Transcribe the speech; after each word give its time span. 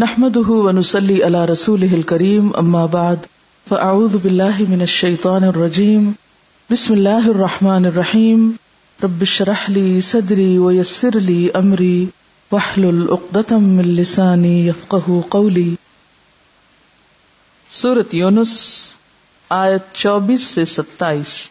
نحمده 0.00 0.48
ونسلي 0.50 1.24
على 1.24 1.44
رسوله 1.44 1.94
الكريم، 1.94 2.52
أما 2.56 2.86
بعد، 2.86 3.18
فأعوذ 3.70 4.16
بالله 4.16 4.56
من 4.68 4.82
الشيطان 4.82 5.44
الرجيم. 5.44 6.10
بسم 6.72 6.94
الله 6.94 7.30
الرحمن 7.30 7.86
الرحيم. 7.86 8.52
رب 9.04 9.22
اشرح 9.22 9.70
لي 9.70 10.00
صدري 10.00 10.58
ويسر 10.58 11.18
لي 11.18 11.50
أمري، 11.50 12.06
واحلل 12.52 13.06
عقدة 13.10 13.58
من 13.58 13.84
لساني 13.84 14.66
يفقه 14.66 15.24
قولي. 15.30 15.74
سورة 17.72 18.08
یونس، 18.12 18.82
آیت 19.48 19.94
چوبیس 19.94 20.42
سے 20.42 20.64
ستائیس. 20.64 21.48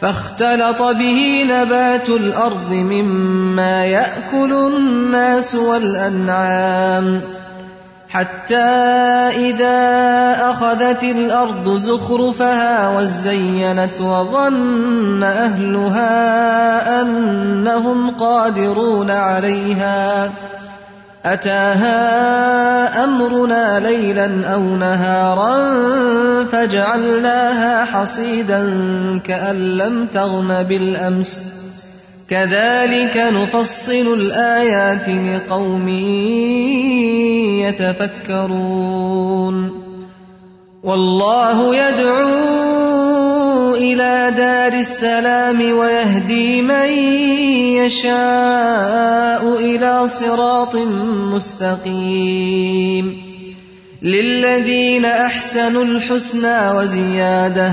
فاختلط 0.00 0.82
به 0.82 1.44
نبات 1.48 2.08
الأرض 2.08 2.72
مما 2.72 3.84
يأكل 3.84 4.52
الناس 4.52 5.54
والأنعام 5.54 7.20
حتى 8.14 8.56
إذا 9.36 9.80
أخذت 10.50 11.02
الأرض 11.02 11.76
زخرفها 11.76 12.98
وزينت 12.98 14.00
وظن 14.00 15.22
أهلها 15.22 17.00
أنهم 17.00 18.10
قادرون 18.10 19.10
عليها. 19.10 20.30
أتاها 21.24 23.04
أمرنا 23.04 23.80
ليلا 23.80 24.54
أو 24.54 24.62
نهارا 24.62 25.74
فجعلناها 26.52 27.84
حصيدا 27.84 28.60
كأن 29.26 29.56
لم 29.56 30.06
تغن 30.06 30.62
بالأمس. 30.62 31.63
كذلك 32.30 33.16
نفصل 33.16 34.14
الآيات 34.14 35.08
لقوم 35.08 35.88
يتفكرون. 38.38 39.84
والله 40.82 41.76
يدعو 41.76 43.74
إلى 43.74 44.32
دار 44.36 44.72
السلام 44.72 45.78
ويهدي 45.78 46.62
من 46.62 46.88
يشاء 47.84 49.58
إلى 49.60 50.08
صراط 50.08 50.76
مستقيم. 51.34 53.22
للذين 54.02 55.04
أحسنوا 55.04 55.84
الحسنى 55.84 56.70
وزيادة 56.70 57.72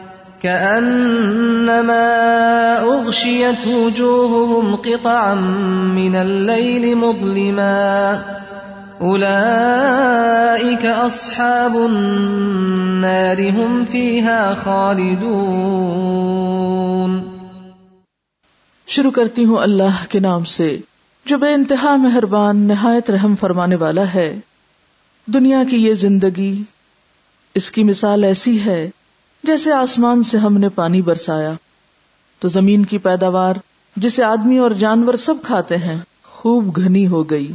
كأنما 0.41 2.05
أغشيت 2.81 3.67
وجوههم 3.67 4.75
قطعا 4.75 5.35
من 5.83 6.15
الليل 6.15 6.95
مظلما. 6.95 8.13
أولئك 9.01 10.85
أصحاب 11.05 11.71
النار 11.75 13.39
هم 13.39 13.83
فيها 13.91 14.53
خالدون. 14.63 15.71
شروع 18.87 19.11
کرتی 19.11 19.45
ہوں 19.45 19.57
اللہ 19.57 20.05
کے 20.09 20.19
نام 20.19 20.43
سے، 20.43 20.77
جو 21.25 21.37
بے 21.37 21.53
انتہا 21.53 21.95
مہربان، 21.95 22.57
نہایت 22.57 23.11
رحم 23.11 23.35
فرمانے 23.35 23.75
والا 23.75 24.13
ہے۔ 24.13 24.39
دنیا 25.25 25.63
کی 25.69 25.77
یہ 25.77 25.93
زندگی 25.93 26.61
اس 27.55 27.71
کی 27.71 27.83
مثال 27.83 28.23
ایسی 28.23 28.65
ہے 28.65 28.89
جیسے 29.43 29.71
آسمان 29.71 30.23
سے 30.23 30.37
ہم 30.37 30.57
نے 30.57 30.69
پانی 30.69 31.01
برسایا، 31.01 31.51
تو 32.39 32.47
زمین 32.47 32.85
کی 32.85 32.97
پیداوار 32.97 33.53
جسے 33.95 34.23
آدمی 34.23 34.57
اور 34.57 34.71
جانور 34.71 35.13
سب 35.13 35.35
کھاتے 35.43 35.77
ہیں 35.77 35.99
خوب 36.23 36.75
گھنی 36.75 37.07
ہو 37.07 37.29
گئی۔ 37.29 37.51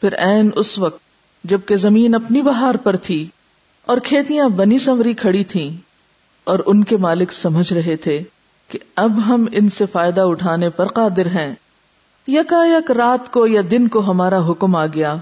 پھر 0.00 0.12
این 0.12 0.50
اس 0.56 0.78
وقت 0.78 0.98
جبکہ 1.44 1.76
زمین 1.76 2.14
اپنی 2.14 2.42
بہار 2.42 2.74
پر 2.74 2.96
تھی 2.96 3.26
اور 3.86 3.98
کھیتیاں 3.98 4.48
بنی 4.48 4.78
سنوری 4.78 5.12
کھڑی 5.12 5.44
تھیں 5.44 5.76
اور 6.44 6.58
ان 6.66 6.84
کے 6.84 6.96
مالک 6.96 7.32
سمجھ 7.32 7.72
رہے 7.72 7.96
تھے 7.96 8.22
کہ 8.68 8.78
اب 8.96 9.26
ہم 9.26 9.46
ان 9.52 9.68
سے 9.68 9.86
فائدہ 9.86 10.20
اٹھانے 10.20 10.70
پر 10.70 10.86
قادر 10.86 11.26
ہیں۔ 11.26 11.54
یکا 12.28 12.66
یک 12.66 12.90
رات 12.90 13.32
کو 13.32 13.46
یا 13.46 13.60
دن 13.70 13.88
کو 13.88 14.10
ہمارا 14.10 14.50
حکم 14.50 14.76
آ 14.76 14.86
گیا 14.86 15.16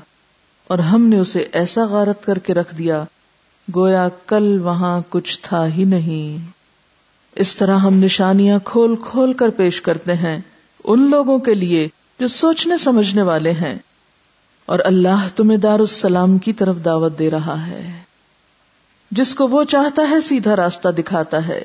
اور 0.69 0.79
ہم 0.79 1.03
نے 1.03 1.19
اسے 1.19 1.45
ایسا 1.53 1.85
غارت 1.85 2.25
کر 2.25 2.39
کے 2.39 2.55
رکھ 2.55 2.75
دیا 2.75 3.05
گویا 3.75 4.09
کل 4.27 4.61
وہاں 4.63 5.01
کچھ 5.09 5.41
تھا 5.43 5.67
ہی 5.67 5.85
نہیں۔ 5.85 6.51
اس 7.35 7.57
طرح 7.57 7.79
ہم 7.79 7.95
نشانیاں 7.95 8.59
کھول 8.65 8.95
کھول 8.97 9.33
کر 9.33 9.49
پیش 9.49 9.83
کرتے 9.83 10.15
ہیں 10.15 10.39
ان 10.85 11.11
لوگوں 11.11 11.39
کے 11.39 11.55
لیے 11.55 11.89
جو 12.21 12.29
سوچنے 12.29 12.77
سمجھنے 12.77 13.23
والے 13.23 13.53
ہیں۔ 13.53 13.79
اور 14.67 14.79
اللہ 14.85 15.29
تمہیں 15.37 15.59
دار 15.59 15.79
السلام 15.79 16.39
کی 16.39 16.53
طرف 16.53 16.77
دعوت 16.85 17.19
دے 17.19 17.31
رہا 17.31 17.67
ہے۔ 17.67 17.99
جس 19.11 19.35
کو 19.35 19.49
وہ 19.49 19.65
چاہتا 19.65 20.03
ہے 20.11 20.21
سیدھا 20.21 20.57
راستہ 20.57 20.89
دکھاتا 20.89 21.49
ہے۔ 21.49 21.63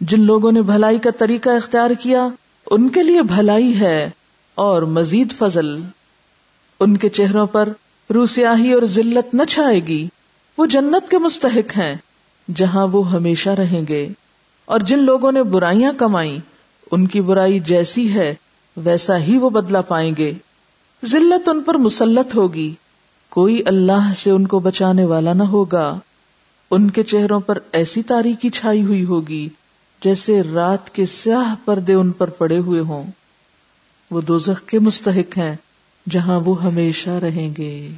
جن 0.00 0.20
لوگوں 0.20 0.52
نے 0.52 0.62
بھلائی 0.62 0.98
کا 0.98 1.10
طریقہ 1.18 1.50
اختیار 1.50 1.90
کیا، 1.90 2.28
ان 2.70 2.88
کے 2.88 3.02
لیے 3.02 3.22
بھلائی 3.22 3.80
ہے 3.80 4.10
اور 4.54 4.82
مزید 4.82 5.32
فضل۔ 5.38 5.78
ان 6.80 6.96
کے 6.96 7.08
چہروں 7.08 7.46
پر 7.46 7.68
روسیاہی 8.14 8.72
اور 8.72 8.82
ذلت 8.82 9.34
نہ 9.34 9.44
چھائے 9.44 9.86
گی۔ 9.86 10.08
وہ 10.58 10.66
جنت 10.66 11.10
کے 11.10 11.18
مستحق 11.18 11.76
ہیں، 11.76 11.94
جہاں 12.54 12.86
وہ 12.86 13.12
ہمیشہ 13.12 13.50
رہیں 13.50 13.82
گے۔ 13.88 14.08
اور 14.64 14.80
جن 14.80 14.98
لوگوں 14.98 15.32
نے 15.32 15.42
برائیاں 15.42 15.92
کمائی 15.92 16.38
ان 16.90 17.06
کی 17.06 17.20
برائی 17.20 17.60
جیسی 17.60 18.14
ہے، 18.14 18.34
ویسا 18.76 19.18
ہی 19.18 19.38
وہ 19.38 19.50
بدلا 19.50 19.80
پائیں 19.80 20.12
گے۔ 20.18 20.32
ذلت 21.04 21.48
ان 21.48 21.62
پر 21.62 21.74
مسلط 21.74 22.34
ہوگی۔ 22.34 22.74
کوئی 23.28 23.62
اللہ 23.66 24.12
سے 24.16 24.30
ان 24.30 24.46
کو 24.46 24.58
بچانے 24.58 25.04
والا 25.04 25.32
نہ 25.32 25.42
ہوگا۔ 25.42 25.98
ان 26.70 26.90
کے 26.90 27.02
چہروں 27.02 27.40
پر 27.40 27.58
ایسی 27.72 28.02
تاریخی 28.02 28.48
چھائی 28.48 28.82
ہوئی 28.82 29.04
ہوگی، 29.04 29.48
جیسے 30.02 30.42
رات 30.42 30.94
کے 30.94 31.06
سیاہ 31.06 31.54
پردے 31.64 31.94
ان 31.94 32.10
پر 32.10 32.30
پڑے 32.30 32.58
ہوئے 32.58 32.80
ہوں۔ 32.80 33.04
وہ 34.10 34.20
دوزخ 34.20 34.68
کے 34.68 34.78
مستحق 34.78 35.38
ہیں، 35.38 35.56
جہاں 36.10 36.40
وہ 36.40 36.64
ہمیشہ 36.64 37.10
رہیں 37.10 37.50
گے۔ 37.58 37.92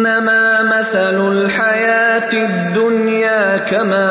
انما 0.00 0.62
مثل 0.62 1.28
الحياه 1.28 2.32
الدنيا 2.32 3.56
كما 3.56 4.10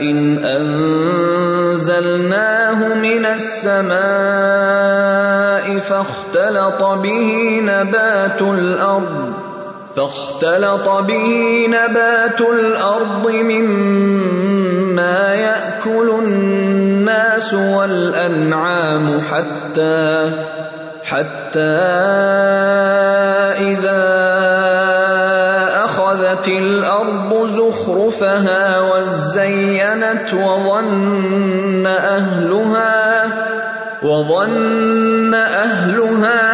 ان 0.00 0.44
انزلناه 1.74 2.94
من 2.94 3.26
السماء 3.26 3.96
فاختلط 5.78 6.82
به 6.82 7.60
نبات 7.64 8.42
الارض 8.42 9.32
فاختلط 9.96 10.88
به 10.88 11.66
نبات 11.68 12.40
الارض 12.40 13.30
مما 13.30 14.14
ياكل 15.34 16.10
الناس 16.22 17.54
والانعام 17.54 19.20
حتى 19.20 20.32
حتى 21.04 21.76
اذا 23.58 24.04
اخذت 25.84 26.48
الارض 26.48 27.46
زخرفها 27.46 28.80
وزينت 28.80 30.34
وظن 30.34 31.86
اهلها 31.86 33.06
وظن 34.02 35.34
اهلها 35.34 36.45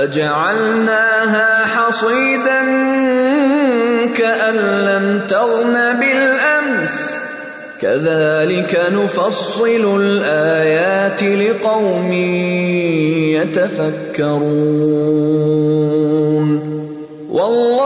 فجعلناها 0.00 1.64
حصيدا 1.64 2.60
كأن 4.16 4.56
لم 4.56 5.20
تغن 5.28 6.00
بالأمس. 6.00 7.16
كذلك 7.80 8.80
نفصل 8.92 10.00
الآيات 10.00 11.22
لقوم 11.22 12.12
يتفكرون. 13.36 14.40
والله 17.30 17.79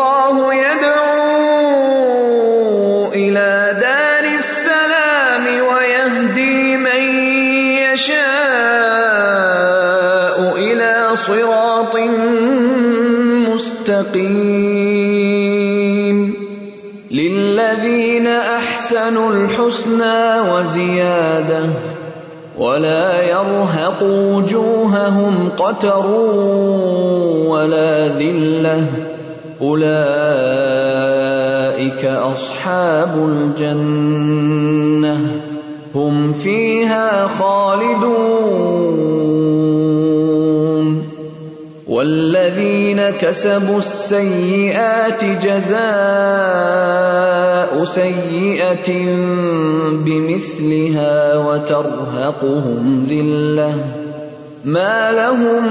مستقيم 13.64 14.24
للذين 17.10 18.26
أحسنوا 18.26 19.32
الحسنى 19.32 20.40
وزيادة 20.52 21.66
ولا 22.58 23.22
يرهق 23.22 24.02
وجوههم 24.02 25.48
قتر 25.58 26.06
ولا 27.48 28.08
ذلة. 28.18 28.86
أولئك 29.62 29.84
أصحاب 32.04 33.12
الجنة. 33.28 35.16
هم 35.94 36.32
فيها 36.32 37.26
خالدون. 37.26 38.73
كسبوا 43.10 43.78
السيئات 43.78 45.24
جزاء 45.24 45.84
سيئة 47.84 49.06
بمثلها 49.92 51.36
وترهقهم 51.36 53.06
ذلة. 53.10 53.74
ما 54.64 55.12
لهم 55.12 55.62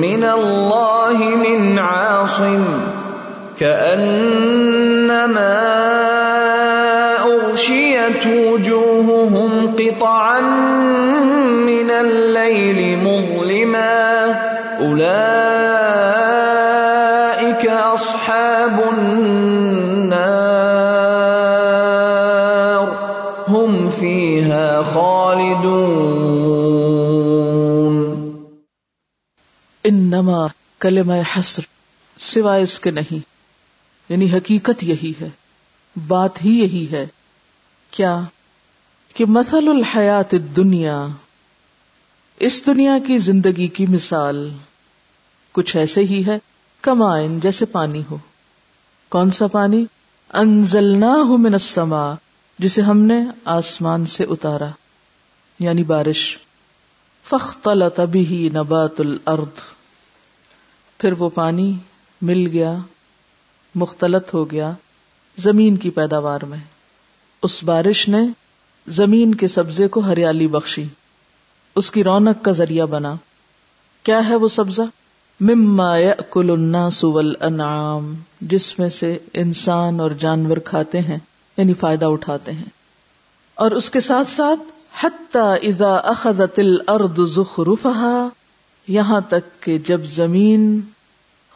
من 0.00 0.24
الله 0.24 1.24
من 1.24 1.78
عاصم. 1.78 2.64
كأنما 3.60 5.26
أغشيت 7.24 8.26
وجوههم 8.26 9.76
قطعا 9.78 10.40
من 11.66 11.90
الليل 11.90 12.98
مظلما. 12.98 14.24
أولئك 14.80 15.45
انما 30.06 30.46
کلمہ 30.78 31.12
حسر 31.36 31.62
سوائے 32.18 32.62
اس 32.62 32.80
کے 32.80 32.90
نہیں۔ 32.90 33.18
یعنی 34.08 34.32
حقیقت 34.32 34.82
یہی 34.82 35.12
ہے، 35.20 35.28
بات 36.06 36.44
ہی 36.44 36.50
یہی 36.50 36.86
ہے۔ 36.90 37.06
کیا؟ 37.90 38.20
کہ 39.14 39.24
مثل 39.24 39.68
الحیات 39.68 40.34
دنیا 40.56 41.06
اس 42.40 42.66
دنیا 42.66 42.98
کی 43.06 43.18
زندگی 43.18 43.68
کی 43.68 43.86
مثال 43.86 44.50
کچھ 45.52 45.76
ایسے 45.76 46.00
ہی 46.00 46.26
ہے، 46.26 46.38
کمائن 46.80 47.40
جیسے 47.40 47.66
پانی 47.66 48.02
ہو۔ 48.10 48.16
کون 49.08 49.30
سا 49.30 49.46
پانی؟ 49.46 49.84
انزلناہ 50.32 51.36
من 51.38 51.52
السماء، 51.52 52.12
جسے 52.58 52.82
ہم 52.82 52.98
نے 52.98 53.24
آسمان 53.44 54.06
سے 54.06 54.24
اتارا 54.24 54.68
یعنی 55.58 55.84
بارش۔ 55.84 56.38
فختلط 57.24 58.00
به 58.00 58.62
نبات 58.62 59.00
الارض۔ 59.00 59.75
پھر 60.98 61.12
وہ 61.18 61.28
پانی 61.28 61.76
مل 62.22 62.46
گیا، 62.52 62.76
مختلط 63.74 64.34
ہو 64.34 64.50
گیا 64.50 64.72
زمین 65.38 65.76
کی 65.76 65.90
پیداوار 65.90 66.40
میں۔ 66.40 66.58
اس 67.42 67.64
بارش 67.64 68.08
نے 68.08 68.18
زمین 68.86 69.34
کے 69.34 69.48
سبزے 69.48 69.88
کو 69.88 70.00
ہریالی 70.00 70.46
بخشی۔ 70.46 70.84
اس 71.74 71.90
کی 71.90 72.04
رونق 72.04 72.44
کا 72.44 72.52
ذریعہ 72.52 72.86
بنا۔ 72.86 73.14
کیا 74.02 74.28
ہے 74.28 74.36
وہ 74.36 74.48
سبزہ؟ 74.48 74.82
مما 75.40 75.96
یأکل 75.96 76.50
الناس 76.50 77.04
والانعام، 77.04 78.14
جس 78.40 78.78
میں 78.78 78.88
سے 78.88 79.18
انسان 79.32 80.00
اور 80.00 80.10
جانور 80.10 80.56
کھاتے 80.56 81.00
ہیں 81.00 81.18
یعنی 81.56 81.74
فائدہ 81.74 82.06
اٹھاتے 82.06 82.52
ہیں۔ 82.52 82.64
اور 83.54 83.70
اس 83.70 83.90
کے 83.90 84.00
ساتھ 84.00 84.30
ساتھ 84.30 84.60
حتی 85.04 85.68
اذا 85.68 85.94
اخذت 85.94 86.58
الارض 86.58 87.20
زخرفها 87.34 88.28
یہاں 88.88 89.20
تک 89.20 89.62
کہ 89.62 89.78
جب 89.78 90.04
زمین 90.04 90.80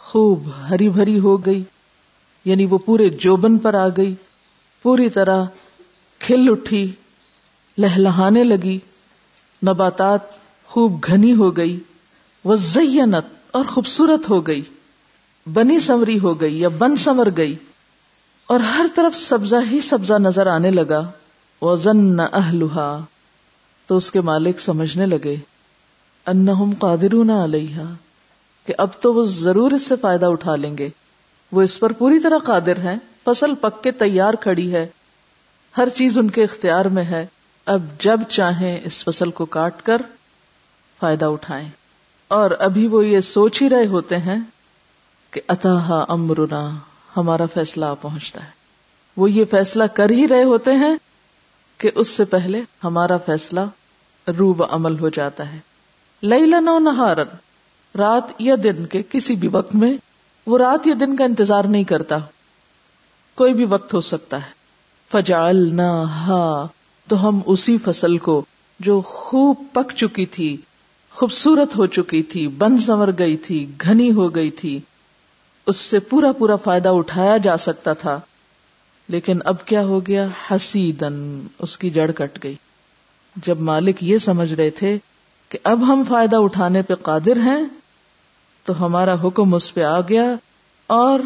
خوب 0.01 0.49
ہری 0.71 0.89
بھری 0.89 1.19
ہو 1.19 1.37
گئی 1.47 1.63
یعنی 2.45 2.67
وہ 2.67 2.79
پورے 2.79 3.09
جوبن 3.11 3.59
پر 3.59 3.75
آ 3.75 3.87
گئی، 3.97 4.15
پوری 4.85 5.09
طرح 5.09 5.45
کھل 6.21 6.49
اٹھی، 6.49 6.91
لہلہانے 7.79 8.45
لگی، 8.45 8.79
نباتات 9.63 10.21
خوب 10.65 11.05
گھنی 11.05 11.35
ہو 11.35 11.57
گئی، 11.57 11.79
وہ 12.45 12.55
زینت 12.55 13.27
اور 13.51 13.65
خوبصورت 13.65 14.29
ہو 14.31 14.41
گئی، 14.47 14.63
بنی 15.47 15.79
سمری 15.81 16.19
ہو 16.19 16.41
گئی 16.41 16.61
یا 16.61 16.69
بن 16.69 16.97
سمر 16.97 17.29
گئی، 17.37 17.55
اور 18.49 18.61
ہر 18.61 18.87
طرف 18.95 19.17
سبزہ 19.17 19.57
ہی 19.71 19.81
سبزہ 19.81 20.19
نظر 20.19 20.47
آنے 20.47 20.71
لگا۔ 20.71 21.03
وہ 21.63 21.77
زن 21.77 22.21
اہلہا 22.21 22.89
تو 23.87 23.97
اس 23.97 24.11
کے 24.13 24.21
مالک 24.21 24.61
سمجھنے 24.61 25.07
لگے۔ 25.07 25.37
انہم 26.31 26.73
قادرون 26.79 27.31
علیہا، 27.31 27.95
کہ 28.67 28.75
اب 28.79 28.89
تو 29.01 29.15
وہ 29.15 29.25
ضرور 29.25 29.71
اس 29.71 29.83
سے 29.83 29.97
فائدہ 29.97 30.27
اٹھا 30.27 30.57
لیں 30.57 30.79
گے۔ 30.79 30.89
وہ 31.53 31.63
اس 31.63 31.81
پر 31.81 31.93
پوری 31.93 32.19
طرح 32.19 32.39
قادر 32.39 32.79
ہیں، 32.79 32.97
فصل 33.25 33.55
پک 33.55 33.83
کے 33.83 33.91
تیار 33.91 34.35
کھڑی 34.35 34.75
ہے۔ 34.75 34.87
ہر 35.77 35.89
چیز 35.89 36.19
ان 36.19 36.31
کے 36.31 36.43
اختیار 36.43 36.85
میں 36.85 37.05
ہے۔ 37.05 37.27
اب 37.67 37.83
جب 37.99 38.21
چاہیں 38.29 38.81
اس 38.85 39.05
فصل 39.05 39.31
کو 39.31 39.45
کاٹ 39.45 39.83
کر 39.83 40.03
فائدہ 41.01 41.25
اٹھائیں۔ 41.25 41.69
اور 42.29 42.51
ابھی 42.59 42.87
وہ 42.87 43.07
یہ 43.07 43.21
سوچ 43.21 43.63
ہی 43.63 43.71
رہے 43.71 43.87
ہوتے 43.87 44.19
ہیں 44.19 44.41
کہ 45.31 45.41
اتاحا 45.49 46.05
امرنا، 46.09 46.71
ہمارا 47.17 47.47
فیصلہ 47.55 47.85
آ 47.85 47.95
پہنچتا 47.95 48.45
ہے۔ 48.45 48.51
وہ 49.17 49.31
یہ 49.31 49.45
فیصلہ 49.45 49.85
کر 49.85 50.11
ہی 50.11 50.29
رہے 50.29 50.45
ہوتے 50.45 50.73
ہیں 50.73 50.97
کہ 51.79 51.91
اس 51.95 52.09
سے 52.09 52.25
پہلے 52.25 52.63
ہمارا 52.85 53.17
فیصلہ 53.17 53.61
روب 54.39 54.65
عمل 54.71 54.99
ہو 54.99 55.09
جاتا 55.09 55.53
ہے۔ 55.53 55.70
لیلن 56.23 56.69
و 56.69 56.79
نہارن، 56.79 57.27
رات 57.99 58.23
یا 58.39 58.55
دن 58.63 58.87
کے 58.87 59.03
کسی 59.11 59.37
بھی 59.37 59.49
وقت 59.53 59.75
میں، 59.75 59.97
وہ 60.47 60.59
رات 60.59 60.87
یا 60.87 60.95
دن 61.01 61.17
کا 61.17 61.25
انتظار 61.25 61.65
نہیں 61.65 61.85
کرتا۔ 61.85 62.19
کوئی 63.35 63.55
بھی 63.55 63.65
وقت 63.65 63.95
ہو 63.95 64.01
سکتا 64.01 64.37
ہے۔ 64.37 64.51
فجال 65.13 65.75
نہ 65.75 66.05
تو 67.09 67.29
ہم 67.29 67.41
اسی 67.47 67.79
فصل 67.79 68.19
کو 68.19 68.45
جو 68.81 69.01
خوب 69.01 69.57
پک 69.73 69.93
چکی 69.97 70.27
تھی، 70.27 70.57
خوبصورت 71.11 71.77
ہو 71.77 71.87
چکی 71.87 72.23
تھی، 72.23 72.49
بند 72.49 72.79
سمر 72.87 73.11
گئی 73.19 73.37
تھی، 73.37 73.67
گھنی 73.81 74.13
ہو 74.13 74.35
گئی 74.35 74.51
تھی، 74.51 74.81
اس 75.67 75.77
سے 75.77 75.99
پورا 75.99 76.33
پورا 76.33 76.57
فائدہ 76.57 76.89
اٹھایا 76.89 77.37
جا 77.37 77.57
سکتا 77.57 77.93
تھا۔ 77.93 78.21
لیکن 79.09 79.39
اب 79.45 79.65
کیا 79.65 79.83
ہو 79.83 80.07
گیا؟ 80.07 80.27
حسیدن 80.51 81.47
اس 81.59 81.79
کی 81.79 81.91
جڑ 81.91 82.11
کٹ 82.11 82.45
گئی۔ 82.45 82.55
جب 83.47 83.61
مالک 83.61 83.97
یہ 84.01 84.19
سمجھ 84.19 84.55
رہے 84.55 84.71
تھے 84.71 84.99
کہ 85.51 85.59
اب 85.65 85.93
ہم 85.93 86.03
فائدہ 86.09 86.37
اٹھانے 86.37 86.83
پہ 86.83 86.95
قادر 86.95 87.37
ہیں، 87.37 87.65
تو 88.65 88.87
ہمارا 88.87 89.15
حکم 89.25 89.55
اس 89.55 89.75
پہ 89.75 89.83
آ 89.83 90.01
گیا 90.01 90.25
اور 90.87 91.21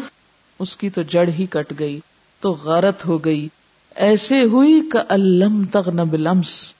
اس 0.59 0.77
کی 0.77 0.89
تو 0.89 1.01
جڑ 1.01 1.27
ہی 1.27 1.45
کٹ 1.45 1.73
گئی، 1.79 1.99
تو 2.39 2.51
غارت 2.51 3.05
ہو 3.05 3.25
گئی۔ 3.25 3.47
ایسے 3.95 4.43
ہوئی 4.43 4.89
کہ 4.91 4.99
الم 5.09 5.63
تغن 5.71 5.95
بلمس 5.95 6.73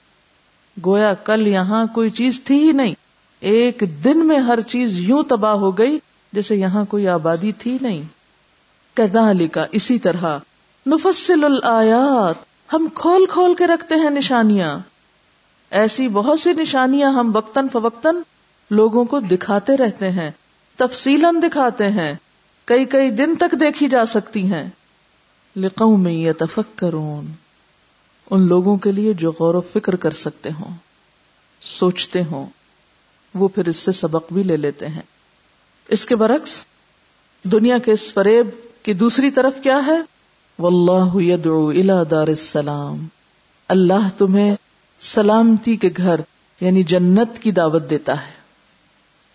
گویا 0.86 1.14
کل 1.14 1.48
یہاں 1.48 1.86
کوئی 1.86 2.10
چیز 2.10 2.44
تھی 2.44 2.68
ہی 2.68 2.72
نہیں۔ 2.72 2.94
ایک 3.40 3.84
دن 4.04 4.28
میں 4.28 4.40
ہر 4.40 4.62
چیز 4.62 5.00
یوں 5.00 5.24
تباہ 5.24 5.54
ہو 5.54 5.78
گئی 5.78 6.00
جیسے 6.34 6.56
یہاں 6.56 6.86
کوئی 6.86 7.08
آبادی 7.08 7.52
تھی 7.52 7.78
نہیں۔ 7.82 8.02
کدالی 8.94 9.48
اسی 9.72 10.00
طرح 10.00 10.38
نفصل 10.88 11.44
الآیات۔ 11.44 12.36
ہم 12.74 12.88
کھول 12.96 13.26
کھول 13.26 13.54
کے 13.54 13.68
رکھتے 13.68 13.96
ہیں 13.96 14.10
نشانیاں۔ 14.10 14.80
ایسی 15.70 16.08
بہت 16.08 16.40
سی 16.40 16.54
نشانیاں 16.54 17.12
ہم 17.12 17.32
وقتاً 17.36 17.68
فوقتاً 17.68 18.16
لوگوں 18.70 19.06
کو 19.06 19.20
دکھاتے 19.20 19.78
رہتے 19.78 20.12
ہیں 20.12 20.32
تفصیل 20.76 21.26
دکھاتے 21.44 21.90
ہیں، 21.90 22.14
کئی 22.66 22.86
کئی 22.86 23.12
دن 23.12 23.36
تک 23.36 23.60
دیکھی 23.60 23.90
جا 23.90 24.06
سکتی 24.06 24.54
ہیں۔ 24.54 24.70
لقوم 25.56 26.02
میں 26.02 26.14
یہ 26.14 26.32
ان 28.32 28.48
لوگوں 28.48 28.78
کے 28.78 28.92
لیے 28.92 29.14
جو 29.14 29.32
غور 29.40 29.56
و 29.56 29.62
فکر 29.62 29.96
کر 29.96 30.12
سکتے 30.12 30.50
ہوں، 30.50 30.76
سوچتے 31.62 32.24
ہوں، 32.24 32.46
وہ 33.36 33.48
پھر 33.48 33.68
اس 33.68 33.78
سے 33.78 33.92
سبق 33.92 34.34
بھی 34.34 34.44
لے 34.44 34.58
لیتے 34.58 34.88
ہیں۔ 34.88 35.02
اس 35.88 36.06
کے 36.06 36.16
برعکس، 36.16 36.66
دنیا 37.44 37.78
کے 37.78 37.92
اس 37.92 38.14
فریب 38.14 38.48
کی 38.84 38.94
دوسری 38.94 39.32
طرف 39.32 39.54
کیا 39.64 39.80
ہے؟ 39.88 40.02
واللہ 40.60 41.16
یدعو 41.16 41.68
الى 41.68 41.94
دار 42.12 42.28
السلام، 42.28 43.08
اللہ 43.68 44.08
تمہیں 44.18 44.56
سلامتی 45.06 45.76
کے 45.76 45.90
گھر 45.98 46.20
یعنی 46.62 46.84
جنت 46.84 47.40
کی 47.40 47.52
دعوت 47.52 47.90
دیتا 47.90 48.14
ہے۔ 48.14 48.32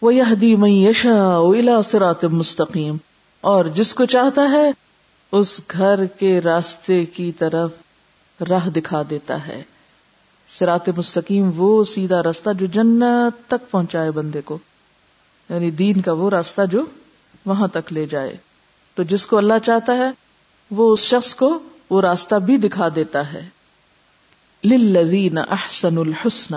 وہ 0.03 0.15
یہ 0.15 0.57
من 0.57 0.71
یشا 0.71 1.39
صراط 1.91 2.25
مستقیم 2.25 2.97
اور 3.41 3.65
جس 3.65 3.95
کو 3.95 4.05
چاہتا 4.05 4.43
ہے، 4.53 4.71
اس 5.33 5.61
گھر 5.71 6.07
کے 6.07 6.41
راستے 6.41 7.05
کی 7.05 7.33
طرف 7.33 7.71
راہ 8.49 8.69
دکھا 8.69 9.03
دیتا 9.11 9.47
ہے۔ 9.47 9.63
سرات 10.51 10.89
مستقیم، 10.89 11.51
وہ 11.57 11.85
سیدھا 11.85 12.23
راستہ 12.23 12.51
جو 12.59 12.67
جنت 12.67 13.49
تک 13.49 13.71
پہنچائے 13.71 14.11
بندے 14.11 14.41
کو۔ 14.41 14.59
یعنی 15.51 15.71
دین 15.71 16.01
کا 16.01 16.13
وہ 16.13 16.31
راستہ 16.31 16.63
جو 16.71 16.85
وہاں 17.47 17.69
تک 17.69 17.93
لے 17.93 18.07
جائے۔ 18.07 18.37
تو 18.95 19.03
جس 19.03 19.27
کو 19.27 19.37
اللہ 19.37 19.55
چاہتا 19.63 19.93
ہے، 19.93 20.11
وہ 20.71 20.93
اس 20.93 21.01
شخص 21.01 21.35
کو 21.35 21.59
وہ 21.91 22.01
راستہ 22.01 22.35
بھی 22.35 22.57
دکھا 22.57 22.89
دیتا 22.95 23.33
ہے۔ 23.33 23.49
للذین 24.65 25.39
احسن 25.39 25.99
الحسن 25.99 26.57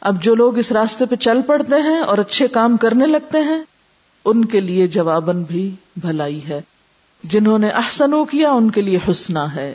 اب 0.00 0.22
جو 0.22 0.34
لوگ 0.34 0.58
اس 0.58 0.72
راستے 0.72 1.06
پہ 1.06 1.14
چل 1.14 1.42
پڑتے 1.42 1.82
ہیں 1.82 1.98
اور 1.98 2.18
اچھے 2.18 2.48
کام 2.48 2.76
کرنے 2.76 3.06
لگتے 3.06 3.38
ہیں، 3.38 3.62
ان 4.24 4.44
کے 4.44 4.60
لیے 4.60 4.88
جواباً 4.88 5.42
بھی 5.42 5.74
بھلائی 5.96 6.44
ہے۔ 6.48 6.60
جنہوں 7.22 7.58
نے 7.58 7.68
احسنو 7.68 8.24
کیا، 8.24 8.50
ان 8.50 8.70
کے 8.70 8.80
لیے 8.80 8.98
حسنا 9.10 9.54
ہے، 9.54 9.74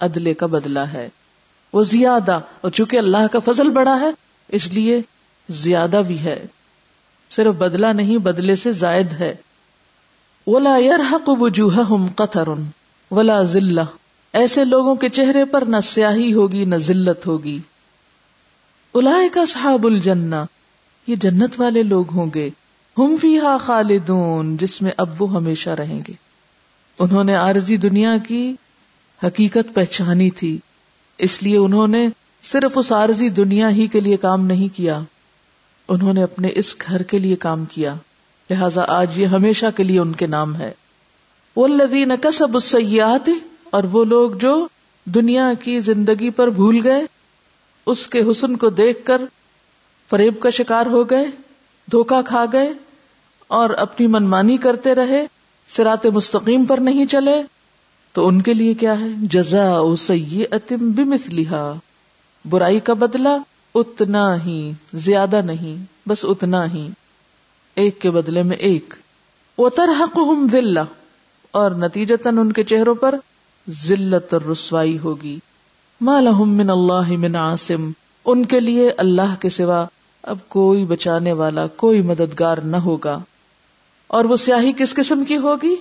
عدلے 0.00 0.34
کا 0.34 0.46
بدلہ 0.46 0.78
ہے۔ 0.78 1.08
وہ 1.72 1.82
زیادہ، 1.82 2.40
اور 2.60 2.70
چونکہ 2.70 2.96
اللہ 2.96 3.26
کا 3.32 3.38
فضل 3.44 3.70
بڑا 3.70 4.00
ہے، 4.00 4.10
اس 4.48 4.68
لیے 4.72 5.02
زیادہ 5.48 6.02
بھی 6.06 6.18
ہے۔ 6.18 6.46
صرف 7.30 7.54
بدلہ 7.54 7.86
نہیں، 7.86 8.18
بدلے 8.18 8.56
سے 8.56 8.72
زائد 8.72 9.12
ہے۔ 9.12 9.34
ولا 10.46 10.76
يرحق 10.76 11.28
وجوههم 11.28 12.06
قطر 12.16 12.48
ولا 13.10 13.42
ذلہ 13.42 13.80
ایسے 14.32 14.64
لوگوں 14.64 14.94
کے 14.94 15.08
چہرے 15.08 15.44
پر 15.44 15.64
نہ 15.64 15.76
سیاہی 15.82 16.32
ہوگی، 16.32 16.64
نہ 16.64 16.76
ذلت 16.76 17.26
ہوگی۔ 17.26 17.58
الائے 18.94 19.28
کا 19.28 19.46
صحاب 19.46 19.86
الجنہ، 19.86 20.34
یہ 21.06 21.16
جنت 21.16 21.60
والے 21.60 21.82
لوگ 21.82 22.10
ہوں 22.10 22.30
گے۔ 22.34 22.50
ہم 22.98 23.16
فیہا 23.20 23.56
خالدون، 23.58 24.56
جس 24.56 24.82
میں 24.82 24.92
اب 24.96 25.22
وہ 25.22 25.32
ہمیشہ 25.32 25.70
رہیں 25.70 26.00
گے۔ 26.08 26.12
انہوں 26.98 27.24
نے 27.24 27.34
عارضی 27.34 27.76
دنیا 27.76 28.18
کی 28.18 28.56
حقیقت 29.24 29.74
پہچانی 29.74 30.30
تھی۔ 30.30 30.58
اس 31.18 31.42
لیے 31.42 31.56
انہوں 31.58 31.88
نے 31.88 32.08
صرف 32.42 32.78
اس 32.78 32.92
عارضی 32.92 33.28
دنیا 33.28 33.70
ہی 33.70 33.86
کے 33.86 34.00
لیے 34.00 34.16
کام 34.16 34.46
نہیں 34.46 34.76
کیا۔ 34.76 35.00
انہوں 35.88 36.12
نے 36.12 36.22
اپنے 36.22 36.48
اس 36.54 36.76
گھر 36.86 37.02
کے 37.02 37.18
لیے 37.18 37.36
کام 37.36 37.64
کیا۔ 37.64 37.94
لہذا 38.50 38.84
آج 38.88 39.18
یہ 39.20 39.26
ہمیشہ 39.26 39.66
کے 39.76 39.82
لیے 39.82 40.00
ان 40.00 40.12
کے 40.12 40.26
نام 40.26 40.56
ہے۔ 40.56 40.72
والذین 41.56 42.12
کسب 42.22 42.54
السیئات 42.54 43.30
اور 43.70 43.84
وہ 43.84 44.04
لوگ 44.04 44.30
جو 44.30 44.68
دنیا 45.04 45.52
کی 45.62 45.80
زندگی 45.80 46.30
پر 46.30 46.50
بھول 46.50 46.80
گئے، 46.84 47.02
اس 47.86 48.06
کے 48.06 48.30
حسن 48.30 48.56
کو 48.56 48.70
دیکھ 48.70 49.06
کر 49.06 49.22
فریب 50.10 50.40
کا 50.40 50.50
شکار 50.50 50.86
ہو 50.86 51.10
گئے 51.10 51.24
دھوکا 51.92 52.22
کھا 52.22 52.44
گئے 52.52 52.72
اور 53.48 53.70
اپنی 53.70 54.06
منمانی 54.06 54.56
کرتے 54.56 54.94
رہے 54.94 55.26
سرات 55.68 56.06
مستقیم 56.06 56.64
پر 56.64 56.78
نہیں 56.78 57.06
چلے۔ 57.06 57.42
تو 58.12 58.28
ان 58.28 58.42
کے 58.42 58.54
لیے 58.54 58.74
کیا 58.74 59.00
ہے؟ 59.00 59.06
جزا 59.16 59.78
اتم 60.50 60.90
بمثلہا۔ 60.90 61.74
برائی 62.48 62.80
کا 62.80 62.94
بدلہ 62.94 63.28
اتنا 63.74 64.44
ہی، 64.44 64.72
زیادہ 64.94 65.40
نہیں، 65.42 65.84
بس 66.08 66.24
اتنا 66.24 66.72
ہی۔ 66.72 66.88
ایک 67.74 68.00
کے 68.00 68.10
بدلے 68.10 68.42
میں 68.42 68.56
ایک۔ 68.56 68.94
وہ 69.58 69.68
ترحق 69.68 70.16
ہم 70.16 70.46
اور 71.50 71.70
نتیجتاً 71.70 72.38
ان 72.38 72.52
کے 72.52 72.64
چہروں 72.64 72.94
پر 72.94 73.14
ذلت 73.70 74.34
اور 74.34 74.42
رسوائی 74.42 74.98
ہوگی 74.98 75.38
مالہم 76.00 76.50
من 76.50 76.70
اللہ 76.70 77.10
من 77.10 77.36
عاصم۔ 77.36 77.90
ان 78.24 78.44
کے 78.44 78.60
لیے 78.60 78.90
اللہ 78.90 79.34
کے 79.40 79.48
سوا 79.48 79.84
اب 80.22 80.38
کوئی 80.48 80.84
بچانے 80.84 81.32
والا 81.32 81.66
کوئی 81.66 82.02
مددگار 82.02 82.58
نہ 82.58 82.76
ہوگا۔ 82.76 83.18
اور 84.06 84.24
وہ 84.24 84.36
سیاہی 84.36 84.72
کس 84.72 84.94
قسم 84.94 85.24
کی 85.24 85.36
ہوگی؟ 85.36 85.74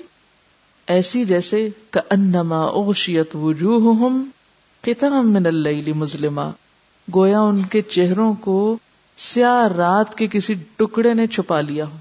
ایسی 0.88 1.25
جیسے 1.25 1.70
انما 2.10 2.65
اغشیت 2.65 3.36
وجوہہم 3.36 4.29
قطعم 4.82 5.34
من 5.34 5.46
اللیل 5.46 5.94
مظلمہ۔ 5.94 6.51
گویا 7.15 7.39
ان 7.39 7.63
کے 7.63 7.82
چہروں 7.82 8.34
کو 8.34 8.77
سیاہ 9.15 9.67
رات 9.67 10.15
کے 10.15 10.27
کسی 10.27 10.53
ٹکڑے 10.53 11.13
نے 11.13 11.27
چھپا 11.27 11.62
لیا 11.62 11.86
ہو۔ 11.88 11.98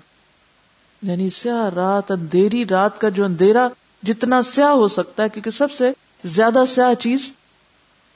یعنی 1.03 1.31
سیاہ 1.31 1.75
رات، 1.75 2.11
اندھیری 2.11 2.65
رات 2.67 3.01
کا 3.01 3.09
جو 3.09 3.25
اندھیرا 3.25 3.69
جتنا 4.07 4.43
سیاہ 4.43 4.69
ہو 4.69 4.89
سکتا 4.89 5.23
ہے، 5.23 5.29
کیونکہ 5.29 5.51
سب 5.51 5.73
سے 5.73 5.93
زیادہ 6.25 6.65
سیاہ 6.69 6.95
چیز 6.95 7.33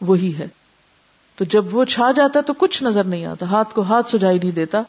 وہی 0.00 0.34
ہے۔ 0.38 0.48
تو 1.36 1.44
جب 1.44 1.74
وہ 1.74 1.84
چھا 1.84 2.12
جاتا 2.12 2.38
ہے 2.38 2.44
تو 2.44 2.52
کچھ 2.52 2.82
نظر 2.82 3.04
نہیں 3.04 3.24
آتا، 3.24 3.46
ہاتھ 3.46 3.74
کو 3.74 3.82
ہاتھ 3.82 4.10
سجائی 4.10 4.38
نہیں 4.38 4.50
دیتا۔ 4.50 4.82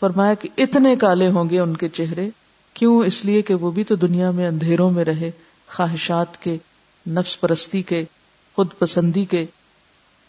فرمایا 0.00 0.34
کہ 0.34 0.48
اتنے 0.56 0.96
کالے 0.96 1.30
ہوں 1.30 1.50
گے 1.50 1.60
ان 1.60 1.76
کے 1.76 1.88
چہرے، 1.88 2.30
کیوں؟ 2.74 3.04
اس 3.04 3.24
لیے 3.24 3.42
کہ 3.42 3.54
وہ 3.54 3.70
بھی 3.70 3.84
تو 3.84 3.94
دنیا 3.94 4.30
میں 4.30 4.48
اندھیروں 4.48 4.90
میں 4.90 5.04
رہے، 5.04 5.30
خواہشات 5.68 6.42
کے، 6.42 6.56
نفس 7.08 7.40
پرستی 7.40 7.82
کے، 7.82 8.04
خود 8.56 8.68
پسندی 8.78 9.24
کے۔ 9.24 9.46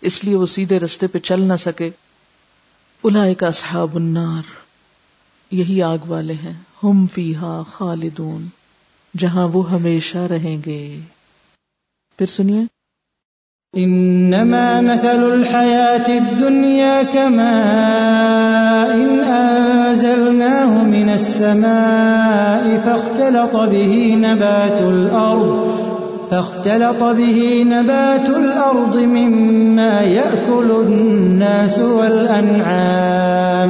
اس 0.01 0.23
لیے 0.23 0.35
وہ 0.35 0.45
سیدھے 0.45 0.79
رستے 0.79 1.07
پہ 1.07 1.19
چل 1.19 1.41
نہ 1.41 1.53
سکے۔ 1.59 1.89
الا 3.03 3.33
کا 3.33 3.47
اصحاب 3.47 3.95
النار، 3.95 4.49
یہی 5.51 5.81
آگ 5.81 5.97
والے 6.07 6.33
ہیں۔ 6.33 6.53
ہم 6.83 7.05
فیہا 7.13 7.61
خالدون۔ 7.71 8.60
جہاں 9.17 9.47
وہ 9.47 9.71
ہمیشہ 9.71 10.17
رہیں 10.17 10.57
گے۔ 10.65 10.99
پھر 12.17 12.25
سنیے۔ 12.25 12.61
انما 13.73 14.79
مثل 14.81 15.31
الحياة 15.31 16.17
الدنيا 16.17 17.01
كما 17.11 17.51
ان 18.93 19.21
انزلناه 19.27 20.83
من 20.83 21.09
السماء 21.09 22.67
فاختلط 22.83 23.55
به 23.55 24.15
نبات 24.15 24.81
الارض، 24.81 25.81
فاختلط 26.29 27.03
به 27.03 27.63
نبات 27.63 28.29
الارض 28.29 28.95
مما 28.95 30.01
يأكل 30.01 30.71
الناس 30.87 31.79
والانعام 31.79 33.69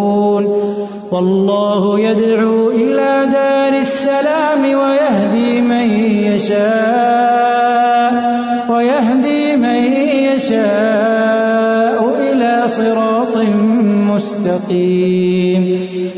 والله 1.11 1.99
يدعو 1.99 2.69
إلى 2.69 3.29
دار 3.31 3.73
السلام 3.73 4.63
ويهدي 4.63 5.61
من 5.61 5.89
يشاء، 6.31 8.13
ويهدي 8.69 9.55
من 9.57 9.79
يشاء 10.31 11.99
إلى 12.15 12.63
صراط 12.67 13.37
مستقيم. 14.13 15.61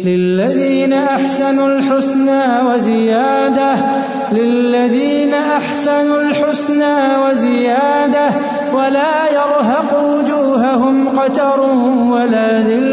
للذين 0.05 0.93
أحسنوا 0.93 1.67
الحسنى 1.67 2.43
وزيادة، 2.69 3.75
للذين 4.31 5.33
أحسنوا 5.33 6.21
الحسنى 6.21 6.95
وزيادة، 7.25 8.27
ولا 8.73 9.15
يرهق 9.33 9.89
وجوههم 10.05 11.09
قتر 11.09 11.59
ولا 12.13 12.59
ذلة 12.61 12.92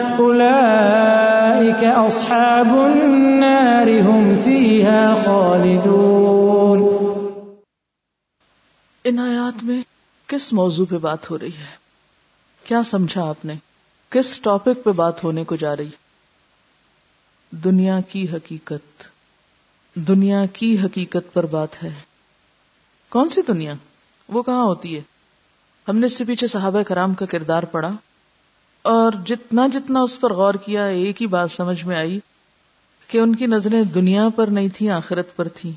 أولئك 0.19 1.83
أصحاب 1.83 2.77
النار 2.77 3.87
هم 3.87 4.35
فيها 4.43 5.23
خالدون 5.25 7.01
ان 9.03 9.19
آیات 9.19 9.63
میں 9.63 9.81
کس 10.27 10.53
موضوع 10.53 10.85
پہ 10.89 10.97
بات 10.97 11.31
ہو 11.31 11.39
رہی 11.39 11.47
ہے؟ 11.47 11.75
کیا 12.63 12.83
سمجھا 12.83 13.29
آپ 13.29 13.45
نے؟ 13.45 13.53
کس 14.09 14.39
ٹاپک 14.39 14.83
پہ 14.83 14.91
بات 14.91 15.23
ہونے 15.23 15.43
کو 15.43 15.55
جا 15.55 15.77
رہی؟ 15.77 15.89
دنیا 17.51 18.01
کی 18.01 18.27
حقیقت، 18.33 19.03
دنیا 19.95 20.45
کی 20.45 20.79
حقیقت 20.79 21.33
پر 21.33 21.45
بات 21.45 21.83
ہے۔ 21.83 21.89
کون 23.09 23.29
سی 23.29 23.41
دنیا؟ 23.47 23.73
وہ 24.29 24.43
کہاں 24.43 24.63
ہوتی 24.63 24.95
ہے؟ 24.95 25.01
ہم 25.87 25.97
نے 25.97 26.05
اس 26.05 26.17
سے 26.17 26.25
پیچھے 26.25 26.47
صحابہ 26.47 26.83
کرام 26.83 27.13
کا 27.13 27.25
کردار 27.25 27.63
پڑا 27.63 27.91
اور 28.81 29.11
جتنا 29.25 29.67
جتنا 29.67 30.01
اس 30.01 30.19
پر 30.19 30.33
غور 30.33 30.53
کیا، 30.53 30.85
ایک 30.85 31.21
ہی 31.21 31.27
بات 31.27 31.51
سمجھ 31.51 31.85
میں 31.85 31.97
آئی 31.97 32.19
کہ 33.07 33.17
ان 33.17 33.35
کی 33.35 33.45
نظریں 33.45 33.83
دنیا 33.83 34.29
پر 34.35 34.47
نہیں 34.47 34.67
تھیں، 34.75 34.89
آخرت 34.89 35.35
پر 35.35 35.47
تھیں۔ 35.47 35.71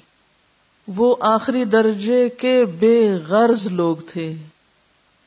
وہ 0.88 1.16
آخری 1.20 1.64
درجے 1.64 2.28
کے 2.28 2.64
بے 2.64 3.14
غرض 3.28 3.66
لوگ 3.66 3.96
تھے 4.06 4.34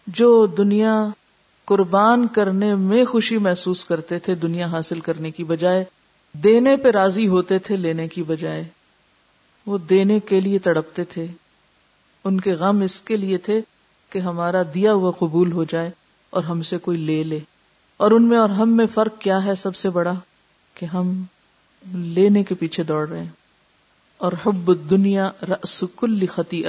جو 0.07 0.45
دنیا 0.45 1.09
قربان 1.65 2.27
کرنے 2.27 2.75
میں 2.75 3.05
خوشی 3.05 3.37
محسوس 3.37 3.85
کرتے 3.85 4.19
تھے، 4.19 4.35
دنیا 4.35 4.67
حاصل 4.67 4.99
کرنے 4.99 5.31
کی 5.31 5.43
بجائے، 5.43 5.85
دینے 6.33 6.77
پہ 6.77 6.91
راضی 6.91 7.27
ہوتے 7.27 7.59
تھے 7.59 7.77
لینے 7.77 8.07
کی 8.07 8.23
بجائے۔ 8.23 8.63
وہ 9.65 9.77
دینے 9.77 10.19
کے 10.19 10.39
لیے 10.39 10.59
تڑپتے 10.59 11.03
تھے۔ 11.03 11.27
ان 12.23 12.39
کے 12.39 12.53
غم 12.53 12.81
اس 12.81 13.01
کے 13.01 13.17
لیے 13.17 13.37
تھے 13.37 13.61
کہ 14.09 14.19
ہمارا 14.19 14.61
دیا 14.73 14.93
ہوا 14.93 15.11
قبول 15.11 15.51
ہو 15.51 15.63
جائے 15.63 15.89
اور 16.29 16.43
ہم 16.43 16.61
سے 16.61 16.77
کوئی 16.77 16.97
لے 16.97 17.23
لے۔ 17.23 17.39
اور 17.97 18.11
ان 18.11 18.25
میں 18.25 18.37
اور 18.37 18.49
ہم 18.49 18.77
میں 18.77 18.85
فرق 18.93 19.19
کیا 19.19 19.45
ہے 19.45 19.55
سب 19.55 19.75
سے 19.75 19.89
بڑا؟ 19.89 20.13
کہ 20.73 20.85
ہم 20.85 21.23
لینے 21.93 22.43
کے 22.43 22.55
پیچھے 22.55 22.83
دوڑ 22.83 23.09
رہے 23.09 23.19
ہیں۔ 23.19 23.31
اور 24.17 24.31
حب 24.45 24.89
دنیا 24.89 25.31
رس 25.41 25.83
کل 25.95 26.25
خطی 26.27 26.63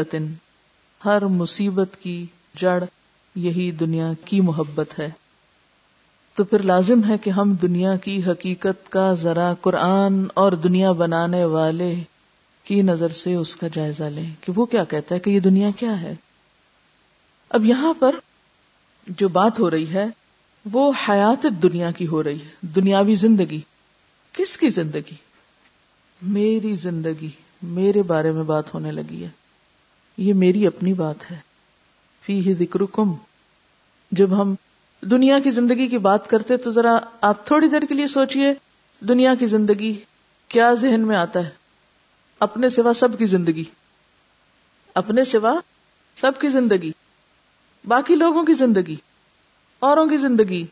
ہر 1.05 1.25
مصیبت 1.25 1.97
کی 2.03 2.27
جڑ 2.57 2.85
یہی 3.35 3.71
دنیا 3.71 4.13
کی 4.25 4.41
محبت 4.41 4.99
ہے۔ 4.99 5.11
تو 6.35 6.45
پھر 6.45 6.63
لازم 6.63 7.01
ہے 7.09 7.19
کہ 7.19 7.31
ہم 7.31 7.55
دنیا 7.55 7.97
کی 7.97 8.23
حقیقت 8.27 8.93
کا 8.93 9.13
ذرا 9.13 9.55
قرآن 9.61 10.25
اور 10.35 10.53
دنیا 10.53 10.93
بنانے 10.93 11.45
والے 11.45 11.95
کی 12.65 12.83
نظر 12.83 13.09
سے 13.09 13.35
اس 13.35 13.57
کا 13.57 13.67
جائزہ 13.73 14.05
لیں۔ 14.05 14.31
کہ 14.41 14.53
وہ 14.57 14.67
کیا 14.67 14.85
کہتا 14.85 15.15
ہے 15.15 15.21
کہ 15.21 15.31
یہ 15.31 15.41
دنیا 15.41 15.71
کیا 15.77 16.01
ہے؟ 16.01 16.15
اب 17.49 17.65
یہاں 17.65 17.95
پر 17.99 18.15
جو 19.07 19.29
بات 19.29 19.61
ہو 19.61 19.71
رہی 19.71 19.89
ہے 19.89 20.07
وہ 20.73 20.93
حیات 21.09 21.47
دنیا 21.63 21.91
کی 21.91 22.07
ہو 22.07 22.23
رہی 22.23 22.43
ہے، 22.43 22.49
دنیاوی 22.61 23.15
زندگی۔ 23.15 23.61
کس 24.33 24.59
کی 24.59 24.69
زندگی؟ 24.69 25.15
میری 26.23 26.77
زندگی، 26.77 27.31
میرے 27.63 28.03
بارے 28.03 28.33
میں 28.33 28.43
بات 28.43 28.75
ہونے 28.75 28.91
لگی 28.91 29.25
ہے۔ 29.25 29.29
یہ 30.17 30.35
میری 30.35 30.67
اپنی 30.67 30.93
بات 30.93 31.31
ہے۔ 31.31 31.37
فی 32.23 32.47
ہی 32.47 32.55
ذکر 32.55 32.81
کم 32.93 33.15
جب 34.11 34.43
ہم 34.43 34.55
دنیا 35.03 35.39
کی 35.39 35.51
زندگی 35.51 35.87
کی 35.87 35.99
بات 35.99 36.31
کرتے 36.31 36.57
تو 36.57 36.71
ذرا 36.71 36.99
آپ 37.21 37.47
تھوڑی 37.47 37.69
دیر 37.69 37.81
کے 37.81 37.95
لیے 37.95 38.07
سوچئے، 38.07 38.55
دنیا 39.01 39.35
کی 39.35 39.47
زندگی 39.47 40.01
کیا 40.49 40.75
ذہن 40.75 41.01
میں 41.01 41.17
آتا 41.17 41.41
ہے؟ 41.41 41.51
اپنے 42.41 42.69
سوا 42.69 42.93
سب 42.95 43.19
کی 43.19 43.27
زندگی۔ 43.27 43.65
اپنے 44.95 45.25
سوا 45.25 45.59
سب 46.21 46.33
کی 46.41 46.49
زندگی۔ 46.49 46.93
باقی 47.85 48.15
لوگوں 48.15 48.45
کی 48.45 48.55
زندگی۔ 48.55 48.97
اوروں 49.81 50.07
کی 50.07 50.17
زندگی 50.17 50.67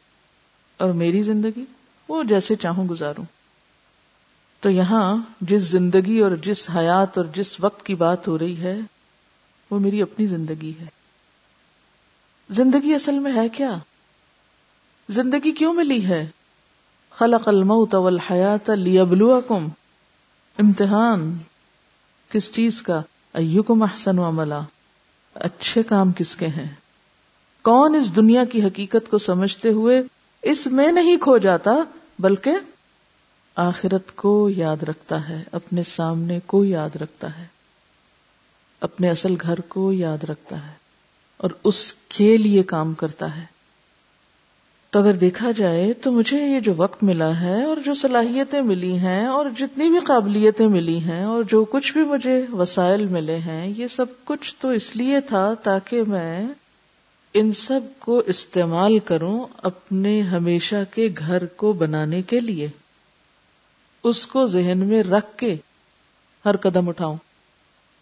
اور 0.77 0.91
میری 0.91 1.23
زندگی، 1.23 1.65
وہ 2.09 2.23
جیسے 2.23 2.57
چاہوں 2.57 2.85
گزاروں۔ 2.85 3.25
تو 4.61 4.71
یہاں 4.71 5.17
جس 5.41 5.63
زندگی 5.63 6.19
اور 6.19 6.33
جس 6.33 6.71
حیات 6.71 7.19
اور 7.19 7.27
جس 7.35 7.61
وقت 7.61 7.87
کی 7.87 7.95
بات 7.95 8.29
ہو 8.29 8.39
رہی 8.39 8.61
ہے، 8.61 8.79
وہ 9.71 9.79
میری 9.79 10.03
اپنی 10.03 10.27
زندگی 10.27 10.73
ہے۔ 10.81 10.87
زندگی 12.51 12.95
اصل 12.95 13.19
میں 13.19 13.35
ہے 13.35 13.49
کیا؟ 13.49 13.79
زندگی 15.09 15.53
کیوں 15.53 15.75
ملی 15.75 16.09
ہے؟ 16.09 16.27
خلق 17.11 17.49
الموت 17.49 17.95
والحیات 17.95 18.71
لیبلوکم۔ 18.71 19.69
امتحان۔ 20.59 21.39
کس 22.31 22.53
چیز 22.53 22.83
کا؟ 22.83 23.03
ایکم 23.33 23.83
احسن 23.83 24.19
عملا۔ 24.19 24.61
اچھے 25.35 25.83
کام 25.83 26.13
کس 26.13 26.37
کے 26.37 26.47
ہیں؟ 26.47 26.75
کون 27.67 27.95
اس 27.95 28.15
دنیا 28.17 28.45
کی 28.45 28.63
حقیقت 28.63 29.11
کو 29.11 29.19
سمجھتے 29.19 29.69
ہوئے 29.69 30.03
اس 30.43 30.67
میں 30.67 30.93
نہیں 30.93 31.17
کھو 31.17 31.39
جاتا 31.39 31.73
بلکہ 32.19 32.53
آخرت 33.57 34.15
کو 34.17 34.51
یاد 34.51 34.83
رکھتا 34.83 35.29
ہے، 35.29 35.43
اپنے 35.53 35.83
سامنے 35.83 36.39
کو 36.47 36.65
یاد 36.65 36.97
رکھتا 36.97 37.39
ہے، 37.39 37.47
اپنے 38.81 39.11
اصل 39.11 39.35
گھر 39.43 39.61
کو 39.61 39.93
یاد 39.93 40.25
رکھتا 40.25 40.57
ہے 40.67 40.73
اور 41.37 41.51
اس 41.65 41.93
کے 42.09 42.37
لیے 42.37 42.63
کام 42.63 42.95
کرتا 42.95 43.37
ہے۔ 43.37 43.45
تو 44.93 44.99
اگر 44.99 45.13
دیکھا 45.13 45.51
جائے 45.51 45.93
تو 45.93 46.13
مجھے 46.13 46.39
یہ 46.39 46.61
جو 46.61 46.73
وقت 46.77 47.03
ملا 47.03 47.41
ہے 47.41 47.63
اور 47.65 47.77
جو 47.85 47.95
صلاحیتیں 47.95 48.61
ملی 48.63 48.99
ہیں 48.99 49.27
اور 49.27 49.47
جتنی 49.59 49.89
بھی 49.91 49.99
قابلیتیں 50.01 50.67
ملی 50.69 50.99
ہیں 50.99 51.25
اور 51.25 51.43
جو 51.43 51.65
کچھ 51.65 51.93
بھی 51.93 52.05
مجھے 52.05 52.47
وسائل 52.53 53.07
ملے 53.07 53.39
ہیں، 53.39 53.67
یہ 53.77 53.87
سب 53.87 54.07
کچھ 54.25 54.55
تو 54.61 54.69
اس 54.69 54.97
لیے 54.97 55.21
تھا 55.21 55.55
تاکہ 55.63 56.03
میں 56.03 56.47
ان 57.39 57.53
سب 57.53 57.81
کو 57.99 58.23
استعمال 58.27 58.99
کروں 58.99 59.45
اپنے 59.63 60.23
ہمیشہ 60.23 60.75
کے 60.91 61.09
گھر 61.19 61.47
کو 61.47 61.73
بنانے 61.73 62.23
کے 62.23 62.41
لیے۔ 62.41 62.69
اس 64.05 64.27
کو 64.27 64.47
ذہن 64.47 64.79
میں 64.79 65.03
رکھ 65.03 65.39
کے 65.39 65.57
ہر 66.45 66.57
قدم 66.57 66.89
اٹھاؤں۔ 66.89 67.17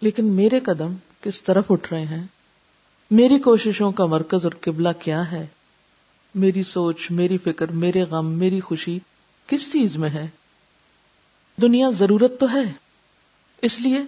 لیکن 0.01 0.25
میرے 0.25 0.61
قدم 0.61 0.94
کس 1.20 1.42
طرف 1.42 1.70
اٹھ 1.70 1.92
رہے 1.92 2.03
ہیں؟ 2.03 2.27
میری 3.11 3.38
کوششوں 3.38 3.92
کا 3.92 4.07
مرکز 4.07 4.47
اور 4.47 4.53
قبلہ 4.61 4.88
کیا 4.99 5.33
ہے؟ 5.33 5.47
میری 6.35 6.62
سوچ، 6.62 7.11
میری 7.11 7.38
فکر، 7.38 7.68
میرے 7.68 8.03
غم، 8.03 8.27
میری 8.27 8.61
خوشی 8.61 8.99
کس 9.47 9.73
چیز 9.73 9.97
میں 9.97 10.11
ہے؟ 10.11 10.27
دنیا 11.62 11.90
ضرورت 11.90 12.40
تو 12.40 12.53
ہے، 12.53 12.73
اس 13.62 13.81
لیے 13.81 13.99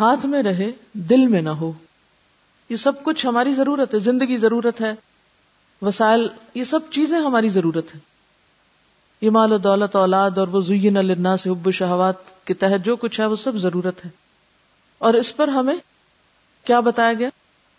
ہاتھ 0.00 0.26
میں 0.26 0.42
رہے، 0.42 0.70
دل 0.92 1.26
میں 1.26 1.42
نہ 1.42 1.48
ہو۔ 1.48 1.72
یہ 2.70 2.76
سب 2.76 3.02
کچھ 3.02 3.26
ہماری 3.26 3.54
ضرورت 3.54 3.94
ہے، 3.94 3.98
زندگی 3.98 4.36
ضرورت 4.36 4.80
ہے، 4.80 4.94
وسائل، 5.82 6.28
یہ 6.54 6.64
سب 6.64 6.80
چیزیں 6.90 7.20
ہماری 7.20 7.48
ضرورت 7.48 7.94
ہے 7.94 8.00
یہ 9.20 9.30
مال 9.30 9.52
و 9.52 9.58
دولت، 9.58 9.96
اولاد 9.96 10.30
اور 10.38 10.48
وہ 10.48 10.60
زین 10.60 10.96
النا 10.96 11.36
سے 11.36 11.50
حب 11.50 11.70
شہوات 11.70 12.46
کے 12.46 12.54
تحت 12.54 12.84
جو 12.84 12.96
کچھ 12.96 13.20
ہے، 13.20 13.26
وہ 13.26 13.36
سب 13.36 13.56
ضرورت 13.56 14.04
ہے۔ 14.04 14.10
اور 14.98 15.14
اس 15.14 15.36
پر 15.36 15.48
ہمیں 15.48 15.76
کیا 16.64 16.80
بتایا 16.80 17.12
گیا؟ 17.12 17.28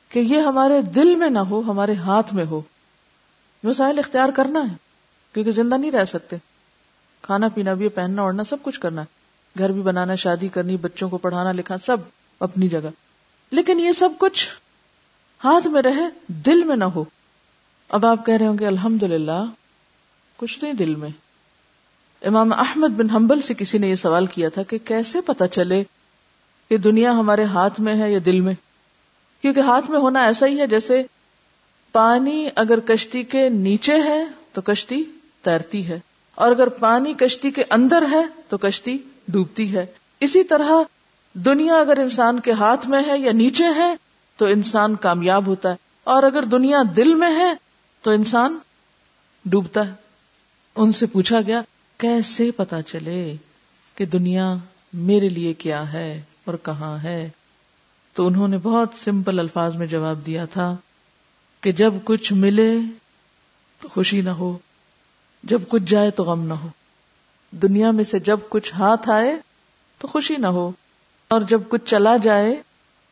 کہ 0.09 0.19
یہ 0.19 0.39
ہمارے 0.39 0.81
دل 0.81 1.15
میں 1.15 1.29
نہ 1.29 1.39
ہو، 1.39 1.61
ہمارے 1.61 1.95
ہاتھ 1.95 2.33
میں 2.33 2.45
ہو۔ 2.45 2.61
وسائل 3.63 3.99
اختیار 3.99 4.29
کرنا 4.29 4.59
ہے، 4.59 4.75
کیونکہ 5.33 5.51
زندہ 5.51 5.75
نہیں 5.75 5.91
رہ 5.91 6.05
سکتے۔ 6.05 6.35
کھانا 7.21 7.47
پینا 7.47 7.73
بھی، 7.73 7.89
پہننا، 7.89 8.21
اوڑھنا، 8.21 8.43
سب 8.43 8.57
کچھ 8.61 8.79
کرنا 8.79 9.01
ہے۔ 9.01 9.07
گھر 9.57 9.71
بھی 9.71 9.81
بنانا، 9.81 10.15
شادی 10.15 10.47
کرنی، 10.47 10.77
بچوں 10.77 11.09
کو 11.09 11.17
پڑھانا 11.17 11.51
لکھا 11.51 11.77
سب 11.77 11.97
اپنی 12.39 12.69
جگہ۔ 12.69 12.89
لیکن 13.51 13.79
یہ 13.79 13.91
سب 13.91 14.09
کچھ 14.17 14.49
ہاتھ 15.43 15.67
میں 15.67 15.81
رہے، 15.81 16.07
دل 16.45 16.63
میں 16.63 16.75
نہ 16.75 16.83
ہو۔ 16.85 17.03
اب 17.89 18.05
آپ 18.05 18.25
کہہ 18.25 18.33
رہے 18.33 18.47
ہوں 18.47 18.57
گے 18.59 18.65
الحمد 18.67 19.03
للہ 19.03 19.43
کچھ 20.39 20.57
نہیں 20.63 20.73
دل 20.73 20.93
میں۔ 20.95 21.09
امام 22.21 22.51
احمد 22.53 22.97
بن 22.97 23.09
حنبل 23.09 23.41
سے 23.41 23.53
کسی 23.53 23.77
نے 23.77 23.89
یہ 23.89 23.95
سوال 23.95 24.25
کیا 24.25 24.49
تھا 24.49 24.63
کہ 24.63 24.77
کیسے 24.85 25.21
پتا 25.21 25.47
چلے 25.47 25.83
کہ 26.71 26.77
دنیا 26.77 27.11
ہمارے 27.11 27.43
ہاتھ 27.43 27.79
میں 27.81 27.95
ہے 27.95 28.11
یا 28.11 28.19
دل 28.25 28.39
میں؟ 28.41 28.53
کیونکہ 29.43 29.59
ہاتھ 29.59 29.89
میں 29.91 29.99
ہونا 29.99 30.23
ایسا 30.23 30.47
ہی 30.47 30.59
ہے 30.59 30.67
جیسے 30.67 31.01
پانی 31.93 32.47
اگر 32.55 32.79
کشتی 32.79 33.23
کے 33.23 33.47
نیچے 33.49 33.95
ہے 34.01 34.23
تو 34.53 34.61
کشتی 34.61 35.03
تیرتی 35.41 35.87
ہے، 35.87 35.99
اور 36.37 36.51
اگر 36.51 36.69
پانی 36.79 37.13
کشتی 37.13 37.51
کے 37.51 37.63
اندر 37.69 38.03
ہے 38.11 38.23
تو 38.49 38.57
کشتی 38.57 38.97
ڈوبتی 39.27 39.73
ہے۔ 39.75 39.85
اسی 40.19 40.43
طرح 40.43 40.71
دنیا 41.35 41.79
اگر 41.79 41.97
انسان 41.97 42.39
کے 42.39 42.51
ہاتھ 42.51 42.87
میں 42.87 43.01
ہے 43.07 43.17
یا 43.17 43.31
نیچے 43.31 43.73
ہے 43.75 43.93
تو 44.41 44.47
انسان 44.47 44.95
کامیاب 44.95 45.47
ہوتا 45.47 45.69
ہے۔ 45.69 45.75
اور 46.03 46.23
اگر 46.23 46.43
دنیا 46.43 46.77
دل 46.95 47.15
میں 47.15 47.35
ہے، 47.35 47.53
تو 48.01 48.11
انسان 48.11 48.57
ڈوبتا 49.45 49.87
ہے۔ 49.87 49.93
ان 50.75 50.91
سے 50.91 51.05
پوچھا 51.05 51.41
گیا، 51.47 51.61
کیسے 51.97 52.51
پتا 52.51 52.81
چلے 52.81 53.35
کہ 53.95 54.05
دنیا 54.05 54.55
میرے 54.93 55.29
لیے 55.29 55.53
کیا 55.53 55.93
ہے 55.93 56.21
اور 56.45 56.55
کہاں 56.63 56.97
ہے؟ 57.03 57.29
تو 58.13 58.27
انہوں 58.27 58.47
نے 58.47 58.57
بہت 58.57 58.89
سمپل 58.95 59.39
الفاظ 59.39 59.75
میں 59.75 59.87
جواب 59.87 60.25
دیا 60.25 60.45
تھا 60.45 60.75
کہ 61.61 61.71
جب 61.71 61.93
کچھ 62.03 62.33
ملے 62.33 62.77
تو 63.79 63.87
خوشی 63.87 64.21
نہ 64.21 64.29
ہو، 64.29 64.57
جب 65.43 65.61
کچھ 65.67 65.83
جائے 65.83 66.09
تو 66.09 66.23
غم 66.23 66.43
نہ 66.43 66.53
ہو۔ 66.53 66.67
دنیا 67.51 67.91
میں 67.91 68.03
سے 68.03 68.19
جب 68.19 68.39
کچھ 68.49 68.73
ہاتھ 68.73 69.09
آئے 69.09 69.35
تو 69.97 70.07
خوشی 70.07 70.35
نہ 70.37 70.47
ہو، 70.47 70.71
اور 71.27 71.41
جب 71.41 71.61
کچھ 71.69 71.85
چلا 71.85 72.17
جائے 72.17 72.55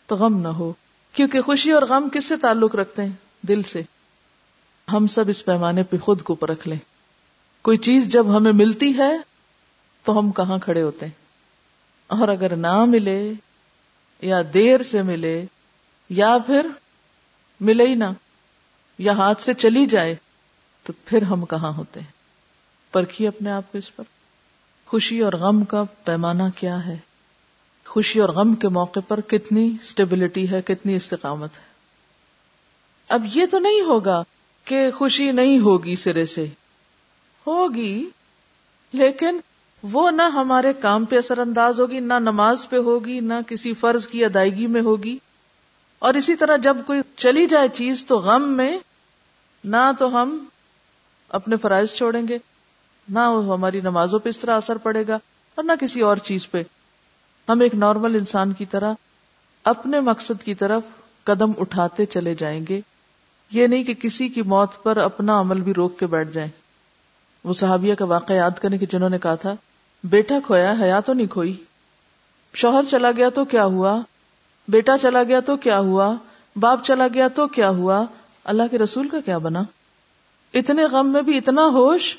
تو 0.07 0.15
غم 0.15 0.41
نہ 0.41 0.47
ہو۔ 0.47 0.73
کیونکہ 1.13 1.41
خوشی 1.41 1.71
اور 1.71 1.81
غم 1.81 2.09
کس 2.09 2.25
سے 2.25 2.37
تعلق 2.37 2.75
رکھتے 2.75 3.01
ہیں؟ 3.01 3.13
دل 3.41 3.61
سے۔ 3.63 3.81
ہم 4.91 5.07
سب 5.07 5.25
اس 5.29 5.45
پیمانے 5.45 5.83
پہ 5.83 5.97
خود 5.97 6.21
کو 6.21 6.35
پرکھ 6.35 6.67
لیں۔ 6.67 6.77
کوئی 7.61 7.77
چیز 7.77 8.07
جب 8.07 8.37
ہمیں 8.37 8.51
ملتی 8.51 8.97
ہے، 8.97 9.17
تو 10.03 10.19
ہم 10.19 10.31
کہاں 10.31 10.57
کھڑے 10.57 10.81
ہوتے 10.81 11.05
ہیں؟ 11.05 11.13
اور 12.07 12.27
اگر 12.27 12.55
نہ 12.55 12.85
ملے، 12.85 13.33
یا 14.21 14.41
دیر 14.53 14.83
سے 14.83 15.01
ملے، 15.01 15.45
یا 16.09 16.37
پھر 16.45 16.67
ملے 17.59 17.87
ہی 17.87 17.95
نہ، 17.95 18.05
یا 18.97 19.13
ہاتھ 19.13 19.43
سے 19.43 19.53
چلی 19.53 19.85
جائے، 19.85 20.15
تو 20.83 20.93
پھر 21.05 21.21
ہم 21.21 21.45
کہاں 21.45 21.73
ہوتے 21.73 21.99
ہیں؟ 21.99 22.11
پرکھیے 22.91 23.27
اپنے 23.27 23.51
آپ 23.51 23.71
کو 23.71 23.77
اس 23.77 23.95
پر۔ 23.95 24.03
خوشی 24.85 25.19
اور 25.19 25.33
غم 25.33 25.63
کا 25.63 25.83
پیمانہ 26.03 26.43
کیا 26.55 26.85
ہے؟ 26.85 26.97
خوشی 27.89 28.19
اور 28.19 28.29
غم 28.29 28.55
کے 28.55 28.67
موقع 28.67 28.99
پر 29.07 29.21
کتنی 29.21 29.75
اسٹیبلٹی 29.83 30.51
ہے، 30.51 30.61
کتنی 30.61 30.95
استقامت 30.95 31.57
ہے۔ 31.57 31.69
اب 33.09 33.25
یہ 33.33 33.45
تو 33.45 33.59
نہیں 33.59 33.81
ہوگا 33.81 34.23
کہ 34.65 34.91
خوشی 34.91 35.31
نہیں 35.31 35.59
ہوگی 35.59 35.95
سرے 35.95 36.25
سے۔ 36.25 36.45
ہوگی، 37.47 38.09
لیکن 38.93 39.39
وہ 39.83 40.11
نہ 40.11 40.21
ہمارے 40.21 40.73
کام 40.73 41.05
پہ 41.05 41.17
اثر 41.17 41.37
انداز 41.37 41.79
ہوگی، 41.79 41.99
نہ 41.99 42.13
نماز 42.13 42.69
پہ 42.69 42.77
ہوگی، 42.77 43.19
نہ 43.19 43.33
کسی 43.47 43.73
فرض 43.73 44.07
کی 44.07 44.25
ادائیگی 44.25 44.67
میں 44.67 44.81
ہوگی۔ 44.81 45.17
اور 45.99 46.13
اسی 46.13 46.35
طرح 46.35 46.57
جب 46.57 46.77
کوئی 46.85 47.01
چلی 47.15 47.47
جائے 47.47 47.67
چیز 47.67 48.05
تو 48.05 48.17
غم 48.17 48.49
میں 48.49 48.79
نہ 49.63 49.91
تو 49.99 50.21
ہم 50.21 50.45
اپنے 51.29 51.57
فرائض 51.57 51.89
چھوڑیں 51.89 52.27
گے، 52.27 52.37
نہ 53.09 53.19
ہماری 53.19 53.81
نمازوں 53.81 54.19
پہ 54.19 54.29
اس 54.29 54.39
طرح 54.39 54.57
اثر 54.57 54.75
پڑے 54.75 55.07
گا 55.07 55.17
اور 55.55 55.63
نہ 55.63 55.71
کسی 55.81 56.01
اور 56.01 56.17
چیز 56.17 56.51
پہ۔ 56.51 56.63
ہم 57.49 57.59
ایک 57.59 57.75
نارمل 57.75 58.15
انسان 58.15 58.53
کی 58.53 58.65
طرح 58.65 58.93
اپنے 59.63 59.99
مقصد 59.99 60.43
کی 60.43 60.55
طرف 60.55 60.83
قدم 61.23 61.51
اٹھاتے 61.57 62.05
چلے 62.05 62.35
جائیں 62.35 62.65
گے۔ 62.69 62.81
یہ 63.51 63.67
نہیں 63.67 63.83
کہ 63.83 63.93
کسی 63.93 64.27
کی 64.27 64.41
موت 64.41 64.83
پر 64.83 64.97
اپنا 64.97 65.39
عمل 65.39 65.61
بھی 65.61 65.73
روک 65.73 65.99
کے 65.99 66.05
بیٹھ 66.05 66.31
جائیں۔ 66.31 66.49
وہ 67.43 67.53
صحابیہ 67.53 67.95
کا 67.95 68.05
واقعہ 68.05 68.35
یاد 68.35 68.51
کرنے 68.51 68.77
کی 68.77 68.85
جنہوں 68.85 69.09
نے 69.09 69.19
کہا 69.19 69.35
تھا، 69.35 69.53
بیٹا 70.03 70.35
کھویا، 70.45 70.73
حیا 70.81 70.99
تو 70.99 71.13
نہیں 71.13 71.27
کھوئی۔ 71.27 71.63
شوہر 72.53 72.81
چلا 72.89 73.11
گیا 73.11 73.29
تو 73.29 73.45
کیا 73.45 73.65
ہوا؟ 73.65 74.01
بیٹا 74.67 74.97
چلا 75.01 75.23
گیا 75.23 75.39
تو 75.39 75.57
کیا 75.57 75.79
ہوا؟ 75.79 76.15
باپ 76.55 76.83
چلا 76.83 77.07
گیا 77.13 77.27
تو 77.27 77.47
کیا 77.47 77.69
ہوا؟ 77.69 78.05
اللہ 78.43 78.63
کے 78.71 78.77
رسول 78.77 79.07
کا 79.07 79.19
کیا 79.21 79.37
بنا؟ 79.37 79.63
اتنے 80.53 80.85
غم 80.85 81.09
میں 81.13 81.21
بھی 81.21 81.37
اتنا 81.37 81.61
ہوش؟ 81.61 82.17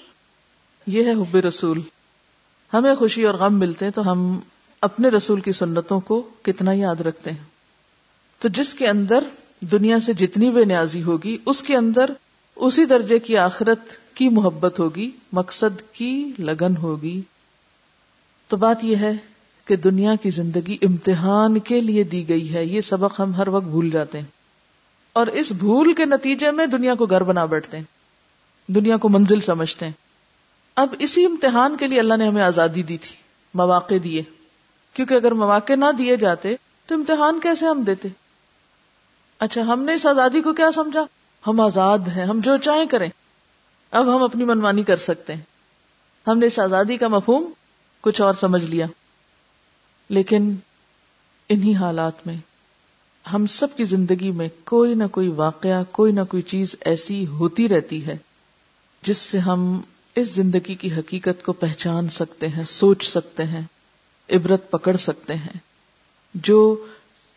یہ 0.87 1.05
ہے 1.05 1.13
حب 1.13 1.37
رسول۔ 1.37 1.81
ہمیں 2.73 2.95
خوشی 2.95 3.25
اور 3.25 3.35
غم 3.35 3.55
ملتے 3.55 3.91
تو 3.91 4.13
ہم 4.13 4.41
اپنے 4.81 5.09
رسول 5.09 5.41
کی 5.41 5.53
سنتوں 5.53 6.01
کو 6.01 6.29
کتنا 6.43 6.73
یاد 6.73 7.01
رکھتے 7.01 7.31
ہیں۔ 7.31 7.45
تو 8.39 8.49
جس 8.49 8.75
کے 8.75 8.89
اندر 8.89 9.25
دنیا 9.61 10.01
سے 10.01 10.13
جتنی 10.13 10.51
بے 10.51 10.65
نیازی 10.65 11.03
ہوگی، 11.03 11.39
اس 11.47 11.63
کے 11.63 11.77
اندر 11.77 12.11
اسی 12.57 12.85
درجے 12.85 13.19
کی 13.19 13.37
آخرت 13.37 13.81
کی 14.15 14.29
محبت 14.29 14.79
ہوگی، 14.79 15.11
مقصد 15.33 15.95
کی 15.95 16.33
لگن 16.39 16.77
ہوگی۔ 16.77 17.23
تو 18.49 18.57
بات 18.57 18.85
یہ 18.85 18.97
ہے 18.97 19.13
کہ 19.65 19.77
دنیا 19.77 20.15
کی 20.23 20.31
زندگی 20.31 20.79
امتحان 20.83 21.59
کے 21.59 21.81
لیے 21.81 22.03
دی 22.03 22.29
گئی 22.29 22.55
ہے، 22.55 22.65
یہ 22.65 22.81
سبق 22.81 23.21
ہم 23.21 23.35
ہر 23.35 23.49
وقت 23.49 23.67
بھول 23.67 23.91
جاتے 23.91 24.19
ہیں۔ 24.19 24.27
اور 25.13 25.27
اس 25.27 25.53
بھول 25.53 25.93
کے 25.93 26.05
نتیجے 26.05 26.51
میں 26.51 26.67
دنیا 26.67 26.95
کو 26.95 27.07
گھر 27.07 27.23
بنا 27.23 27.45
بیٹھتے 27.45 27.77
ہیں، 27.77 27.85
دنیا 28.67 28.97
کو 28.97 29.09
منزل 29.09 29.41
سمجھتے 29.41 29.85
ہیں۔ 29.87 29.93
اب 30.77 30.95
اسی 30.99 31.25
امتحان 31.25 31.77
کے 31.77 31.87
لیے 31.87 32.01
اللہ 32.01 32.15
نے 32.15 32.27
ہمیں 32.27 32.43
آزادی 32.43 32.83
دی 32.83 32.97
تھی، 32.97 33.17
مواقع 33.55 33.95
دیے۔ 34.05 34.23
کیونکہ 34.93 35.15
اگر 35.15 35.33
مواقع 35.33 35.73
نہ 35.73 35.85
دیے 35.99 36.17
جاتے 36.17 36.57
تو 36.87 36.95
امتحان 36.95 37.41
کیسے 37.41 37.67
ہم 37.67 37.83
دیتے؟ 37.83 38.09
اچھا 39.39 39.63
ہم 39.63 39.83
نے 39.83 39.95
اس 39.95 40.07
آزادی 40.07 40.41
کو 40.41 40.53
کیا 40.53 40.71
سمجھا؟ 40.75 41.05
ہم 41.47 41.61
آزاد 41.61 41.99
ہیں، 41.99 42.25
ہم 42.25 42.41
جو 42.41 42.57
چاہیں 42.57 42.87
کریں۔ 42.87 43.09
اب 43.91 44.17
ہم 44.17 44.23
اپنی 44.23 44.45
منمانی 44.45 44.83
کر 44.83 44.97
سکتے 44.97 45.35
ہیں۔ 45.35 45.43
ہم 46.27 46.39
نے 46.39 46.47
اس 46.47 46.59
آزادی 46.59 46.97
کا 46.97 47.09
مفہوم 47.09 47.51
کچھ 48.01 48.21
اور 48.21 48.35
سمجھ 48.35 48.65
لیا۔ 48.65 48.87
لیکن 50.09 50.55
انہی 51.49 51.75
حالات 51.75 52.27
میں 52.27 52.37
ہم 53.33 53.47
سب 53.47 53.77
کی 53.77 53.85
زندگی 53.85 54.31
میں 54.31 54.49
کوئی 54.65 54.95
نہ 54.95 55.05
کوئی 55.07 55.29
واقعہ، 55.29 55.83
کوئی 55.91 56.13
نہ 56.13 56.21
کوئی 56.29 56.43
چیز 56.43 56.77
ایسی 56.81 57.27
ہوتی 57.27 57.69
رہتی 57.69 58.07
ہے 58.07 58.17
جس 59.03 59.19
سے 59.19 59.39
ہم 59.39 59.81
اس 60.15 60.31
زندگی 60.31 60.75
کی 60.75 60.93
حقیقت 60.93 61.45
کو 61.45 61.53
پہچان 61.53 62.09
سکتے 62.09 62.49
ہیں، 62.49 62.65
سوچ 62.65 63.09
سکتے 63.09 63.45
ہیں۔ 63.45 63.63
عبرت 64.31 64.71
پکڑ 64.71 64.97
سکتے 64.97 65.35
ہیں۔ 65.35 65.59
جو 66.35 66.87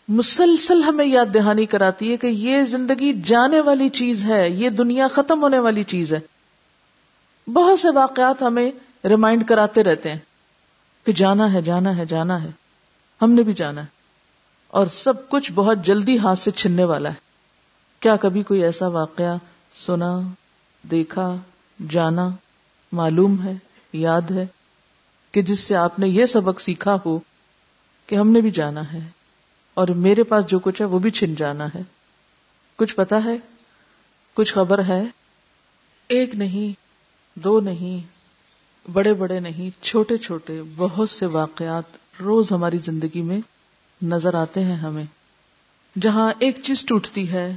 مسلسل 0.08 0.84
ہمیں 0.84 1.06
یاد 1.06 1.34
دہانی 1.34 1.66
کراتی 1.66 2.12
ہے 2.12 2.18
کہ 2.18 2.28
یہ 2.28 2.64
زندگی 2.64 3.22
جانے 3.22 3.60
والی 3.60 3.90
چیز 3.90 4.26
ہے، 4.26 4.50
یہ 4.50 4.70
دنیا 4.70 5.08
ختم 5.08 5.42
ہونے 5.42 5.60
والی 5.60 5.84
چیز 5.84 6.14
ہے۔ 6.14 6.20
بہت 7.54 7.80
سے 7.80 7.88
واقعات 7.90 8.42
ہمیں 8.42 8.72
ریمائنڈ 9.06 9.48
کراتے 9.48 9.84
رہتے 9.84 10.12
ہیں 10.12 10.20
کہ 11.06 11.12
جانا 11.12 11.54
ہے 11.54 11.62
جانا 11.62 11.98
ہے 11.98 12.06
جانا 12.06 12.44
ہے۔ 12.44 12.50
ہم 13.22 13.32
نے 13.32 13.44
بھی 13.44 13.54
جانا 13.54 13.82
ہے۔ 13.82 13.88
اور 14.68 14.86
سب 14.86 15.30
کچھ 15.30 15.52
بہت 15.56 15.78
جلدی 15.84 16.18
ہاتھ 16.18 16.40
سے 16.40 16.52
چھننے 16.52 16.84
والا 16.84 17.10
ہے۔ 17.10 17.14
کیا 18.00 18.16
کبھی 18.16 18.44
کوئی 18.44 18.64
ایسا 18.64 18.88
واقعہ 18.88 19.38
سنا، 19.86 20.20
دیکھا، 20.92 21.36
جانا، 21.90 22.30
معلوم 22.92 23.44
ہے، 23.44 23.54
یاد 23.94 24.32
ہے؟ 24.32 24.46
کہ 25.34 25.42
جس 25.42 25.60
سے 25.60 25.76
آپ 25.76 26.00
نے 26.00 26.08
یہ 26.08 26.26
سبق 26.26 26.62
سیکھا 26.62 26.98
ہو 27.06 27.20
کہ 28.08 28.16
ہم 28.16 28.32
نے 28.32 28.42
بھی 28.42 28.50
جانا 28.50 28.94
ہے 28.94 29.00
اور 29.74 29.88
میرے 29.88 30.24
پاس 30.24 30.46
جو 30.46 30.60
کچھ 30.60 30.82
ہے 30.82 30.86
وہ 30.86 31.00
بھی 31.00 31.10
چھن 31.10 31.36
جانا 31.36 31.66
ہے۔ 31.66 31.82
کچھ 32.76 32.96
پتا 32.96 33.24
ہے؟ 33.26 33.38
کچھ 34.34 34.54
خبر 34.54 34.84
ہے؟ 34.84 35.04
ایک 36.08 36.36
نہیں، 36.36 36.74
دو 37.40 37.60
نہیں، 37.60 38.08
بڑے 38.92 39.14
بڑے 39.14 39.40
نہیں، 39.40 39.84
چھوٹے 39.84 40.18
چھوٹے، 40.18 40.62
بہت 40.76 41.10
سے 41.10 41.26
واقعات 41.26 41.84
روز 42.22 42.52
ہماری 42.52 42.78
زندگی 42.78 43.22
میں 43.22 43.40
نظر 44.02 44.34
آتے 44.34 44.64
ہیں 44.64 44.76
ہمیں۔ 44.76 45.06
جہاں 46.02 46.34
ایک 46.40 46.60
چیز 46.64 46.86
ٹوٹتی 46.86 47.32
ہے، 47.32 47.56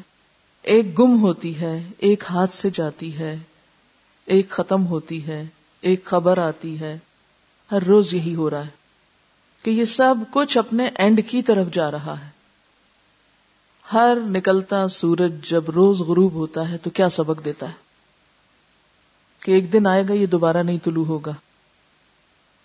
ایک 0.62 0.98
گم 0.98 1.20
ہوتی 1.20 1.60
ہے، 1.60 1.88
ایک 1.98 2.24
ہاتھ 2.30 2.54
سے 2.54 2.68
جاتی 2.74 3.18
ہے، 3.18 3.36
ایک 4.26 4.50
ختم 4.50 4.86
ہوتی 4.86 5.26
ہے، 5.26 5.44
ایک 5.80 6.04
خبر 6.04 6.38
آتی 6.38 6.80
ہے۔ 6.80 6.98
ہر 7.72 7.83
روز 7.83 8.14
یہی 8.14 8.35
ہو 8.35 8.50
رہا 8.50 8.61
ہے 8.61 8.70
کہ 9.62 9.70
یہ 9.70 9.85
سب 9.85 10.14
کچھ 10.31 10.59
اپنے 10.59 10.88
اینڈ 10.94 11.20
کی 11.29 11.42
طرف 11.42 11.66
جا 11.72 11.90
رہا 11.90 12.24
ہے۔ 12.24 12.31
ہر 13.92 14.18
نکلتا 14.20 14.88
سورج 14.88 15.50
جب 15.50 15.70
روز 15.70 16.00
غروب 16.00 16.33
ہوتا 16.33 16.70
ہے 16.70 16.79
تو 16.79 16.90
کیا 16.90 17.09
سبق 17.09 17.44
دیتا 17.44 17.68
ہے؟ 17.68 17.74
کہ 19.40 19.52
ایک 19.52 19.72
دن 19.72 19.87
آئے 19.87 20.05
گا 20.09 20.12
یہ 20.12 20.26
دوبارہ 20.26 20.62
نہیں 20.62 20.79
طلوع 20.85 21.05
ہوگا۔ 21.05 21.33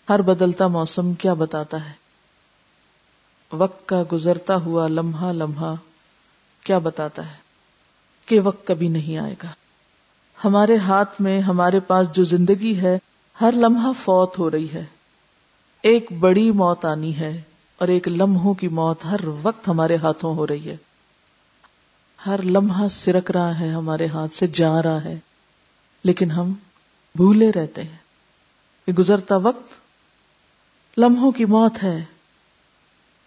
ہر 0.09 0.21
بدلتا 0.21 0.67
موسم 0.67 1.13
کیا 1.13 1.33
بتاتا 1.33 1.89
ہے؟ 1.89 1.93
وقت 3.51 3.87
کا 3.87 4.03
گزرتا 4.11 4.55
ہوا 4.55 4.87
لمحہ 4.87 5.33
لمحہ 5.33 5.73
کیا 6.63 6.77
بتاتا 6.77 7.31
ہے 7.31 7.37
کہ 8.25 8.39
وقت 8.39 8.67
کبھی 8.67 8.87
نہیں 8.87 9.17
آئے 9.17 9.35
گا۔ 9.43 9.47
ہمارے 10.45 10.77
ہاتھ 10.77 11.21
میں 11.21 11.41
ہمارے 11.41 11.79
پاس 11.79 12.07
جو 12.11 12.23
زندگی 12.23 12.81
ہے 12.81 12.99
ہر 13.41 13.51
لمحہ 13.51 13.91
فوت 14.03 14.39
ہو 14.39 14.51
رہی 14.51 14.67
ہے۔ 14.73 14.85
ایک 15.83 16.11
بڑی 16.11 16.51
موت 16.51 16.85
آنی 16.85 17.17
ہے 17.17 17.41
اور 17.77 17.87
ایک 17.87 18.07
لمحوں 18.07 18.53
کی 18.53 18.67
موت 18.67 19.05
ہر 19.05 19.19
وقت 19.43 19.67
ہمارے 19.67 19.95
ہاتھوں 19.95 20.35
ہو 20.35 20.47
رہی 20.47 20.69
ہے۔ 20.69 20.77
ہر 22.25 22.43
لمحہ 22.43 22.87
سرک 22.87 23.31
رہا 23.31 23.59
ہے، 23.59 23.69
ہمارے 23.69 24.07
ہاتھ 24.07 24.35
سے 24.35 24.47
جا 24.47 24.83
رہا 24.83 25.03
ہے۔ 25.03 25.19
لیکن 26.03 26.31
ہم 26.31 26.53
بھولے 27.15 27.51
رہتے 27.51 27.83
ہیں 27.83 27.97
کہ 28.85 28.93
گزرتا 28.93 29.35
وقت 29.35 29.71
لمحوں 30.99 31.31
کی 31.31 31.45
موت 31.45 31.83
ہے۔ 31.83 32.03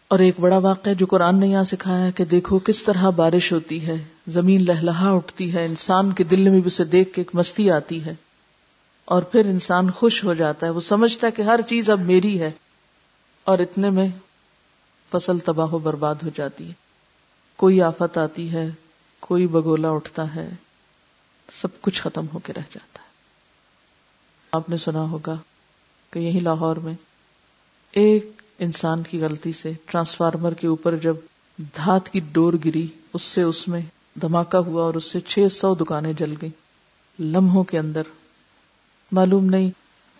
اور 0.08 0.18
ایک 0.18 0.40
بڑا 0.40 0.58
واقعہ 0.58 0.94
جو 0.94 1.06
قرآن 1.06 1.40
نے 1.40 1.46
یہاں 1.46 1.64
سکھایا 1.64 2.10
کہ 2.10 2.24
دیکھو 2.24 2.58
کس 2.58 2.82
طرح 2.82 3.10
بارش 3.10 3.52
ہوتی 3.52 3.86
ہے، 3.86 4.04
زمین 4.26 4.64
لہلہا 4.64 5.10
اٹھتی 5.10 5.54
ہے، 5.54 5.64
انسان 5.64 6.12
کے 6.12 6.24
دل 6.24 6.48
میں 6.48 6.60
بھی 6.60 6.66
اسے 6.66 6.84
دیکھ 6.84 7.12
کے 7.12 7.20
ایک 7.20 7.30
مستی 7.34 7.70
آتی 7.70 8.04
ہے۔ 8.04 8.14
اور 9.04 9.22
پھر 9.22 9.46
انسان 9.46 9.90
خوش 9.90 10.24
ہو 10.24 10.34
جاتا 10.34 10.66
ہے۔ 10.66 10.70
وہ 10.70 10.80
سمجھتا 10.80 11.26
ہے 11.26 11.32
کہ 11.32 11.42
ہر 11.42 11.60
چیز 11.60 11.90
اب 11.90 12.00
میری 12.00 12.40
ہے 12.40 12.50
اور 13.44 13.58
اتنے 13.58 13.90
میں 13.90 14.08
فصل 15.12 15.38
تباہ 15.38 15.74
و 15.74 15.78
برباد 15.78 16.14
ہو 16.22 16.28
جاتی 16.34 16.68
ہے۔ 16.68 16.72
کوئی 17.56 17.82
آفت 17.82 18.18
آتی 18.18 18.52
ہے، 18.52 18.70
کوئی 19.20 19.46
بگولا 19.46 19.90
اٹھتا 19.90 20.34
ہے، 20.34 20.50
سب 21.52 21.80
کچھ 21.80 22.02
ختم 22.02 22.26
ہو 22.34 22.38
کے 22.38 22.52
رہ 22.52 22.66
جاتا 22.70 23.02
ہے۔ 23.02 23.08
آپ 24.52 24.70
نے 24.70 24.76
سنا 24.76 25.02
ہوگا 25.02 25.34
کہ 26.10 26.18
یہی 26.18 26.38
لاہور 26.38 26.76
میں 26.76 26.94
ایک 27.92 28.42
انسان 28.58 29.02
کی 29.02 29.20
غلطی 29.20 29.52
سے 29.52 29.72
ٹرانسفارمر 29.84 30.54
کے 30.54 30.66
اوپر 30.66 30.96
جب 30.96 31.16
دھات 31.58 32.08
کی 32.08 32.20
ڈور 32.20 32.52
گری، 32.64 32.86
اس 33.12 33.22
سے 33.22 33.42
اس 33.42 33.68
میں 33.68 33.80
دھماکہ 34.20 34.56
ہوا 34.56 34.82
اور 34.82 34.94
اس 34.94 35.04
سے 35.04 35.20
چھ 35.20 35.46
سو 35.52 35.74
دکانیں 35.74 36.12
جل 36.12 36.34
گئی 36.42 36.50
لمحوں 37.18 37.64
کے 37.64 37.78
اندر 37.78 38.02
معلوم 39.14 39.44
نہیں، 39.44 39.70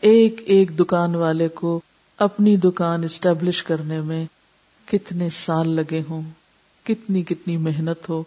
ایک 0.01 0.43
ایک 0.45 0.79
دکان 0.79 1.15
والے 1.15 1.49
کو 1.49 1.81
اپنی 2.19 2.57
دکان 2.57 3.05
اسٹیبلش 3.05 3.63
کرنے 3.63 4.01
میں 4.01 4.27
کتنے 4.87 5.31
سال 5.31 5.69
لگے 5.69 6.03
ہوں، 6.11 6.23
کتنی 6.85 7.23
کتنی 7.23 7.57
محنت 7.57 8.09
ہو، 8.09 8.23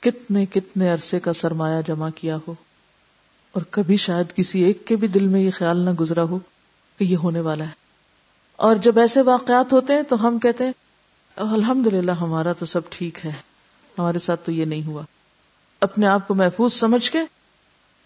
کتنے 0.00 0.46
کتنے 0.46 0.88
عرصے 0.88 1.20
کا 1.20 1.32
سرمایہ 1.32 1.82
جمع 1.88 2.08
کیا 2.14 2.38
ہو۔ 2.48 2.54
اور 3.52 3.62
کبھی 3.70 3.96
شاید 3.96 4.32
کسی 4.36 4.62
ایک 4.62 4.86
کے 4.86 4.96
بھی 4.96 5.08
دل 5.08 5.26
میں 5.26 5.40
یہ 5.40 5.50
خیال 5.50 5.76
نہ 5.76 5.90
گزرا 5.90 6.22
ہو 6.22 6.38
کہ 6.98 7.04
یہ 7.04 7.16
ہونے 7.16 7.40
والا 7.40 7.64
ہے۔ 7.64 7.80
اور 8.56 8.76
جب 8.76 8.98
ایسے 8.98 9.22
واقعات 9.22 9.72
ہوتے 9.72 9.94
ہیں 9.94 10.02
تو 10.02 10.28
ہم 10.28 10.38
کہتے 10.38 10.64
ہیں 10.64 10.72
الحمد 11.36 11.86
للہ 11.86 12.12
ہمارا 12.12 12.52
تو 12.52 12.66
سب 12.66 12.80
ٹھیک 12.90 13.26
ہے، 13.26 13.32
ہمارے 13.98 14.18
ساتھ 14.18 14.40
تو 14.46 14.52
یہ 14.52 14.64
نہیں 14.64 14.86
ہوا۔ 14.86 15.02
اپنے 15.80 16.06
آپ 16.06 16.28
کو 16.28 16.34
محفوظ 16.34 16.72
سمجھ 16.72 17.10
کے 17.10 17.18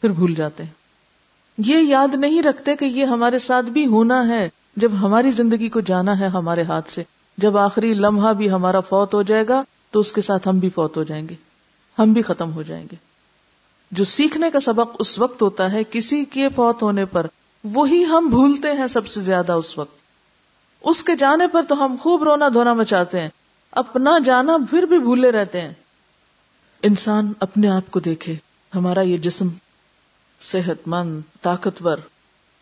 پھر 0.00 0.10
بھول 0.10 0.34
جاتے 0.34 0.62
ہیں۔ 0.62 0.83
یہ 1.58 1.76
یاد 1.78 2.14
نہیں 2.14 2.42
رکھتے 2.42 2.76
کہ 2.76 2.84
یہ 2.84 3.04
ہمارے 3.04 3.38
ساتھ 3.38 3.66
بھی 3.66 3.86
ہونا 3.86 4.28
ہے 4.28 4.48
جب 4.76 4.92
ہماری 5.00 5.30
زندگی 5.30 5.68
کو 5.68 5.80
جانا 5.80 6.20
ہے 6.20 6.26
ہمارے 6.26 6.62
ہاتھ 6.62 6.90
سے۔ 6.90 7.02
جب 7.38 7.58
آخری 7.58 7.94
لمحہ 7.94 8.32
بھی 8.32 8.50
ہمارا 8.50 8.80
فوت 8.80 9.14
ہو 9.14 9.22
جائے 9.22 9.48
گا 9.48 9.62
تو 9.90 10.00
اس 10.00 10.12
کے 10.12 10.20
ساتھ 10.20 10.48
ہم 10.48 10.58
بھی 10.58 10.68
فوت 10.68 10.96
ہو 10.96 11.02
جائیں 11.02 11.28
گے۔ 11.28 11.34
ہم 11.98 12.12
بھی 12.12 12.22
ختم 12.22 12.52
ہو 12.52 12.62
جائیں 12.62 12.86
گے۔ 12.92 12.96
جو 13.90 14.04
سیکھنے 14.04 14.50
کا 14.50 14.60
سبق 14.60 14.96
اس 14.98 15.18
وقت 15.18 15.42
ہوتا 15.42 15.72
ہے 15.72 15.82
کسی 15.90 16.24
کے 16.24 16.48
فوت 16.48 16.82
ہونے 16.82 17.04
پر، 17.04 17.26
وہی 17.64 18.04
ہم 18.04 18.26
بھولتے 18.28 18.72
ہیں 18.72 18.86
سب 18.86 19.06
سے 19.06 19.20
زیادہ 19.20 19.52
اس 19.52 19.78
وقت۔ 19.78 19.94
اس 20.82 21.04
کے 21.04 21.16
جانے 21.16 21.46
پر 21.46 21.62
تو 21.68 21.84
ہم 21.84 21.96
خوب 22.00 22.22
رونا 22.22 22.48
دھونا 22.48 22.72
مچاتے 22.72 23.20
ہیں۔ 23.20 23.28
اپنا 23.70 24.18
جانا 24.24 24.56
پھر 24.70 24.82
بھی 24.82 24.98
بھولے 24.98 25.30
رہتے 25.30 25.60
ہیں۔ 25.60 25.72
انسان 26.82 27.32
اپنے 27.40 27.68
آپ 27.68 27.90
کو 27.90 28.00
دیکھے۔ 28.00 28.34
ہمارا 28.74 29.00
یہ 29.00 29.16
جسم 29.16 29.48
صحت 30.40 30.88
مند 30.88 31.20
طاقتور، 31.42 31.98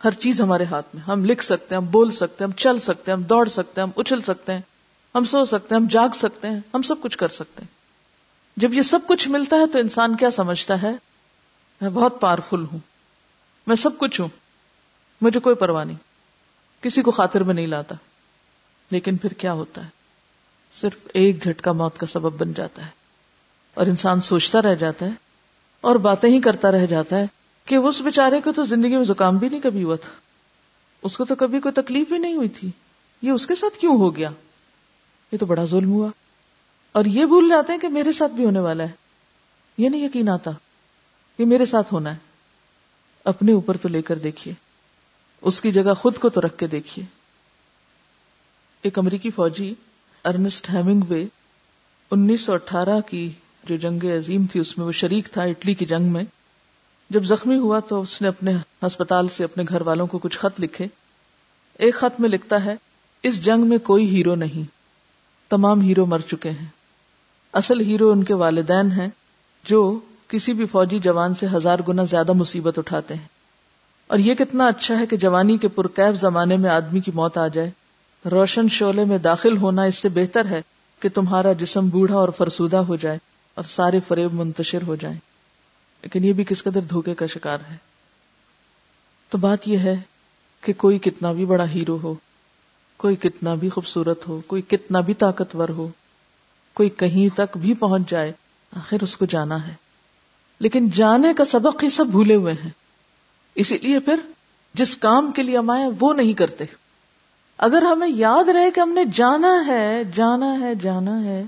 ہر 0.05 0.11
چیز 0.11 0.41
ہمارے 0.41 0.65
ہاتھ 0.65 0.87
میں۔ 0.95 1.03
ہم 1.03 1.25
لکھ 1.25 1.45
سکتے 1.45 1.75
ہیں، 1.75 1.83
ہم 1.83 1.89
بول 1.91 2.13
سکتے 2.13 2.45
ہیں، 2.45 2.51
ہم 2.51 2.57
چل 2.57 2.79
سکتے 2.79 3.11
ہیں، 3.11 3.19
ہم 3.19 3.25
دوڑ 3.25 3.49
سکتے 3.49 3.81
ہیں، 3.81 3.89
ہم 3.89 4.01
اچھل 4.01 4.21
سکتے 4.21 4.53
ہیں، 4.53 4.61
ہم 5.15 5.25
سو 5.25 5.45
سکتے 5.45 5.75
ہیں، 5.75 5.83
ہم 5.83 5.89
جاگ 5.89 6.09
سکتے 6.15 6.49
ہیں، 6.49 6.61
ہم 6.75 6.83
سب 6.83 7.01
کچھ 7.01 7.19
کر 7.19 7.29
سکتے 7.29 7.63
ہیں۔ 7.63 7.83
جب 8.57 8.75
یہ 8.75 8.83
سب 8.83 8.99
کچھ 9.07 9.29
ملتا 9.29 9.57
ہے 9.57 9.67
تو 9.67 9.79
انسان 9.79 10.17
کیا 10.17 10.31
سمجھتا 10.31 10.83
ہے؟ 10.83 10.93
میں 11.81 11.91
بہت 11.91 12.21
پاورفل 12.21 12.65
ہوں۔ 12.73 12.79
میں 13.67 13.77
سب 13.77 13.99
کچھ 13.99 14.21
ہوں۔ 14.21 14.29
مجھے 15.21 15.41
کوئی 15.41 15.57
پرواہ 15.57 15.85
نہیں۔ 15.85 15.97
کسی 16.83 17.03
کو 17.03 17.11
خاطر 17.11 17.43
میں 17.43 17.55
نہیں 17.55 17.67
لاتا۔ 17.67 17.95
لیکن 18.91 19.17
پھر 19.17 19.33
کیا 19.33 19.53
ہوتا 19.53 19.85
ہے؟ 19.85 19.89
صرف 20.73 20.97
ایک 21.15 21.43
جھٹکا 21.43 21.73
موت 21.73 21.99
کا 21.99 22.07
سبب 22.07 22.41
بن 22.41 22.53
جاتا 22.53 22.83
ہے۔ 22.83 22.91
اور 23.75 23.87
انسان 23.87 24.21
سوچتا 24.21 24.63
رہ 24.63 24.75
جاتا 24.75 25.07
ہے 25.07 25.11
اور 25.81 25.97
باتیں 25.97 26.31
ہی 26.31 26.41
کرتا 26.41 26.73
رہ 26.73 26.87
جاتا 26.87 27.17
ہے 27.17 27.27
کہ 27.65 27.75
اس 27.75 28.01
بےچارے 28.01 28.41
کو 28.41 28.53
تو 28.53 28.65
زندگی 28.65 28.97
میں 28.97 29.05
زکام 29.05 29.37
بھی 29.39 29.49
نہیں 29.49 29.61
کبھی 29.61 29.85
ہوا 29.85 29.97
تھا۔ 29.97 30.11
اس 31.03 31.17
کو 31.17 31.25
تو 31.25 31.35
کبھی 31.35 31.61
کوئی 31.61 31.83
تکلیف 31.83 32.09
بھی 32.09 32.19
نہیں 32.19 32.35
ہوئی 32.35 32.49
تھی۔ 32.49 32.71
یہ 33.23 33.31
اس 33.31 33.47
کے 33.47 33.55
ساتھ 33.55 33.79
کیوں 33.79 33.97
ہو 33.97 34.17
گیا؟ 34.17 34.31
یہ 35.33 35.39
تو 35.39 35.47
بڑا 35.47 35.65
ظلم 35.65 35.93
ہوا۔ 35.93 36.09
اور 36.93 37.05
یہ 37.05 37.27
بھول 37.27 37.49
جاتے 37.49 37.73
ہیں 37.73 37.81
کہ 37.81 37.89
میرے 37.89 38.13
ساتھ 38.13 38.33
بھی 38.33 38.45
ہونے 38.45 38.61
والا 38.61 38.85
ہے۔ 38.85 38.91
یہ 39.79 39.89
نہیں 39.89 40.05
یقین 40.05 40.29
آتا 40.29 40.51
کہ 41.37 41.45
میرے 41.45 41.67
ساتھ 41.67 41.93
ہونا 41.93 42.13
ہے۔ 42.13 42.19
اپنے 43.25 43.53
اوپر 43.53 43.77
تو 43.77 43.89
لے 43.89 44.03
کر 44.03 44.19
دیکھیے۔ 44.19 44.55
اس 45.41 45.61
کی 45.61 45.73
جگہ 45.73 45.95
خود 45.95 46.19
کو 46.19 46.29
تو 46.29 46.41
رکھ 46.41 46.59
کے 46.59 46.67
دیکھیے۔ 46.67 47.05
ایک 48.83 48.99
امریکی 48.99 49.31
فوجی، 49.31 49.75
ارنسٹ 50.25 50.71
ہیمنگ 50.71 51.01
وے 51.09 51.27
انیس 52.11 52.41
سو 52.41 52.53
اٹھارہ 52.53 53.01
کی 53.01 53.31
جو 53.65 53.77
جنگ 53.77 54.05
عظیم 54.05 54.47
تھی، 54.47 54.61
اس 54.61 54.79
میں 54.79 54.87
وہ 54.87 54.93
شریک 54.93 55.29
تھا 55.33 55.43
اٹلی 55.43 55.75
کی 55.75 55.87
جنگ 55.87 56.05
میں۔ 56.05 56.25
جب 57.13 57.25
زخمی 57.25 57.59
ہوا 57.59 57.81
تو 57.81 58.01
اس 58.01 58.23
نے 58.23 58.29
اپنے 58.29 58.55
ہسپتال 58.87 59.29
سے 59.29 59.45
اپنے 59.45 59.65
گھر 59.69 59.81
والوں 59.81 60.07
کو 60.07 60.19
کچھ 60.19 60.39
خط 60.39 60.61
لکھے۔ 60.61 60.87
ایک 61.79 61.95
خط 61.95 62.21
میں 62.21 62.29
لکھتا 62.29 62.65
ہے، 62.65 62.75
اس 63.23 63.45
جنگ 63.45 63.61
میں 63.61 63.79
کوئی 63.79 64.17
ہیرو 64.17 64.35
نہیں۔ 64.35 64.71
تمام 65.51 65.81
ہیرو 65.81 66.07
مر 66.07 66.19
چکے 66.19 66.51
ہیں۔ 66.51 66.67
اصل 67.53 67.81
ہیرو 67.81 68.11
ان 68.11 68.25
کے 68.25 68.35
والدین 68.35 68.93
ہیں 68.93 69.09
جو 69.65 69.99
کسی 70.29 70.53
بھی 70.53 70.67
فوجی 70.67 70.99
جوان 70.99 71.35
سے 71.35 71.47
ہزار 71.55 71.79
گنا 71.89 72.05
زیادہ 72.05 72.33
مصیبت 72.33 72.79
اٹھاتے 72.79 73.15
ہیں۔ 73.15 73.29
اور 74.07 74.19
یہ 74.19 74.35
کتنا 74.35 74.67
اچھا 74.67 74.99
ہے 74.99 75.07
کہ 75.07 75.17
جوانی 75.17 75.57
کے 75.57 75.69
پرکیف 75.69 76.21
زمانے 76.21 76.57
میں 76.57 76.71
آدمی 76.71 77.01
کی 77.01 77.11
موت 77.15 77.39
آ 77.39 77.49
جائے۔ 77.49 77.71
روشن 78.31 78.69
شعلے 78.69 79.05
میں 79.05 79.19
داخل 79.19 79.57
ہونا 79.57 79.83
اس 79.83 79.97
سے 79.97 80.09
بہتر 80.09 80.45
ہے 80.45 80.63
کہ 81.01 81.09
تمہارا 81.09 81.53
جسم 81.53 81.89
بوڑھا 81.89 82.17
اور 82.17 82.29
فرسودہ 82.29 82.77
ہو 82.77 82.97
جائے 82.97 83.19
اور 83.55 83.65
سارے 83.65 84.01
فریب 84.09 84.33
منتشر 84.33 84.83
ہو 84.83 84.97
جائیں۔ 84.97 85.19
لیکن 86.03 86.25
یہ 86.25 86.33
بھی 86.33 86.45
کس 86.45 86.63
قدر 86.63 86.81
دھوکے 86.81 87.15
کا 87.15 87.27
شکار 87.27 87.59
ہے۔ 87.71 87.77
تو 89.31 89.39
بات 89.39 89.69
یہ 89.69 89.79
ہے 89.79 90.01
کہ 90.61 90.73
کوئی 90.73 90.99
کتنا 90.99 91.33
بھی 91.33 91.47
بڑا 91.47 91.69
ہیرو 91.69 91.99
ہو، 92.03 92.15
کوئی 92.97 93.17
کتنا 93.17 93.55
بھی 93.55 93.69
خوبصورت 93.69 94.29
ہو، 94.29 94.41
کوئی 94.47 94.63
کتنا 94.63 95.01
بھی 95.01 95.15
طاقتور 95.15 95.69
ہو، 95.69 95.89
کوئی 96.75 96.89
کہیں 96.89 97.37
تک 97.37 97.57
بھی 97.57 97.75
پہنچ 97.75 98.11
جائے، 98.11 98.33
آخر 98.77 98.97
اس 99.01 99.17
کو 99.17 99.25
جانا 99.25 99.69
ہے۔ 99.69 99.75
لیکن 100.61 100.91
جانے 100.91 101.35
کا 101.35 101.45
سبق 101.45 101.85
ہی 101.85 101.91
سب 101.91 102.07
بھولے 102.07 102.35
ہوئے 102.35 102.53
ہیں۔ 102.53 102.71
اسی 103.55 103.79
لیے 103.79 104.01
پھر 104.01 104.17
جس 104.75 104.97
کام 104.97 105.33
کے 105.33 105.43
لیے 105.43 105.59
ہم 105.59 105.71
آئے 105.71 105.83
وہ 106.01 106.15
نہیں 106.15 106.33
کرتے۔ 106.33 106.65
اگر 107.59 107.83
ہمیں 107.83 108.09
یاد 108.09 108.49
رہے 108.49 108.71
کہ 108.71 108.81
ہم 108.81 108.93
نے 108.93 109.05
جانا 109.05 109.67
ہے 109.67 110.03
جانا 110.15 110.61
ہے 110.61 110.75
جانا 110.75 111.25
ہے، 111.25 111.45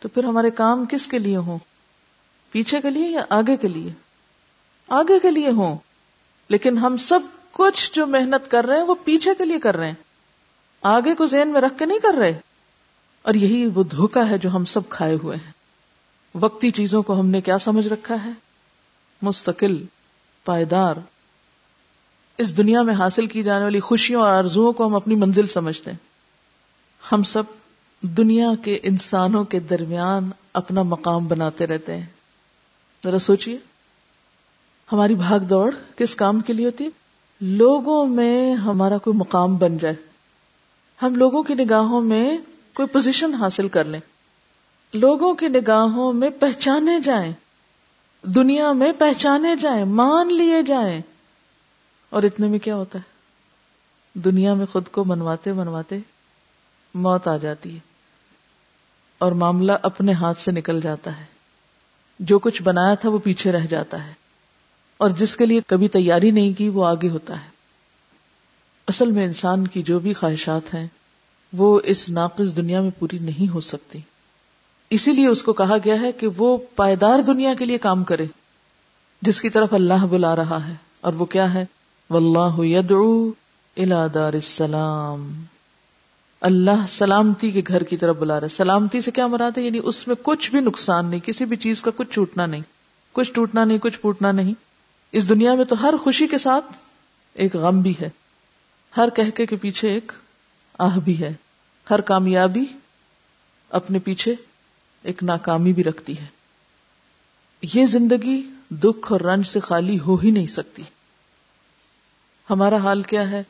تو 0.00 0.08
پھر 0.08 0.24
ہمارے 0.24 0.50
کام 0.50 0.84
کس 0.90 1.06
کے 1.06 1.18
لیے 1.18 1.36
ہوں؟ 1.36 1.58
پیچھے 2.54 2.80
کے 2.80 2.90
لیے 2.90 3.08
یا 3.08 3.24
آگے 3.28 3.56
کے 3.56 3.68
لیے؟ 3.68 3.92
آگے 4.88 5.18
کے 5.18 5.30
لیے 5.30 5.50
ہوں، 5.50 5.76
لیکن 6.48 6.78
ہم 6.78 6.96
سب 6.96 7.18
کچھ 7.52 7.92
جو 7.92 8.06
محنت 8.06 8.50
کر 8.50 8.64
رہے 8.64 8.76
ہیں 8.76 8.84
وہ 8.84 8.94
پیچھے 9.04 9.30
کے 9.38 9.44
لیے 9.44 9.58
کر 9.58 9.76
رہے 9.76 9.86
ہیں۔ 9.86 9.94
آگے 10.82 11.14
کو 11.14 11.26
ذہن 11.26 11.48
میں 11.48 11.60
رکھ 11.60 11.78
کے 11.78 11.86
نہیں 11.86 11.98
کر 11.98 12.14
رہے۔ 12.14 12.38
اور 13.22 13.34
یہی 13.34 13.66
وہ 13.66 13.82
دھوکا 13.82 14.30
ہے 14.30 14.38
جو 14.38 14.50
ہم 14.50 14.64
سب 14.64 14.88
کھائے 14.88 15.16
ہوئے 15.22 15.36
ہیں۔ 15.36 15.52
وقتی 16.34 16.70
چیزوں 16.70 17.02
کو 17.02 17.20
ہم 17.20 17.26
نے 17.26 17.40
کیا 17.40 17.58
سمجھ 17.58 17.88
رکھا 17.88 18.24
ہے؟ 18.24 18.30
مستقل، 19.22 19.84
پائیدار۔ 20.44 20.94
اس 22.38 22.56
دنیا 22.56 22.82
میں 22.82 22.94
حاصل 22.94 23.26
کی 23.26 23.42
جانے 23.42 23.64
والی 23.64 23.80
خوشیوں 23.80 24.22
اور 24.22 24.30
آرزوؤں 24.30 24.72
کو 24.72 24.86
ہم 24.86 24.94
اپنی 24.94 25.14
منزل 25.14 25.46
سمجھتے 25.46 25.90
ہیں۔ 25.90 25.98
ہم 27.12 27.22
سب 27.22 27.42
دنیا 28.02 28.48
کے 28.64 28.78
انسانوں 28.82 29.44
کے 29.44 29.60
درمیان 29.60 30.30
اپنا 30.52 30.82
مقام 30.82 31.26
بناتے 31.26 31.66
رہتے 31.66 31.96
ہیں۔ 31.96 32.13
ذرا 33.04 33.18
سوچئے۔ 33.18 33.56
ہماری 34.92 35.14
بھاگ 35.14 35.38
دوڑ 35.38 35.74
کس 35.96 36.14
کام 36.14 36.40
کے 36.40 36.52
لیے 36.52 36.66
ہوتی 36.66 36.88
لوگوں 37.40 38.06
میں 38.06 38.54
ہمارا 38.54 38.98
کوئی 38.98 39.16
مقام 39.16 39.56
بن 39.56 39.78
جائے۔ 39.78 39.94
ہم 41.02 41.14
لوگوں 41.14 41.42
کی 41.42 41.54
نگاہوں 41.54 42.02
میں 42.02 42.38
کوئی 42.74 42.88
پوزیشن 42.88 43.34
حاصل 43.34 43.68
کر 43.68 43.84
لیں۔ 43.84 44.00
لوگوں 44.94 45.34
کی 45.34 45.48
نگاہوں 45.48 46.12
میں 46.12 46.30
پہچانے 46.30 47.00
جائیں۔ 47.00 47.32
دنیا 48.22 48.72
میں 48.72 48.92
پہچانے 48.98 49.56
جائیں، 49.56 49.84
مان 49.84 50.34
لیے 50.34 50.62
جائیں۔ 50.62 51.02
اور 52.10 52.22
اتنے 52.22 52.48
میں 52.48 52.58
کیا 52.58 52.76
ہوتا 52.76 52.98
ہے؟ 52.98 53.14
دنیا 54.18 54.54
میں 54.54 54.66
خود 54.66 54.88
کو 54.88 55.04
منواتے 55.04 55.52
منواتے 55.52 55.98
موت 56.94 57.28
آ 57.28 57.36
جاتی 57.36 57.74
ہے۔ 57.74 57.80
اور 59.18 59.32
معاملہ 59.32 59.72
اپنے 59.82 60.12
ہاتھ 60.12 60.40
سے 60.40 60.50
نکل 60.50 60.80
جاتا 60.80 61.20
ہے۔ 61.20 61.33
جو 62.18 62.38
کچھ 62.38 62.62
بنایا 62.62 62.94
تھا 62.94 63.08
وہ 63.08 63.18
پیچھے 63.18 63.52
رہ 63.52 63.66
جاتا 63.66 64.06
ہے 64.06 64.12
اور 64.96 65.10
جس 65.10 65.36
کے 65.36 65.46
لیے 65.46 65.60
کبھی 65.66 65.88
تیاری 65.88 66.30
نہیں 66.30 66.52
کی 66.52 66.68
وہ 66.68 66.86
آگے 66.86 67.08
ہوتا 67.08 67.34
ہے۔ 67.34 67.48
اصل 68.88 69.10
میں 69.10 69.24
انسان 69.24 69.66
کی 69.66 69.82
جو 69.82 69.98
بھی 69.98 70.12
خواہشات 70.12 70.74
ہیں 70.74 70.86
وہ 71.52 71.80
اس 71.84 72.10
ناقص 72.10 72.56
دنیا 72.56 72.80
میں 72.80 72.90
پوری 72.98 73.18
نہیں 73.18 73.54
ہو 73.54 73.60
سکتی۔ 73.60 73.98
اسی 74.90 75.12
لیے 75.12 75.26
اس 75.26 75.42
کو 75.42 75.52
کہا 75.52 75.76
گیا 75.84 76.00
ہے 76.00 76.12
کہ 76.12 76.26
وہ 76.36 76.58
پائیدار 76.76 77.18
دنیا 77.18 77.54
کے 77.54 77.64
لیے 77.64 77.78
کام 77.78 78.04
کرے 78.04 78.26
جس 79.22 79.42
کی 79.42 79.50
طرف 79.50 79.72
اللہ 79.72 80.06
بلا 80.10 80.36
رہا 80.36 80.68
ہے۔ 80.68 80.74
اور 81.00 81.12
وہ 81.12 81.24
کیا 81.24 81.54
ہے؟ 81.54 81.64
واللہ 82.10 82.64
یدعو 82.64 83.28
الى 83.76 84.14
دار 84.14 84.32
السلام۔ 84.32 85.44
اللہ 86.44 86.86
سلامتی 86.88 87.50
کے 87.50 87.62
گھر 87.68 87.82
کی 87.82 87.96
طرف 87.96 88.16
بلا 88.16 88.40
رہا 88.40 88.46
ہے۔ 88.50 88.56
سلامتی 88.56 89.00
سے 89.00 89.10
کیا 89.10 89.26
مراد 89.26 89.58
ہے؟ 89.58 89.62
یعنی 89.62 89.80
اس 89.84 90.08
میں 90.08 90.16
کچھ 90.22 90.50
بھی 90.50 90.60
نقصان 90.60 91.06
نہیں، 91.06 91.20
کسی 91.20 91.44
بھی 91.44 91.56
چیز 91.56 91.82
کا 91.82 91.90
کچھ 91.96 92.10
چھوٹنا 92.10 92.46
نہیں۔ 92.46 92.60
کچھ 93.12 93.32
ٹوٹنا 93.32 93.64
نہیں، 93.64 93.78
کچھ 93.78 94.00
پوٹنا 94.00 94.32
نہیں۔ 94.32 94.54
اس 95.12 95.28
دنیا 95.28 95.54
میں 95.54 95.64
تو 95.64 95.82
ہر 95.82 95.94
خوشی 96.02 96.26
کے 96.26 96.38
ساتھ 96.38 96.64
ایک 97.34 97.56
غم 97.56 97.80
بھی 97.80 97.94
ہے۔ 98.00 98.08
ہر 98.96 99.08
کہکے 99.10 99.46
کے 99.46 99.56
پیچھے 99.56 99.88
ایک 99.88 100.12
آہ 100.78 100.98
بھی 100.98 101.20
ہے۔ 101.20 101.32
ہر 101.90 102.00
کامیابی 102.00 102.64
اپنے 103.70 103.98
پیچھے 103.98 104.34
ایک 105.02 105.22
ناکامی 105.22 105.72
بھی 105.72 105.84
رکھتی 105.84 106.18
ہے۔ 106.18 106.26
یہ 107.74 107.86
زندگی 107.86 108.42
دکھ 108.70 109.12
اور 109.12 109.20
رنج 109.20 109.46
سے 109.46 109.60
خالی 109.60 109.98
ہو 109.98 110.16
ہی 110.16 110.30
نہیں 110.30 110.46
سکتی۔ 110.46 110.82
ہمارا 112.50 112.76
حال 112.76 113.02
کیا 113.02 113.30
ہے؟ 113.30 113.42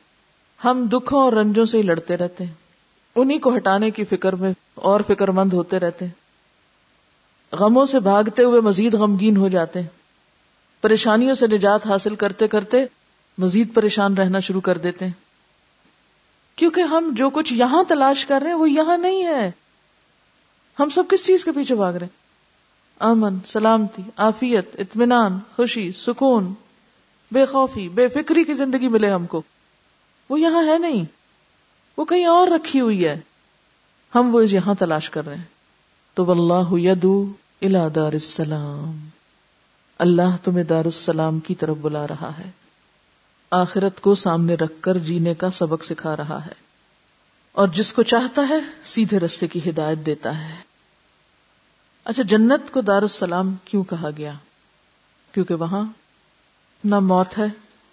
ہم 0.63 0.87
دکھوں 0.91 1.21
اور 1.21 1.33
رنجوں 1.33 1.65
سے 1.65 1.77
ہی 1.77 1.83
لڑتے 1.83 2.17
رہتے 2.17 2.45
ہیں۔ 2.45 2.64
انہیں 3.15 3.39
کو 3.39 3.55
ہٹانے 3.55 3.91
کی 3.91 4.05
فکر 4.05 4.35
میں 4.35 4.53
اور 4.75 4.99
فکر 5.07 5.27
مند 5.27 5.53
ہوتے 5.53 5.79
رہتے 5.79 6.05
ہیں۔ 6.05 6.11
غموں 7.55 7.85
سے 7.85 7.99
بھاگتے 7.99 8.43
ہوئے 8.43 8.61
مزید 8.61 8.93
غمگین 8.93 9.37
ہو 9.37 9.47
جاتے 9.47 9.81
ہیں۔ 9.81 9.87
پریشانیوں 10.81 11.35
سے 11.35 11.47
نجات 11.47 11.87
حاصل 11.87 12.15
کرتے 12.15 12.47
کرتے 12.47 12.85
مزید 13.37 13.73
پریشان 13.73 14.13
رہنا 14.13 14.39
شروع 14.39 14.61
کر 14.61 14.77
دیتے 14.77 15.05
ہیں۔ 15.05 15.11
کیونکہ 16.55 16.81
ہم 16.81 17.09
جو 17.13 17.29
کچھ 17.29 17.53
یہاں 17.53 17.83
تلاش 17.87 18.25
کر 18.25 18.39
رہے 18.41 18.49
ہیں 18.49 18.57
وہ 18.57 18.69
یہاں 18.69 18.97
نہیں 18.97 19.25
ہے۔ 19.25 19.51
ہم 20.79 20.89
سب 20.89 21.03
کس 21.09 21.25
چیز 21.25 21.45
کے 21.45 21.51
پیچھے 21.51 21.75
بھاگ 21.75 21.93
رہے 21.93 22.05
ہیں؟ 22.05 22.17
امن، 22.99 23.37
سلامتی 23.45 24.01
آفیت 24.15 24.75
اطمینان، 24.79 25.39
خوشی، 25.55 25.91
سکون، 25.91 26.53
بے 27.31 27.45
خوفی، 27.45 27.89
بے 27.89 28.07
فکری 28.07 28.43
کی 28.43 28.53
زندگی 28.53 28.87
ملے 28.87 29.09
ہم 29.09 29.25
کو۔ 29.25 29.41
وہ 30.29 30.39
یہاں 30.39 30.67
ہے 30.67 30.77
نہیں۔ 30.77 31.05
وہ 31.97 32.05
کہیں 32.05 32.25
اور 32.25 32.47
رکھی 32.47 32.81
ہوئی 32.81 33.07
ہے۔ 33.07 33.19
ہم 34.15 34.35
وہ 34.35 34.49
یہاں 34.49 34.73
تلاش 34.73 35.09
کر 35.09 35.25
رہے 35.25 35.35
ہیں۔ 35.35 35.43
تو 36.13 36.25
واللہ 36.25 36.91
یدو 36.91 37.33
الى 37.61 37.79
دار 37.95 38.13
السلام 38.13 39.09
اللہ 39.99 40.35
تمہیں 40.43 40.63
دار 40.63 40.85
السلام 40.85 41.39
کی 41.39 41.55
طرف 41.55 41.77
بلا 41.81 42.07
رہا 42.07 42.31
ہے۔ 42.37 42.49
آخرت 43.51 44.01
کو 44.01 44.15
سامنے 44.15 44.55
رکھ 44.55 44.73
کر 44.81 44.97
جینے 44.97 45.33
کا 45.33 45.49
سبق 45.49 45.83
سکھا 45.83 46.17
رہا 46.17 46.45
ہے۔ 46.45 46.53
اور 47.51 47.67
جس 47.67 47.93
کو 47.93 48.03
چاہتا 48.03 48.41
ہے 48.49 48.59
سیدھے 48.85 49.19
رستے 49.19 49.47
کی 49.47 49.69
ہدایت 49.69 49.97
دیتا 49.97 50.49
ہے۔ 50.49 50.55
اچھا 52.03 52.23
جنت 52.23 52.73
کو 52.73 52.81
دار 52.81 53.01
السلام 53.01 53.55
کیوں 53.65 53.83
کہا 53.83 54.09
گیا؟ 54.17 54.33
کیونکہ 55.31 55.53
وہاں 55.53 55.83
نہ 56.83 56.99
موت 56.99 57.37
ہے، 57.37 57.45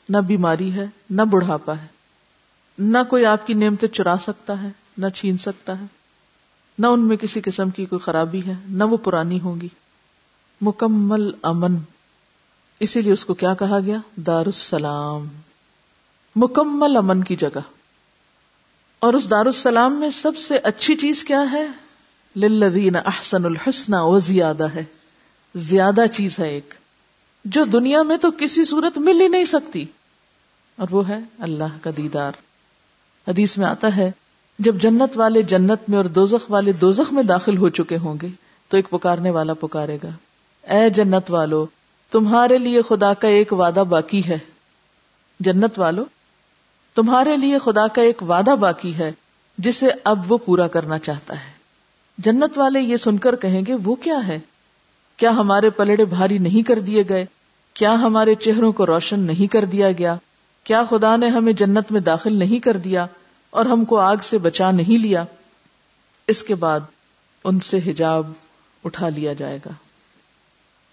نہ 0.08 0.16
بیماری 0.16 0.72
ہے، 0.72 0.86
نہ 1.10 1.22
بڑھاپا 1.22 1.74
ہے۔ 1.82 2.01
نہ 2.78 2.98
کوئی 3.08 3.26
آپ 3.26 3.46
کی 3.46 3.54
نعمتیں 3.54 3.88
چرا 3.88 4.14
سکتا 4.22 4.62
ہے، 4.62 4.68
نہ 4.98 5.08
چھین 5.08 5.38
سکتا 5.38 5.80
ہے۔ 5.80 5.84
نہ 6.78 6.86
ان 6.86 7.08
میں 7.08 7.16
کسی 7.16 7.40
قسم 7.40 7.70
کی 7.70 7.86
کوئی 7.86 8.00
خرابی 8.00 8.46
ہے، 8.46 8.54
نہ 8.68 8.84
وہ 8.84 8.96
پرانی 8.96 9.40
ہوگی 9.40 9.68
مکمل 10.60 11.30
امن۔ 11.42 11.76
اسی 12.80 13.00
لیے 13.00 13.12
اس 13.12 13.24
کو 13.24 13.34
کیا 13.34 13.54
کہا 13.54 13.78
گیا؟ 13.80 13.98
دار 14.16 14.46
السلام 14.46 15.26
مکمل 16.36 16.96
امن 16.96 17.24
کی 17.24 17.36
جگہ۔ 17.36 17.60
اور 18.98 19.14
اس 19.14 19.30
دار 19.30 19.46
السلام 19.46 20.00
میں 20.00 20.10
سب 20.10 20.36
سے 20.36 20.58
اچھی 20.58 20.96
چیز 20.96 21.24
کیا 21.24 21.44
ہے؟ 21.52 21.66
للذین 22.36 22.96
احسن 22.96 23.44
الحسن 23.44 23.94
وہ 23.94 24.18
زیادہ 24.18 24.68
ہے۔ 24.74 24.84
زیادہ 25.54 26.04
چیز 26.12 26.38
ہے 26.38 26.48
ایک۔ 26.48 26.74
جو 27.44 27.64
دنیا 27.64 28.02
میں 28.02 28.16
تو 28.16 28.30
کسی 28.30 28.64
صورت 28.64 28.98
مل 28.98 29.20
ہی 29.20 29.28
نہیں 29.28 29.44
سکتی۔ 29.44 29.84
اور 30.76 30.86
وہ 30.90 31.08
ہے 31.08 31.18
اللہ 31.38 31.78
کا 31.80 31.90
دیدار۔ 31.96 32.32
حدیث 33.28 33.58
میں 33.58 33.66
آتا 33.66 33.96
ہے، 33.96 34.10
جب 34.58 34.74
جنت 34.76 35.18
والے 35.18 35.42
جنت 35.42 35.80
میں 35.88 35.96
اور 35.96 36.04
دوزخ 36.04 36.50
والے 36.50 36.72
دوزخ 36.72 37.12
میں 37.12 37.22
داخل 37.22 37.56
ہو 37.56 37.68
چکے 37.68 37.96
ہوں 37.96 38.14
گے، 38.22 38.28
تو 38.68 38.76
ایک 38.76 38.90
پکارنے 38.90 39.30
والا 39.30 39.54
پکارے 39.54 39.98
گا۔ 40.02 40.08
اے 40.74 40.90
جنت 40.90 41.30
والو، 41.30 41.66
تمہارے 42.10 42.58
لیے 42.58 42.82
خدا 42.82 43.14
کا 43.14 43.28
ایک 43.28 43.52
وعدہ 43.52 43.84
باقی 43.88 44.22
ہے۔ 44.28 44.38
جنت 45.40 45.78
والو، 45.78 46.04
تمہارے 46.94 47.36
لیے 47.36 47.58
خدا 47.58 47.86
کا 47.86 48.02
ایک 48.02 48.22
وعدہ 48.22 48.50
باقی 48.50 48.96
ہے، 48.98 49.12
جسے 49.58 49.86
اب 50.04 50.32
وہ 50.32 50.38
پورا 50.38 50.68
کرنا 50.68 50.98
چاہتا 50.98 51.34
ہے۔ 51.34 51.52
جنت 52.18 52.58
والے 52.58 52.80
یہ 52.80 52.96
سن 52.96 53.18
کر 53.18 53.36
کہیں 53.36 53.62
گے، 53.66 53.74
وہ 53.84 53.94
کیا 53.94 54.26
ہے؟ 54.26 54.38
کیا 55.16 55.30
ہمارے 55.30 55.70
پلڑے 55.70 56.04
بھاری 56.04 56.38
نہیں 56.38 56.66
کر 56.66 56.78
دیے 56.78 57.04
گئے؟ 57.08 57.26
کیا 57.74 57.94
ہمارے 57.94 58.34
چہروں 58.34 58.72
کو 58.72 58.86
روشن 58.86 59.20
نہیں 59.20 59.52
کر 59.52 59.64
دیا 59.64 59.92
گیا؟ 59.92 60.16
کیا 60.64 60.82
خدا 60.90 61.16
نے 61.16 61.28
ہمیں 61.28 61.52
جنت 61.52 61.92
میں 61.92 62.00
داخل 62.00 62.36
نہیں 62.36 62.58
کر 62.58 62.76
دیا 62.76 63.06
اور 63.50 63.66
ہم 63.66 63.84
کو 63.84 63.98
آگ 63.98 64.16
سے 64.22 64.38
بچا 64.38 64.70
نہیں 64.70 65.02
لیا؟ 65.02 65.24
اس 66.26 66.42
کے 66.42 66.54
بعد 66.54 66.80
ان 67.44 67.60
سے 67.60 67.78
حجاب 67.86 68.32
اٹھا 68.84 69.08
لیا 69.08 69.32
جائے 69.32 69.58
گا 69.66 69.70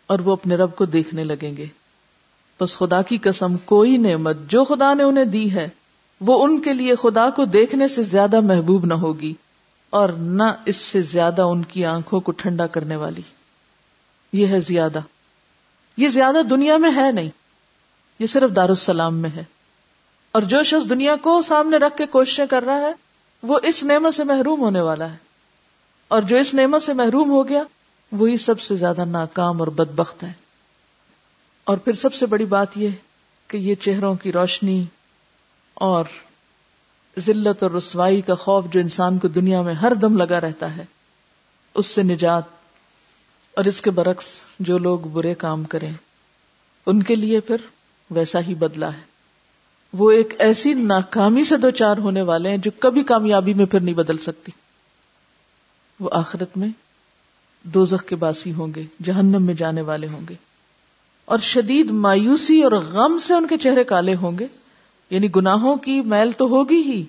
اور 0.08 0.20
وہ 0.20 0.32
اپنے 0.32 0.56
رب 0.56 0.76
کو 0.76 0.86
دیکھنے 0.86 1.24
لگیں 1.24 1.58
گے۔ 1.58 1.66
بس 2.62 2.78
خدا 2.78 3.02
کی 3.02 3.18
قسم، 3.18 3.58
کوئی 3.58 3.98
نعمت 3.98 4.38
جو 4.48 4.64
خدا 4.64 4.94
نے 4.94 5.04
انہیں 5.04 5.26
دی 5.26 5.54
ہے، 5.54 5.70
وہ 6.22 6.46
ان 6.46 6.62
کے 6.62 6.74
لیے 6.74 6.96
خدا 6.96 7.30
کو 7.30 7.46
دیکھنے 7.46 7.88
سے 7.88 8.04
زیادہ 8.04 8.40
محبوب 8.40 8.86
نہ 8.86 8.94
ہوگی 8.94 9.34
اور 9.90 10.10
نہ 10.10 10.44
اس 10.66 10.76
سے 10.76 11.02
زیادہ 11.02 11.42
ان 11.42 11.64
کی 11.64 11.86
آنکھوں 11.86 12.20
کو 12.20 12.32
ٹھنڈا 12.32 12.68
کرنے 12.68 12.96
والی۔ 12.96 13.22
یہ 14.34 14.48
ہے 14.48 14.62
زیادہ۔ 14.62 15.00
یہ 15.98 16.08
زیادہ 16.08 16.42
دنیا 16.50 16.78
میں 16.78 16.92
ہے 16.96 17.12
نہیں، 17.12 17.30
یہ 18.20 18.28
صرف 18.28 18.56
دارالسلام 18.56 19.16
میں 19.16 19.30
ہے۔ 19.36 19.44
اور 20.32 20.42
جو 20.42 20.64
شخص 20.64 20.90
دنیا 20.90 21.16
کو 21.16 21.42
سامنے 21.42 21.78
رکھ 21.78 21.98
کے 21.98 22.06
کوششیں 22.06 22.46
کر 22.46 22.64
رہا 22.64 22.80
ہے، 22.80 22.94
وہ 23.44 23.60
اس 23.64 23.84
نعمت 23.84 24.16
سے 24.16 24.24
محروم 24.24 24.62
ہونے 24.62 24.82
والا 24.82 25.12
ہے۔ 25.12 25.18
اور 26.08 26.22
جو 26.22 26.38
اس 26.38 26.54
نعمت 26.54 26.84
سے 26.84 26.94
محروم 26.94 27.30
ہو 27.30 27.48
گیا، 27.48 27.64
وہی 28.12 28.38
سب 28.38 28.60
سے 28.60 28.76
زیادہ 28.76 29.06
ناکام 29.06 29.60
اور 29.60 29.68
بدبخت 29.68 30.24
ہے 30.24 30.32
اور 31.64 31.78
پھر 31.78 31.94
سب 31.94 32.14
سے 32.14 32.26
بڑی 32.26 32.46
بات 32.46 32.78
یہ 32.78 32.90
کہ 33.48 33.58
یہ 33.58 33.76
چہروں 33.76 34.16
کی 34.16 34.32
روشنی 34.32 34.86
اور 35.74 36.06
ذلت 37.20 37.64
اور 37.64 37.72
رسوائی 37.72 38.22
کا 38.22 38.36
خوف 38.36 38.66
جو 38.66 38.80
انسان 38.80 39.18
کو 39.18 39.28
دنیا 39.28 39.62
میں 39.62 39.74
ہر 39.74 39.94
دم 39.94 40.18
لگا 40.18 40.42
رہتا 40.42 40.78
ہے، 40.78 40.86
اس 41.74 41.86
سے 41.86 42.04
نجات 42.04 42.44
اور 43.56 43.66
اس 43.66 43.82
کے 43.82 43.92
برعکس 43.92 44.44
جو 44.60 44.78
لوگ 44.78 45.00
برے 45.00 45.36
کام 45.36 45.64
کریں، 45.64 45.92
ان 46.86 47.04
کے 47.04 47.16
لیے 47.16 47.40
پھر 47.40 47.56
ویسا 48.12 48.40
ہی 48.40 48.54
بدلا 48.54 48.94
ہے۔ 48.94 49.09
وہ 49.94 50.12
ایک 50.12 50.34
ایسی 50.40 50.74
ناکامی 50.74 51.44
سے 51.44 51.58
دو 51.58 51.70
چار 51.70 51.98
ہونے 51.98 52.22
والے 52.22 52.50
ہیں 52.50 52.58
جو 52.58 52.72
کبھی 52.80 53.04
کامیابی 53.04 53.54
میں 53.54 53.66
پھر 53.66 53.80
نہیں 53.80 53.96
بدل 53.96 54.18
سکتی۔ 54.18 54.52
وہ 56.00 56.10
آخرت 56.14 56.58
میں 56.58 56.68
دوزخ 57.64 58.06
کے 58.06 58.16
باسی 58.16 58.54
ہوں 58.54 58.68
گے، 58.76 58.84
جہنم 59.04 59.44
میں 59.44 59.54
جانے 59.54 59.82
والے 59.82 60.08
ہوں 60.08 60.22
گے۔ 60.30 60.34
اور 61.26 61.40
شدید 61.40 61.90
مایوسی 61.90 62.64
اور 62.64 62.72
غم 62.72 63.20
سے 63.20 63.34
ان 63.34 63.48
کے 63.48 63.58
چہرے 63.58 63.84
کالے 63.84 64.16
ہوں 64.16 64.40
گے۔ 64.40 64.48
یعنی 65.10 65.28
گناہوں 65.36 65.76
کی 65.76 66.02
میل 66.02 66.32
تو 66.32 66.46
ہوگی 66.46 66.82
ہی۔ 66.82 67.06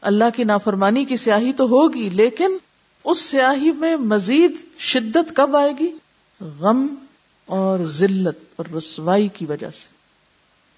اللہ 0.00 0.24
کی 0.36 0.44
نافرمانی 0.44 1.04
کی 1.04 1.16
سیاہی 1.16 1.52
تو 1.52 1.64
ہوگی، 1.64 2.10
لیکن 2.10 2.56
اس 3.04 3.18
سیاہی 3.18 3.72
میں 3.72 3.96
مزید 3.96 4.52
شدت 4.78 5.36
کب 5.36 5.56
آئے 5.56 5.72
گی؟ 5.80 5.92
غم 6.40 6.86
اور 7.46 7.78
ذلت 7.84 8.44
اور 8.56 8.74
رسوائی 8.74 9.28
کی 9.28 9.46
وجہ 9.46 9.70
سے۔ 9.70 9.95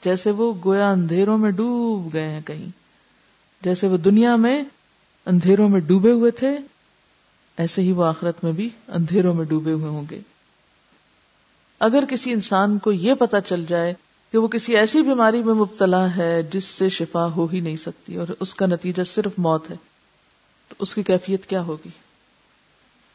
جیسے 0.05 0.31
وہ 0.31 0.55
گویا 0.65 0.91
اندھیروں 0.91 1.39
میں 1.39 1.51
ڈوب 1.51 2.13
گئے 2.13 2.29
ہیں 2.29 2.41
کہیں۔ 2.41 2.71
جیسے 3.63 3.87
وہ 3.87 3.97
دنیا 3.97 4.37
میں 4.37 4.65
اندھیروں 5.27 5.69
میں 5.69 5.81
ڈوبے 5.81 6.13
ہوئے 6.13 6.31
تھے، 6.31 6.59
ایسے 7.57 7.83
ہی 7.83 7.93
وہ 7.93 8.05
آخرت 8.05 8.45
میں 8.45 8.53
بھی 8.53 8.69
اندھیروں 8.89 9.35
میں 9.35 9.45
ڈوبے 9.45 9.73
ہوئے 9.73 9.91
ہوں 9.91 10.05
گے۔ 10.11 10.21
اگر 11.81 12.05
کسی 12.09 12.33
انسان 12.33 12.79
کو 12.79 12.93
یہ 12.93 13.15
پتا 13.15 13.41
چل 13.41 13.65
جائے 13.69 13.95
کہ 14.33 14.39
وہ 14.39 14.49
کسی 14.49 14.77
ایسی 14.77 15.03
بیماری 15.03 15.43
میں 15.43 15.55
مبتلا 15.55 16.17
ہے 16.17 16.43
جس 16.43 16.65
سے 16.65 16.89
شفا 16.89 17.27
ہو 17.27 17.47
ہی 17.47 17.61
نہیں 17.61 17.77
سکتی 17.77 18.17
اور 18.17 18.27
اس 18.41 18.55
کا 18.55 18.67
نتیجہ 18.67 19.03
صرف 19.03 19.33
موت 19.39 19.71
ہے، 19.71 19.77
تو 20.69 20.75
اس 20.79 20.95
کی 20.95 21.03
کیفیت 21.03 21.47
کیا 21.47 21.63
ہوگی؟ 21.63 21.89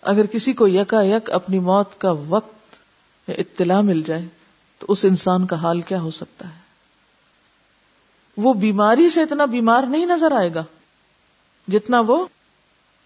اگر 0.02 0.26
کسی 0.26 0.54
کو 0.54 0.68
یکا 0.68 1.02
یک 1.02 1.32
اپنی 1.32 1.60
موت 1.60 2.02
کا 2.02 2.12
وقت 2.12 2.76
یا 3.30 3.36
اطلاع 3.38 3.82
مل 3.82 4.02
جائے، 4.06 4.26
تو 4.80 4.86
اس 4.90 5.06
انسان 5.06 5.46
کا 5.46 5.56
حال 5.56 5.82
کیا 5.82 6.02
ہو 6.02 6.12
سکتا 6.12 6.48
ہے؟ 6.48 6.63
وہ 8.38 8.54
بیماری 8.54 9.10
سے 9.10 9.22
اتنا 9.22 9.46
بیمار 9.46 9.84
نہیں 9.84 10.06
نظر 10.06 10.32
آئے 10.32 10.54
گا 10.54 10.64
جتنا 11.68 12.00
وہ 12.00 12.26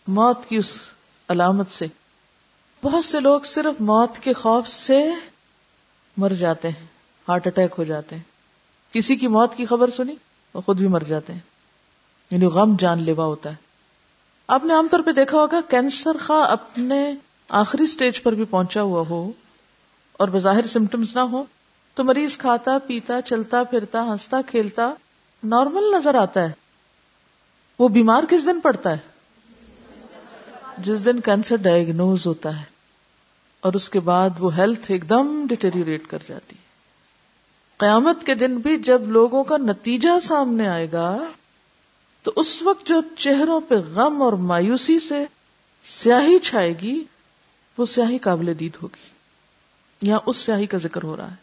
موت 0.07 0.45
کی 0.49 0.55
اس 0.55 0.79
علامت 1.27 1.69
سے۔ 1.69 1.85
بہت 2.83 3.05
سے 3.05 3.19
لوگ 3.19 3.41
صرف 3.41 3.81
موت 3.81 4.19
کے 4.19 4.33
خوف 4.33 4.67
سے 4.67 5.11
مر 6.17 6.29
جاتے 6.29 6.69
ہیں، 6.69 6.85
ہارٹ 7.27 7.47
اٹیک 7.47 7.71
ہو 7.77 7.83
جاتے 7.83 8.15
ہیں۔ 8.15 8.23
کسی 8.93 9.15
کی 9.15 9.27
موت 9.27 9.55
کی 9.55 9.65
خبر 9.65 9.89
سنی 9.89 10.15
وہ 10.53 10.61
خود 10.61 10.77
بھی 10.77 10.87
مر 10.87 10.99
جاتے 10.99 11.33
ہیں۔ 11.33 11.39
یعنی 12.31 12.45
غم 12.45 12.75
جان 12.79 13.03
لیوا 13.03 13.25
ہوتا 13.25 13.49
ہے۔ 13.49 13.55
آپ 14.47 14.65
نے 14.65 14.73
عام 14.73 14.87
طور 14.91 14.99
پہ 14.99 15.11
دیکھا 15.11 15.37
ہوگا، 15.37 15.59
کینسر 15.69 16.17
خواہ 16.25 16.51
اپنے 16.51 17.15
آخری 17.49 17.85
سٹیج 17.85 18.23
پر 18.23 18.31
بھی 18.31 18.45
پہنچا 18.45 18.81
ہوا 18.81 19.03
ہو 19.09 19.31
اور 20.13 20.27
بظاہر 20.27 20.67
سمٹمز 20.67 21.15
نہ 21.15 21.19
ہو 21.19 21.43
تو 21.95 22.03
مریض 22.03 22.37
کھاتا، 22.37 22.77
پیتا، 22.87 23.21
چلتا، 23.21 23.63
پھرتا، 23.63 24.03
ہنستا، 24.03 24.41
کھیلتا 24.41 24.93
نارمل 25.43 25.83
نظر 25.97 26.15
آتا 26.15 26.41
ہے۔ 26.41 26.51
وہ 27.79 27.87
بیمار 27.87 28.23
کس 28.29 28.45
دن 28.45 28.59
پڑتا 28.59 28.91
ہے؟ 28.91 28.97
جس 30.77 31.05
دن 31.05 31.19
کینسر 31.19 31.55
ڈائگنوز 31.55 32.27
ہوتا 32.27 32.59
ہے۔ 32.59 32.65
اور 33.61 33.73
اس 33.73 33.89
کے 33.89 33.99
بعد 33.99 34.29
وہ 34.39 34.57
ہیلتھ 34.57 34.91
ایک 34.91 35.09
دم 35.09 35.45
ڈیٹریوریٹ 35.47 36.07
کر 36.07 36.17
جاتی 36.27 36.55
ہے۔ 36.55 36.67
قیامت 37.77 38.23
کے 38.23 38.35
دن 38.35 38.57
بھی 38.57 38.77
جب 38.77 39.07
لوگوں 39.07 39.43
کا 39.43 39.57
نتیجہ 39.57 40.19
سامنے 40.19 40.67
آئے 40.67 40.91
گا، 40.91 41.17
تو 42.23 42.31
اس 42.35 42.61
وقت 42.61 42.87
جو 42.87 43.01
چہروں 43.17 43.61
پہ 43.61 43.75
غم 43.75 44.21
اور 44.21 44.33
مایوسی 44.33 44.99
سے 44.99 45.25
سیاہی 45.83 46.39
چھائے 46.39 46.73
گی، 46.81 47.03
وہ 47.77 47.85
سیاہی 47.85 48.17
قابل 48.17 48.53
دید 48.59 48.77
ہوگی۔ 48.83 49.09
یا 50.01 50.17
اس 50.25 50.37
سیاہی 50.37 50.65
کا 50.65 50.77
ذکر 50.77 51.03
ہو 51.03 51.17
رہا 51.17 51.31
ہے۔ 51.31 51.35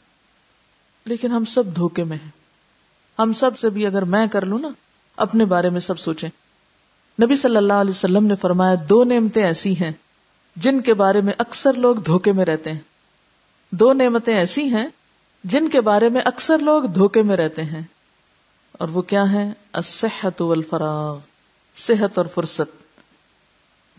لیکن 1.05 1.33
ہم 1.33 1.45
سب 1.45 1.77
دھوکے 1.77 2.05
میں 2.05 2.17
ہیں۔ 2.17 2.44
ہم 3.19 3.33
سب 3.33 3.59
سے 3.59 3.71
بھی 3.71 3.87
اگر 3.87 4.03
میں 4.03 4.27
کر 4.27 4.45
لوں 4.45 4.59
نا، 4.59 4.69
اپنے 5.17 5.45
بارے 5.45 5.71
میں 5.71 5.81
سب 5.81 5.99
سوچیں۔ 5.99 6.29
نبی 7.23 7.37
صلی 7.37 7.57
اللہ 7.57 7.73
علیہ 7.73 7.91
وسلم 7.91 8.27
نے 8.27 8.35
فرمایا، 8.37 8.75
دو 8.89 9.05
نعمتیں 9.05 9.45
ایسی 9.45 9.81
ہیں 9.81 9.93
جن 10.57 10.81
کے 10.81 10.95
بارے 10.95 11.21
میں 11.21 11.33
اکثر 11.39 11.73
لوگ 11.73 11.97
دھوکے 11.97 12.33
میں 12.33 12.45
رہتے 12.45 12.73
ہیں۔ 12.73 12.79
دو 13.71 13.93
نعمتیں 13.93 14.37
ایسی 14.37 14.63
ہیں 14.63 14.87
جن 15.45 15.69
کے 15.69 15.81
بارے 15.81 16.09
میں 16.09 16.21
اکثر 16.25 16.59
لوگ 16.59 16.83
دھوکے 16.83 17.23
میں 17.23 17.37
رہتے 17.37 17.65
ہیں۔ 17.65 17.83
اور 18.73 18.89
وہ 18.89 19.03
کیا 19.03 19.33
ہے 19.33 19.53
الصحت 19.73 20.43
والفراغ، 20.43 21.19
صحت 21.77 22.19
اور 22.19 22.27
فرصت۔ 22.27 22.95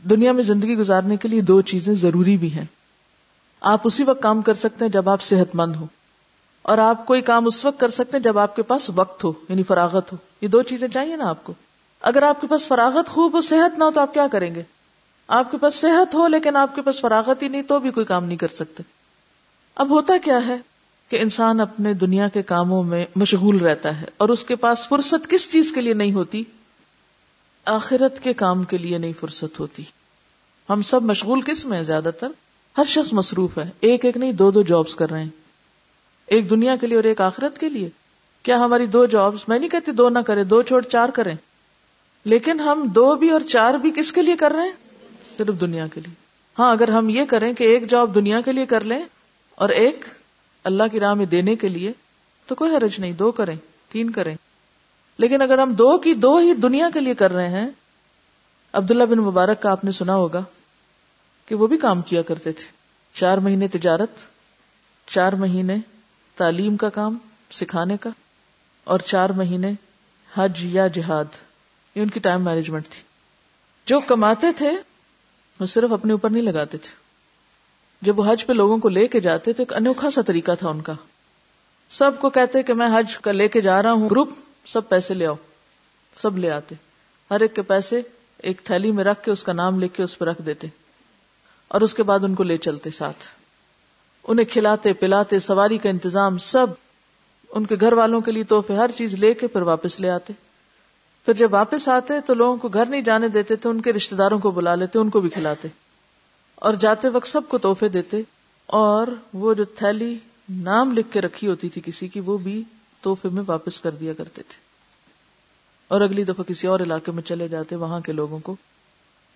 دنیا 0.10 0.32
میں 0.32 0.44
زندگی 0.44 0.76
گزارنے 0.76 1.18
کے 1.18 1.28
لیے 1.28 1.42
دو 1.42 1.62
چیزیں 1.62 1.94
ضروری 1.94 2.38
بھی 2.38 2.54
ہیں۔ 2.54 2.66
آپ 3.62 3.82
اسی 3.84 4.04
وقت 4.04 4.22
کام 4.22 4.42
کر 4.42 4.54
سکتے 4.54 4.86
ہیں 4.86 4.92
جب 4.92 5.10
آپ 5.10 5.22
صحت 5.22 5.56
مند 5.56 5.76
ہو 5.76 5.86
اور 6.66 6.78
آپ 6.78 7.06
کوئی 7.06 7.22
کام 7.22 7.46
اس 7.46 7.66
وقت 7.66 7.80
کر 7.80 7.90
سکتے 7.90 8.18
ہیں 8.18 8.24
جب 8.24 8.38
آپ 8.38 8.56
کے 8.56 8.62
پاس 8.62 8.92
وقت 8.96 9.24
ہو 9.24 9.34
یعنی 9.50 9.64
فراغت 9.64 10.12
ہو۔ 10.12 10.18
یہ 10.42 10.48
دو 10.48 10.62
چیزیں 10.62 10.88
چاہیے 10.88 11.16
نا 11.16 11.30
آپ 11.30 11.44
کو۔ 11.44 11.54
اگر 12.02 12.24
آپ 12.24 12.42
کے 12.42 12.48
پاس 12.48 12.68
فراغت 12.68 13.10
خوب 13.10 13.34
ہو، 13.34 13.42
صحت 13.42 13.80
نہ 13.80 13.84
ہو، 13.84 13.92
تو 13.92 14.02
آپ 14.02 14.14
کیا 14.14 14.28
کریں 14.32 14.56
گے؟ 14.56 14.64
آپ 15.28 15.52
کے 15.52 15.58
پاس 15.58 15.76
صحت 15.76 16.16
ہو، 16.16 16.28
لیکن 16.28 16.56
آپ 16.56 16.76
کے 16.76 16.82
پاس 16.82 17.02
فراغت 17.02 17.44
ہی 17.44 17.48
نہیں، 17.48 17.62
تو 17.62 17.80
بھی 17.80 17.92
کوئی 17.92 18.06
کام 18.06 18.26
نہیں 18.26 18.38
کر 18.38 18.48
سکتے۔ 18.48 18.84
اب 19.76 19.90
ہوتا 19.90 20.14
کیا 20.24 20.48
ہے 20.48 20.58
کہ 21.10 21.22
انسان 21.22 21.60
اپنے 21.60 21.94
دنیا 21.94 22.28
کے 22.28 22.42
کاموں 22.42 22.84
میں 22.84 23.06
مشغول 23.16 23.58
رہتا 23.58 24.02
ہے 24.02 24.06
اور 24.18 24.30
اس 24.30 24.44
کے 24.44 24.56
پاس 24.56 24.88
فرصت 24.88 25.30
کس 25.30 25.52
چیز 25.52 25.72
کے 25.76 25.82
لیے 25.82 25.94
نہیں 25.94 26.14
ہوتی؟ 26.14 26.44
آخرت 27.66 28.20
کے 28.20 28.34
کام 28.34 28.64
کے 28.64 28.78
لیے 28.78 28.98
نہیں 28.98 29.14
فرصت 29.20 29.60
ہوتی۔ 29.60 29.84
ہم 30.70 30.82
سب 30.82 31.04
مشغول 31.04 31.42
کس 31.42 31.66
میں 31.66 31.84
زیادہ 31.84 32.10
تر 32.20 32.28
ہر 32.78 32.86
شخص 32.86 33.14
مصروف 33.14 33.58
ہے۔ 33.58 33.70
ایک 33.80 34.06
ایک 34.06 34.18
نہیں، 34.18 34.32
دو 34.32 34.52
دو 34.52 34.62
جابس 34.62 34.96
کر 34.96 35.10
رہے 35.10 35.24
ہیں۔ 35.24 35.45
ایک 36.28 36.50
دنیا 36.50 36.76
کے 36.76 36.88
لیے 36.88 36.96
اور 36.96 37.04
ایک 37.04 37.22
آخرت 37.22 37.58
کے 37.58 37.70
لیے۔ 37.70 37.90
کیا 38.44 38.58
ہماری 38.58 38.86
دو 38.86 39.06
جابس 39.06 39.50
میں 39.50 39.60
نہیں 39.60 39.70
کہتی 39.70 39.92
دو 39.92 40.10
نہ 40.10 40.20
کرے 40.20 40.44
دو 40.44 40.62
چھوڑ 40.62 40.82
چار 40.82 41.10
کریں۔ 41.10 41.36
لیکن 42.26 42.60
ہم 42.60 42.84
دو 42.96 43.16
بھی 43.16 43.30
اور 43.30 43.42
چار 43.42 43.74
بھی 43.74 43.92
کس 43.92 44.12
کے 44.12 44.22
لیے 44.22 44.36
کر 44.36 44.52
رہے 44.52 44.64
ہیں؟ 44.64 44.72
صرف 45.38 45.62
دنیا 45.62 45.88
کے 45.88 46.02
لیے۔ 46.02 46.14
ہاں 46.60 46.72
اگر 46.72 46.88
ہم 46.88 47.10
یہ 47.10 47.26
کریں 47.26 47.54
کہ 47.54 47.64
ایک 47.64 47.90
جاب 47.90 48.16
دنیا 48.16 48.42
کے 48.42 48.52
لیے 48.52 48.66
کر 48.66 48.84
لیں 48.84 49.02
اور 49.56 49.70
ایک 49.70 50.06
اللہ 50.64 50.84
کی 50.92 51.00
راہ 51.00 51.14
میں 51.14 51.26
دینے 51.26 51.56
کے 51.56 51.68
لیے، 51.68 51.92
تو 52.48 52.56
کوئی 52.56 52.76
حرج 52.76 53.00
نہیں، 53.00 53.12
دو 53.12 53.32
کریں، 53.32 53.56
تین 53.90 54.10
کریں۔ 54.10 54.36
لیکن 55.18 55.42
اگر 55.42 55.58
ہم 55.58 55.74
دو 55.74 55.98
کی 55.98 56.14
دو 56.14 56.38
ہی 56.38 56.54
دنیا 56.54 56.90
کے 56.94 57.00
لیے 57.00 57.14
کر 57.14 57.32
رہے 57.32 57.50
ہیں، 57.50 57.70
عبداللہ 58.74 59.04
بن 59.04 59.18
مبارک 59.18 59.62
کا 59.62 59.72
آپ 59.72 59.84
نے 59.84 59.92
سنا 59.92 60.16
ہوگا 60.16 60.44
کہ 61.46 61.56
وہ 61.56 61.68
بھی 61.68 61.78
کام 61.78 62.02
کیا 62.02 62.22
کرتے 62.22 62.52
تھے۔ 62.52 62.64
چار 63.14 63.38
مہینے 63.38 63.68
تجارت، 63.68 64.10
چار 65.08 65.34
مہینے 65.34 65.78
تعلیم 66.36 66.78
کا 66.78 66.90
کام، 66.90 67.18
سکھانے 67.52 67.98
کا، 67.98 68.10
اور 68.84 69.00
چار 69.00 69.30
مہینے 69.30 69.72
حج 70.34 70.60
یا 70.62 70.88
جہاد، 70.88 71.26
یہ 71.96 72.02
ان 72.02 72.10
کی 72.10 72.20
ٹائم 72.20 72.46
مینجمنٹ 72.46 72.88
تھی۔ 72.88 73.02
جو 73.86 74.00
کماتے 74.00 74.48
تھے، 74.58 74.72
وہ 75.60 75.66
صرف 75.66 75.94
اپنے 75.94 76.12
اوپر 76.12 76.30
نہیں 76.30 76.44
لگاتے 76.44 76.78
تھے۔ 76.78 76.90
جب 78.02 78.20
وہ 78.20 78.32
حج 78.32 78.46
پہ 78.46 78.54
لوگوں 78.54 78.78
کو 78.78 78.90
لے 78.90 79.08
کے 79.08 79.20
جاتے 79.20 79.54
تو 79.54 79.64
ایک 79.64 79.74
انوکھا 79.74 80.12
سا 80.12 80.22
طریقہ 80.22 80.52
تھا 80.60 80.70
ان 80.70 80.82
کا۔ 80.82 80.94
سب 81.90 82.12
کو 82.20 82.30
کہتے 82.30 82.64
کہ 82.64 82.74
میں 82.74 82.88
حج 83.00 83.18
کا 83.18 83.32
لے 83.32 83.48
کے 83.48 83.62
جا 83.62 83.84
رہا 83.84 83.92
ہوں، 83.92 84.10
گروپ، 84.10 84.30
سب 84.66 84.90
پیسے 84.90 85.14
لے 85.14 85.28
آؤ۔ 85.28 85.36
سب 86.16 86.38
لے 86.38 86.52
آتے۔ 86.52 86.76
ہر 87.32 87.40
ایک 87.40 87.56
کے 87.56 87.62
پیسے 87.62 88.02
ایک 88.38 88.62
تھیلی 88.64 88.92
میں 88.92 89.04
رکھ 89.04 89.24
کے 89.24 89.32
اس 89.32 89.44
کا 89.44 89.54
نام 89.54 89.80
لکھ 89.80 89.94
کے 89.94 90.04
اس 90.04 90.18
پہ 90.18 90.26
رکھ 90.26 90.42
دیتے۔ 90.42 90.68
اور 91.68 91.82
اس 91.82 91.94
کے 91.94 92.04
بعد 92.04 92.20
ان 92.24 92.36
کو 92.36 92.44
لے 92.44 92.58
چلتے 92.58 92.92
ساتھ۔ 92.92 93.45
انہیں 94.28 94.46
کھلاتے 94.46 94.94
پلاتے 94.94 95.40
سواری 95.40 95.78
کا 95.78 95.90
انتظام 95.90 96.38
سب 96.38 96.68
ان 97.50 97.66
کے 97.66 97.76
گھر 97.80 97.94
والوں 97.94 98.22
کے 98.22 98.32
لیے 98.32 98.44
تحفے، 98.44 98.76
ہر 98.76 98.90
چیز 98.96 99.14
لے 99.14 99.34
کے 99.34 99.48
پھر 99.48 99.62
واپس 99.62 100.00
لے 100.00 100.10
آتے۔ 100.10 100.34
پھر 101.26 101.34
جب 101.34 101.54
واپس 101.54 101.90
آتے 101.90 102.14
تو 102.22 102.34
لوگوں 102.34 102.58
کو 102.58 102.68
گھر 102.68 102.86
نہیں 102.86 103.02
جانے 103.02 103.28
دیتے، 103.28 103.56
تو 103.56 103.70
ان 103.70 103.82
کے 103.82 103.94
رشتے 103.94 104.16
داروں 104.16 104.40
کو 104.40 104.52
بلا 104.52 104.76
لیتے، 104.76 105.00
ان 105.00 105.10
کو 105.10 105.22
بھی 105.22 105.30
کھلاتے۔ 105.30 105.68
اور 106.56 106.74
جاتے 106.74 107.10
وقت 107.10 107.28
سب 107.28 107.42
کو 107.50 107.58
تحفے 107.58 107.88
دیتے۔ 107.88 108.22
اور 108.66 109.08
وہ 109.34 109.54
جو 109.54 109.66
تھیلی 109.66 110.18
نام 110.50 110.94
لکھ 110.94 111.14
کے 111.14 111.22
رکھی 111.22 111.48
ہوتی 111.48 111.70
تھی 111.70 111.82
کسی 111.86 112.08
کی، 112.08 112.20
وہ 112.20 112.38
بھی 112.38 112.64
تحفے 113.02 113.30
میں 113.30 113.44
واپس 113.48 113.80
کر 113.80 113.92
دیا 113.92 114.14
کرتے 114.14 114.42
تھے۔ 114.48 114.62
اور 115.88 116.02
اگلی 116.02 116.24
دفعہ 116.24 116.44
کسی 116.44 116.68
اور 116.68 116.80
علاقے 116.80 117.12
میں 117.12 117.24
چلے 117.24 117.48
جاتے، 117.48 117.76
وہاں 117.76 118.00
کے 118.00 118.12
لوگوں 118.12 118.40
کو 118.40 118.56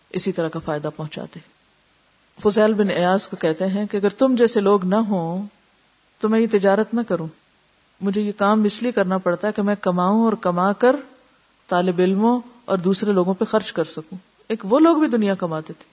اسی 0.09 0.31
طرح 0.31 0.49
کا 0.49 0.59
فائدہ 0.59 0.89
پہنچاتے۔ 0.95 1.58
فضیل 2.41 2.73
بن 2.73 2.89
ایاز 2.89 3.27
کو 3.27 3.37
کہتے 3.37 3.67
ہیں 3.67 3.85
کہ 3.85 3.97
اگر 3.97 4.09
تم 4.09 4.35
جیسے 4.35 4.59
لوگ 4.59 4.85
نہ 4.85 4.95
ہوں 4.95 5.45
تو 6.19 6.29
میں 6.29 6.39
یہ 6.39 6.47
تجارت 6.51 6.93
نہ 6.93 7.01
کروں۔ 7.07 7.27
مجھے 8.01 8.21
یہ 8.21 8.31
کام 8.37 8.63
اس 8.63 8.83
لیے 8.83 8.91
کرنا 8.91 9.17
پڑتا 9.17 9.47
ہے 9.47 9.53
کہ 9.53 9.61
میں 9.61 9.75
کماؤں 9.81 10.25
اور 10.25 10.33
کما 10.33 10.73
کر 10.73 10.95
طالب 11.67 11.99
علموں 11.99 12.39
اور 12.65 12.77
دوسرے 12.77 13.11
لوگوں 13.11 13.33
پہ 13.33 13.45
خرچ 13.45 13.73
کر 13.73 13.83
سکوں۔ 13.83 14.17
ایک 14.47 14.65
وہ 14.69 14.79
لوگ 14.79 14.97
بھی 14.97 15.07
دنیا 15.07 15.35
کماتے 15.35 15.73
تھے۔ 15.73 15.85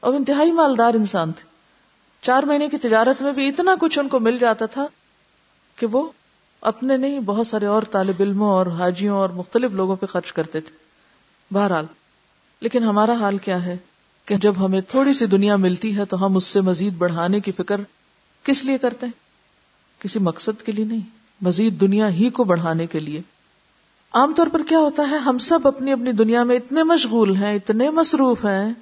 اور 0.00 0.14
انتہائی 0.14 0.52
مالدار 0.52 0.94
انسان 0.94 1.32
تھے۔ 1.32 1.44
چار 2.20 2.42
مہینے 2.42 2.68
کی 2.68 2.78
تجارت 2.78 3.22
میں 3.22 3.32
بھی 3.32 3.48
اتنا 3.48 3.74
کچھ 3.80 3.98
ان 3.98 4.08
کو 4.08 4.20
مل 4.20 4.38
جاتا 4.38 4.66
تھا 4.66 4.86
کہ 5.76 5.86
وہ 5.86 6.10
اپنے 6.60 6.96
نہیں، 6.96 7.20
بہت 7.20 7.46
سارے 7.46 7.66
اور 7.66 7.82
طالب 7.90 8.14
علموں 8.20 8.48
اور 8.48 8.66
حاجیوں 8.66 9.16
اور 9.16 9.28
مختلف 9.28 9.72
لوگوں 9.72 9.96
پہ 9.96 10.06
خرچ 10.06 10.32
کرتے 10.32 10.60
تھے۔ 10.60 10.76
بہرحال، 11.54 11.84
لیکن 12.60 12.82
ہمارا 12.82 13.12
حال 13.12 13.38
کیا 13.38 13.64
ہے؟ 13.64 13.76
کہ 14.26 14.36
جب 14.36 14.54
ہمیں 14.64 14.80
تھوڑی 14.80 15.12
سی 15.12 15.26
دنیا 15.26 15.56
ملتی 15.56 15.96
ہے 15.96 16.04
تو 16.04 16.26
ہم 16.26 16.36
اس 16.36 16.44
سے 16.44 16.60
مزید 16.60 16.94
بڑھانے 16.98 17.40
کی 17.40 17.52
فکر 17.52 17.80
کس 18.42 18.64
لیے 18.64 18.78
کرتے 18.78 19.06
ہیں؟ 19.06 19.12
کسی 20.02 20.18
مقصد 20.18 20.62
کے 20.62 20.72
لیے 20.72 20.84
نہیں، 20.84 21.00
مزید 21.40 21.80
دنیا 21.80 22.08
ہی 22.08 22.30
کو 22.30 22.44
بڑھانے 22.44 22.86
کے 22.86 23.00
لیے۔ 23.00 23.20
عام 24.12 24.34
طور 24.34 24.46
پر 24.52 24.62
کیا 24.68 24.78
ہوتا 24.78 25.10
ہے؟ 25.10 25.16
ہم 25.16 25.38
سب 25.38 25.68
اپنی 25.68 25.92
اپنی 25.92 26.12
دنیا 26.12 26.42
میں 26.42 26.56
اتنے 26.56 26.82
مشغول 26.82 27.36
ہیں، 27.36 27.54
اتنے 27.54 27.90
مصروف 27.90 28.44
ہیں 28.44 28.72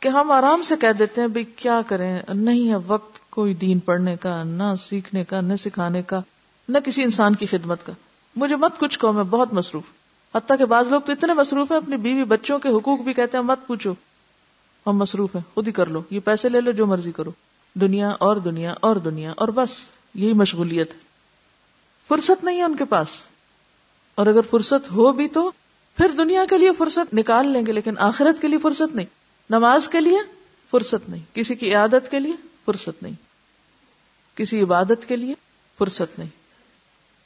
کہ 0.00 0.08
ہم 0.08 0.30
آرام 0.30 0.62
سے 0.62 0.74
کہہ 0.80 0.92
دیتے 0.98 1.20
ہیں 1.20 1.28
بھائی 1.28 1.44
کیا 1.44 1.82
کریں؟ 1.86 2.18
نہیں 2.34 2.70
ہے 2.70 2.76
وقت 2.86 3.30
کوئی 3.30 3.54
دین 3.54 3.78
پڑھنے 3.78 4.16
کا، 4.16 4.42
نہ 4.42 4.74
سیکھنے 4.80 5.24
کا، 5.24 5.40
نہ 5.40 5.54
سکھانے 5.54 6.02
کا، 6.02 6.20
نہ 6.68 6.78
کسی 6.78 7.02
انسان 7.02 7.34
کی 7.34 7.46
خدمت 7.46 7.86
کا۔ 7.86 7.92
مجھے 8.36 8.56
مت 8.56 8.78
کچھ 8.78 8.98
کہو، 8.98 9.12
میں 9.12 9.24
بہت 9.24 9.52
مصروف 9.52 9.82
حتیٰ 10.34 10.58
کہ 10.58 10.64
بعض 10.64 10.88
لوگ 10.88 11.00
تو 11.00 11.12
اتنے 11.12 11.34
مصروف 11.34 11.70
ہیں، 11.70 11.78
اپنی 11.78 11.96
بیوی 11.96 12.24
بچوں 12.24 12.58
کے 12.58 12.68
حقوق 12.68 13.00
بھی 13.00 13.12
کہتے 13.12 13.36
ہیں، 13.36 13.44
مت 13.44 13.66
پوچھو۔ 13.66 13.94
ہم 14.88 14.96
مصروف 14.96 15.34
ہیں، 15.34 15.42
خود 15.54 15.66
ہی 15.66 15.72
کر 15.72 15.86
لو، 15.86 16.02
یہ 16.10 16.20
پیسے 16.20 16.48
لے 16.48 16.60
لو 16.60 16.70
جو 16.70 16.86
مرضی 16.86 17.12
کرو۔ 17.12 17.30
دنیا 17.74 18.08
اور 18.08 18.36
دنیا 18.36 18.74
اور 18.80 18.96
دنیا 18.96 19.32
اور 19.36 19.48
بس، 19.48 19.70
یہی 20.14 20.32
مشغولیت۔ 20.32 20.92
ہے 20.92 20.98
فرصت 22.08 22.44
نہیں 22.44 22.58
ہے 22.58 22.62
ان 22.62 22.76
کے 22.76 22.84
پاس۔ 22.84 23.08
اور 24.14 24.26
اگر 24.26 24.40
فرصت 24.50 24.90
ہو 24.90 25.12
بھی 25.12 25.28
تو 25.28 25.50
پھر 25.96 26.08
دنیا 26.08 26.44
کے 26.50 26.58
لیے 26.58 26.70
فرصت 26.78 27.14
نکال 27.14 27.48
لیں 27.48 27.66
گے، 27.66 27.72
لیکن 27.72 27.98
آخرت 27.98 28.42
کے 28.42 28.48
لیے 28.48 28.58
فرصت 28.58 28.96
نہیں۔ 28.96 29.06
نماز 29.50 29.88
کے 29.88 30.00
لیے 30.00 30.18
فرصت 30.70 31.08
نہیں۔ 31.08 31.22
کسی 31.34 31.54
کی 31.54 31.74
عادت 31.74 32.10
کے 32.10 32.20
لیے 32.20 32.32
فرصت 32.66 33.02
نہیں۔ 33.02 33.12
کسی 34.36 34.62
عبادت 34.62 35.08
کے 35.08 35.16
لیے 35.16 35.34
فرصت 35.78 36.18
نہیں۔ 36.18 36.28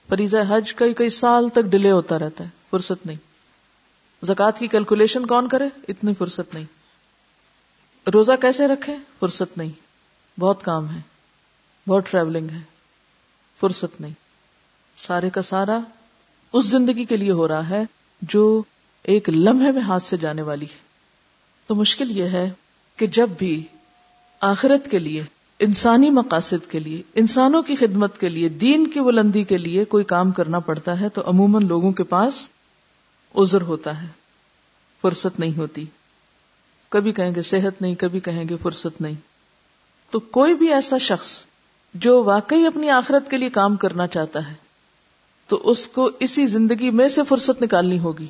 فریضہ 0.09 0.37
حج 0.49 0.75
کئی 0.75 0.95
کئی 0.95 1.11
سال 1.11 1.49
تک 1.49 1.63
ڈیلے 1.63 1.91
ہوتا 1.91 2.19
رہتا 2.19 2.45
ہے، 2.45 2.49
فرصت 2.71 3.07
نہیں۔ 3.07 3.17
زکات 4.23 4.59
کی 4.59 4.67
کیلکولیشن 4.67 5.27
کون 5.27 5.49
کرے؟ 5.49 5.69
اتنی 5.89 6.15
فرصت 6.15 6.55
نہیں۔ 6.55 6.82
روزہ 8.07 8.33
کیسے 8.41 8.69
رکھے؟ 8.69 8.97
فرصت 9.21 9.59
نہیں۔ 9.59 9.71
بہت 10.41 10.63
کام 10.63 10.95
ہے۔ 10.95 11.01
بہت 11.89 12.11
ٹریولنگ 12.11 12.49
ہے۔ 12.51 12.61
فرصت 13.61 14.01
نہیں۔ 14.01 14.13
سارے 14.97 15.31
کا 15.31 15.43
سارا 15.43 15.79
اس 16.53 16.67
زندگی 16.67 17.05
کے 17.05 17.17
لیے 17.17 17.31
ہو 17.31 17.49
رہا 17.49 17.69
ہے 17.69 17.83
جو 18.23 18.63
ایک 19.03 19.29
لمحے 19.29 19.71
میں 19.73 19.83
ہاتھ 19.83 20.05
سے 20.05 20.17
جانے 20.17 20.43
والی 20.43 20.67
ہے۔ 20.67 20.79
تو 21.67 21.75
مشکل 21.75 22.11
یہ 22.11 22.23
ہے 22.23 22.51
کہ 22.97 23.07
جب 23.07 23.29
بھی 23.39 23.63
آخرت 24.41 24.91
کے 24.91 24.99
لیے، 24.99 25.25
انسانی 25.59 26.11
مقاصد 26.11 26.71
کے 26.71 26.79
لیے، 26.79 27.03
انسانوں 27.15 27.63
کی 27.63 27.75
خدمت 27.77 28.21
کے 28.21 28.29
لیے، 28.29 28.49
دین 28.49 28.87
کی 28.87 29.01
بلندی 29.01 29.45
کے 29.45 29.59
لیے 29.59 29.85
کوئی 29.85 30.05
کام 30.05 30.31
کرنا 30.31 30.59
پڑتا 30.59 31.01
ہے، 31.01 31.09
تو 31.09 31.23
عموماً 31.27 31.67
لوگوں 31.67 31.93
کے 31.93 32.05
پاس 32.05 32.49
عذر 33.35 33.61
ہوتا 33.61 34.03
ہے۔ 34.03 34.07
فرصت 35.01 35.41
نہیں 35.41 35.57
ہوتی۔ 35.57 35.85
کبھی 36.93 37.13
کہیں 37.13 37.35
گے 37.35 37.43
صحت 37.43 37.83
نہیں، 37.83 37.95
کبھی 37.95 38.21
کہیں 38.21 38.49
گے 38.49 38.57
فرصت 38.63 39.01
نہیں۔ 39.01 39.15
تو 40.11 40.21
کوئی 40.21 40.55
بھی 40.55 40.73
ایسا 40.73 40.99
شخص 40.99 41.45
جو 41.95 42.25
واقعی 42.25 42.67
اپنی 42.67 42.91
آخرت 42.91 43.31
کے 43.31 43.37
لیے 43.37 43.51
کام 43.51 43.77
کرنا 43.77 44.07
چاہتا 44.07 44.51
ہے، 44.51 44.55
تو 45.49 45.71
اس 45.71 45.89
کو 45.89 46.11
اسی 46.21 46.47
زندگی 46.47 46.91
میں 46.91 47.09
سے 47.09 47.23
فرصت 47.29 47.63
نکالنی 47.63 47.99
ہوگی۔ 47.99 48.27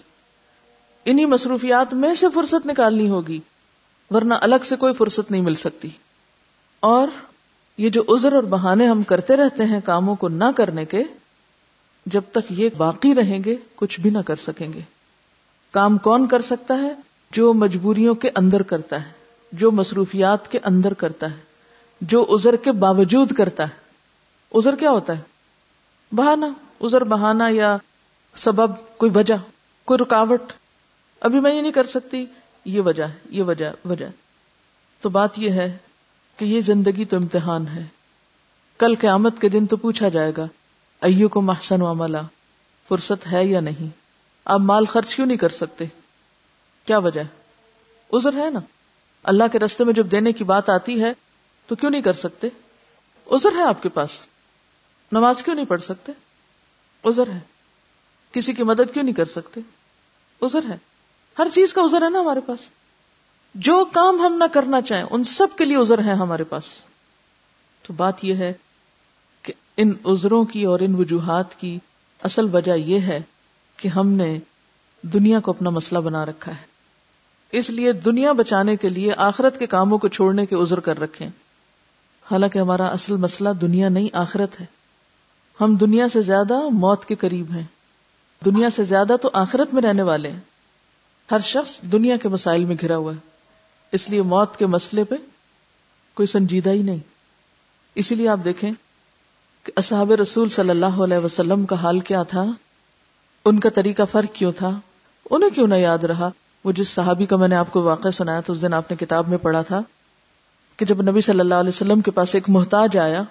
انہی 1.04 1.24
مصروفیات 1.24 1.94
میں 1.94 2.14
سے 2.14 2.26
فرصت 2.34 2.66
نکالنی 2.66 3.08
ہوگی، 3.08 3.40
ورنہ 4.10 4.34
الگ 4.40 4.56
سے 4.64 4.76
کوئی 4.76 4.94
فرصت 4.94 5.30
نہیں 5.30 5.42
مل 5.42 5.54
سکتی۔ 5.54 5.88
اور 6.80 7.08
یہ 7.78 7.88
جو 7.88 8.02
عذر 8.08 8.32
اور 8.32 8.42
بہانے 8.42 8.86
ہم 8.86 9.02
کرتے 9.02 9.36
رہتے 9.36 9.64
ہیں 9.64 9.80
کاموں 9.84 10.16
کو 10.16 10.28
نہ 10.28 10.44
کرنے 10.56 10.84
کے، 10.84 11.02
جب 12.06 12.22
تک 12.32 12.52
یہ 12.52 12.68
باقی 12.76 13.14
رہیں 13.14 13.44
گے، 13.44 13.56
کچھ 13.74 14.00
بھی 14.00 14.10
نہ 14.10 14.18
کر 14.26 14.36
سکیں 14.36 14.72
گے۔ 14.72 14.80
کام 15.70 15.98
کون 15.98 16.26
کر 16.26 16.42
سکتا 16.42 16.78
ہے؟ 16.78 16.94
جو 17.32 17.52
مجبوریوں 17.52 18.14
کے 18.14 18.30
اندر 18.34 18.62
کرتا 18.62 19.06
ہے، 19.06 19.12
جو 19.52 19.70
مصروفیات 19.70 20.50
کے 20.50 20.58
اندر 20.62 20.94
کرتا 20.94 21.30
ہے، 21.30 21.36
جو 22.00 22.26
عذر 22.34 22.56
کے 22.56 22.72
باوجود 22.72 23.32
کرتا 23.32 23.64
ہے۔ 23.64 23.80
عذر 24.58 24.76
کیا 24.76 24.90
ہوتا 24.90 25.16
ہے؟ 25.16 25.20
بہانا 26.14 26.48
عذر 26.80 27.04
بہانا 27.04 27.48
یا 27.48 27.76
سبب، 28.36 28.70
کوئی 28.96 29.12
وجہ، 29.14 29.34
کوئی 29.84 29.98
رکاوٹ۔ 29.98 30.52
ابھی 31.20 31.40
میں 31.40 31.54
یہ 31.54 31.62
نہیں 31.62 31.72
کر 31.72 31.84
سکتی، 31.84 32.26
یہ 32.64 32.80
وجہ 32.80 33.02
ہے، 33.02 33.14
یہ 33.30 33.42
وجہ 33.42 33.70
وجہ۔ 33.84 34.06
تو 35.00 35.08
بات 35.08 35.38
یہ 35.38 35.50
ہے 35.50 35.76
کہ 36.36 36.44
یہ 36.44 36.60
زندگی 36.60 37.04
تو 37.04 37.16
امتحان 37.16 37.68
ہے۔ 37.68 37.86
کل 38.78 38.94
قیامت 38.94 39.40
کے 39.40 39.48
دن 39.48 39.66
تو 39.66 39.76
پوچھا 39.76 40.08
جائے 40.08 40.32
گا 40.36 40.46
ایو 41.00 41.28
کو 41.28 41.40
محسن 41.40 41.82
و 41.82 41.90
عملہ 41.90 42.18
فرصت 42.88 43.32
ہے 43.32 43.44
یا 43.44 43.60
نہیں؟ 43.60 43.86
آپ 44.44 44.60
مال 44.60 44.84
خرچ 44.84 45.14
کیوں 45.14 45.26
نہیں 45.26 45.38
کر 45.38 45.48
سکتے؟ 45.48 45.84
کیا 46.84 46.98
وجہ 46.98 47.20
ہے؟ 47.20 47.42
عذر 48.16 48.32
ہے 48.32 48.50
نا؟ 48.50 48.60
اللہ 49.22 49.44
کے 49.52 49.58
رستے 49.58 49.84
میں 49.84 49.94
جب 49.94 50.10
دینے 50.10 50.32
کی 50.32 50.44
بات 50.44 50.70
آتی 50.70 51.02
ہے 51.02 51.12
تو 51.66 51.74
کیوں 51.74 51.90
نہیں 51.90 52.02
کر 52.02 52.12
سکتے؟ 52.12 52.48
عذر 53.30 53.56
ہے 53.56 53.62
آپ 53.62 53.82
کے 53.82 53.88
پاس۔ 53.88 54.26
نماز 55.12 55.42
کیوں 55.42 55.56
نہیں 55.56 55.66
پڑھ 55.66 55.82
سکتے؟ 55.82 56.12
ازر 57.04 57.26
ہے۔ 57.26 57.38
کسی 58.32 58.52
کی 58.52 58.62
مدد 58.62 58.92
کیوں 58.92 59.04
نہیں 59.04 59.14
کر 59.14 59.24
سکتے؟ 59.24 59.60
ازر 60.42 60.60
ہے۔ 60.68 60.76
ہر 61.38 61.46
چیز 61.54 61.72
کا 61.72 61.82
ازر 61.82 62.02
ہے 62.02 62.10
نا 62.10 62.20
ہمارے 62.20 62.40
پاس۔ 62.40 62.58
جو 63.54 63.84
کام 63.84 64.20
ہم 64.20 64.34
نہ 64.34 64.44
کرنا 64.52 64.80
چاہیں، 64.80 65.04
ان 65.10 65.24
سب 65.24 65.46
کے 65.58 65.64
لیے 65.64 65.76
ازر 65.76 65.98
ہے 65.98 66.12
ہمارے 66.12 66.44
پاس۔ 66.44 66.64
تو 67.82 67.92
بات 67.92 68.24
یہ 68.24 68.34
ہے 68.34 68.52
کہ 69.42 69.52
ان 69.76 69.92
ازروں 70.04 70.44
کی 70.44 70.64
اور 70.64 70.80
ان 70.80 70.94
وجوہات 70.94 71.60
کی 71.60 71.78
اصل 72.22 72.54
وجہ 72.54 72.72
یہ 72.72 73.00
ہے 73.00 73.20
کہ 73.76 73.88
ہم 73.88 74.08
نے 74.08 74.38
دنیا 75.02 75.40
کو 75.40 75.50
اپنا 75.50 75.70
مسئلہ 75.70 75.98
بنا 75.98 76.26
رکھا 76.26 76.52
ہے۔ 76.52 76.71
اس 77.52 77.70
لیے 77.70 77.92
دنیا 77.92 78.32
بچانے 78.32 78.76
کے 78.76 78.88
لیے 78.88 79.12
آخرت 79.16 79.58
کے 79.58 79.66
کاموں 79.66 79.98
کو 79.98 80.08
چھوڑنے 80.08 80.46
کے 80.46 80.56
عذر 80.56 80.80
کر 80.80 81.00
رکھے 81.00 81.26
حالانکہ 82.30 82.58
ہمارا 82.58 82.86
اصل 82.86 83.16
مسئلہ 83.16 83.48
دنیا 83.48 83.88
نہیں، 83.88 84.08
آخرت 84.12 84.60
ہے۔ 84.60 84.66
ہم 85.60 85.76
دنیا 85.76 86.08
سے 86.12 86.22
زیادہ 86.22 86.68
موت 86.68 87.04
کے 87.04 87.14
قریب 87.14 87.46
ہیں۔ 87.54 87.62
دنیا 88.44 88.70
سے 88.70 88.84
زیادہ 88.84 89.16
تو 89.22 89.30
آخرت 89.32 89.74
میں 89.74 89.82
رہنے 89.82 90.02
والے 90.02 90.30
ہیں۔ 90.30 90.40
ہر 91.30 91.38
شخص 91.38 91.82
دنیا 91.82 92.16
کے 92.16 92.28
مسائل 92.28 92.64
میں 92.64 92.76
گھرا 92.80 92.96
ہوا 92.96 93.12
ہے۔ 93.12 93.18
اس 93.92 94.10
لیے 94.10 94.22
موت 94.22 94.56
کے 94.56 94.66
مسئلے 94.66 95.04
پہ 95.04 95.14
کوئی 96.14 96.26
سنجیدہ 96.26 96.70
ہی 96.70 96.82
نہیں۔ 96.82 96.98
اسی 97.94 98.14
لیے 98.14 98.28
آپ 98.28 98.38
دیکھیں 98.44 98.72
کہ 99.64 99.72
اصحاب 99.76 100.12
رسول 100.12 100.48
صلی 100.48 100.70
اللہ 100.70 101.02
علیہ 101.04 101.18
وسلم 101.18 101.66
کا 101.66 101.76
حال 101.76 102.00
کیا 102.00 102.22
تھا؟ 102.22 102.44
ان 103.44 103.60
کا 103.60 103.68
طریقہ 103.70 104.02
فرق 104.12 104.34
کیوں 104.34 104.52
تھا؟ 104.52 104.80
انہیں 105.30 105.50
کیوں 105.50 105.66
نہ 105.66 105.74
یاد 105.74 105.98
رہا؟ 105.98 106.28
وہ 106.64 106.72
جس 106.72 106.88
صحابی 106.88 107.26
کا 107.26 107.36
میں 107.36 107.48
نے 107.48 107.56
آپ 107.56 107.70
کو 107.70 107.82
واقع 107.82 108.08
سنایا 108.08 108.40
تو 108.40 108.52
اس 108.52 108.62
دن 108.62 108.74
آپ 108.74 108.90
نے 108.90 108.96
کتاب 108.96 109.28
میں 109.28 109.38
پڑھا 109.38 109.62
تھا 109.62 109.82
کہ 110.76 110.86
جب 110.86 111.02
نبی 111.02 111.20
صلی 111.20 111.40
اللہ 111.40 111.54
علیہ 111.54 111.68
وسلم 111.68 112.00
کے 112.00 112.10
پاس 112.10 112.34
ایک 112.34 112.44
محتاج 112.48 112.98
آیا، 112.98 113.22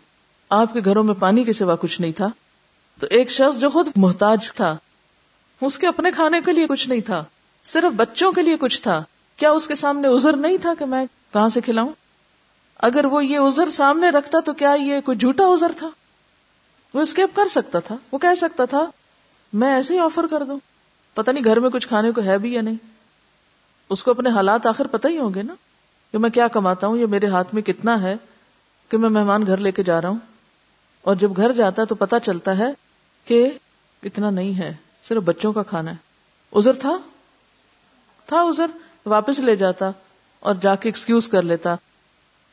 آپ 0.50 0.74
کے 0.74 0.82
گھروں 0.86 1.04
میں 1.04 1.14
پانی 1.14 1.44
کے 1.44 1.54
سوا 1.54 1.76
کچھ 1.76 2.02
نہیں 2.02 2.12
تھا، 2.12 2.28
تو 3.00 3.08
ایک 3.10 3.32
شخص 3.32 3.60
جو 3.60 3.70
خود 3.70 3.88
محتاج 3.96 4.52
تھا، 4.52 4.78
اس 5.62 5.80
کے 5.80 5.88
اپنے 5.88 6.12
کھانے 6.12 6.42
کے 6.46 6.52
لیے 6.52 6.68
کچھ 6.68 6.90
نہیں 6.90 7.02
تھا، 7.02 7.24
صرف 7.66 7.94
بچوں 7.96 8.32
کے 8.32 8.42
لیے 8.42 8.58
کچھ 8.58 8.82
تھا۔ 8.82 9.04
کیا 9.38 9.52
اس 9.52 9.68
کے 9.68 9.76
سامنے 9.76 10.08
ازر 10.08 10.36
نہیں 10.36 10.58
تھا 10.58 10.74
کہ 10.80 10.86
میں 10.86 11.06
کہاں 11.34 11.50
سے 11.50 11.62
کھلاؤں؟ 11.62 11.90
اگر 12.78 13.06
وہ 13.06 13.26
یہ 13.26 13.38
ازر 13.38 13.70
سامنے 13.70 14.10
رکھتا 14.10 14.40
تو 14.46 14.54
کیا 14.54 14.76
یہ 14.80 15.02
کوئی 15.02 15.18
جھوٹا 15.18 15.44
ازر 15.44 15.72
تھا؟ 15.78 15.90
وہ 16.94 17.02
اسکیپ 17.02 17.36
کر 17.36 17.48
سکتا 17.52 17.80
تھا، 17.80 17.96
وہ 18.12 18.18
کہہ 18.18 18.36
سکتا 18.42 18.66
تھا، 18.66 18.86
میں 19.54 19.74
ایسے 19.74 19.94
ہی 19.94 20.00
آفر 20.00 20.26
کر 20.30 20.44
دوں۔ 20.44 20.60
پتہ 21.14 21.32
نہیں 21.32 21.44
گھر 21.44 21.60
میں 21.60 21.70
کچھ 21.70 21.88
کھانے 21.88 22.12
کو 22.12 22.22
ہے 22.22 22.38
بھی 22.38 22.54
یا 22.54 22.62
نہیں۔ 22.62 22.91
اس 23.92 24.04
کو 24.04 24.12
اپنے 24.12 24.30
حالات 24.30 24.66
آخر 24.66 24.88
پتہ 24.88 25.08
ہی 25.08 25.20
ہوں 25.20 25.34
گے 25.34 25.44
نا 25.44 25.54
کہ 26.12 26.18
میں 26.18 26.30
کیا 26.30 26.48
کماتا 26.48 26.88
ہوں، 26.88 26.98
یہ 26.98 27.06
میرے 27.06 27.28
ہاتھ 27.28 27.54
میں 27.54 27.62
کتنا 27.62 28.02
ہے 28.02 28.16
کہ 28.90 28.98
میں 28.98 29.10
مہمان 29.10 29.46
گھر 29.48 29.58
لے 29.58 29.72
کے 29.72 29.84
جا 29.84 30.02
رہا 30.02 30.10
ہوں۔ 30.10 30.18
اور 31.02 31.16
جب 31.16 31.36
گھر 31.36 31.52
جاتا 31.52 31.84
تو 31.84 31.96
پتا 31.96 32.20
چلتا 32.20 32.58
ہے 32.58 32.72
کہ 33.26 33.52
اتنا 34.04 34.30
نہیں 34.30 34.58
ہے، 34.58 34.76
صرف 35.08 35.24
بچوں 35.24 35.54
کا 35.54 35.64
کھانا 35.64 35.92
ہے۔ 35.92 35.96
ازر 36.54 36.74
تھا؟ 36.74 36.98
تھا 38.26 38.42
ازر 38.42 38.66
واپس 39.06 39.40
لے 39.40 39.56
جاتا 39.56 39.92
اور 40.40 40.56
جا 40.62 40.76
کے 40.76 40.90
ایکسکیوز 40.90 41.30
کر 41.30 41.42
لیتا۔ 41.42 41.76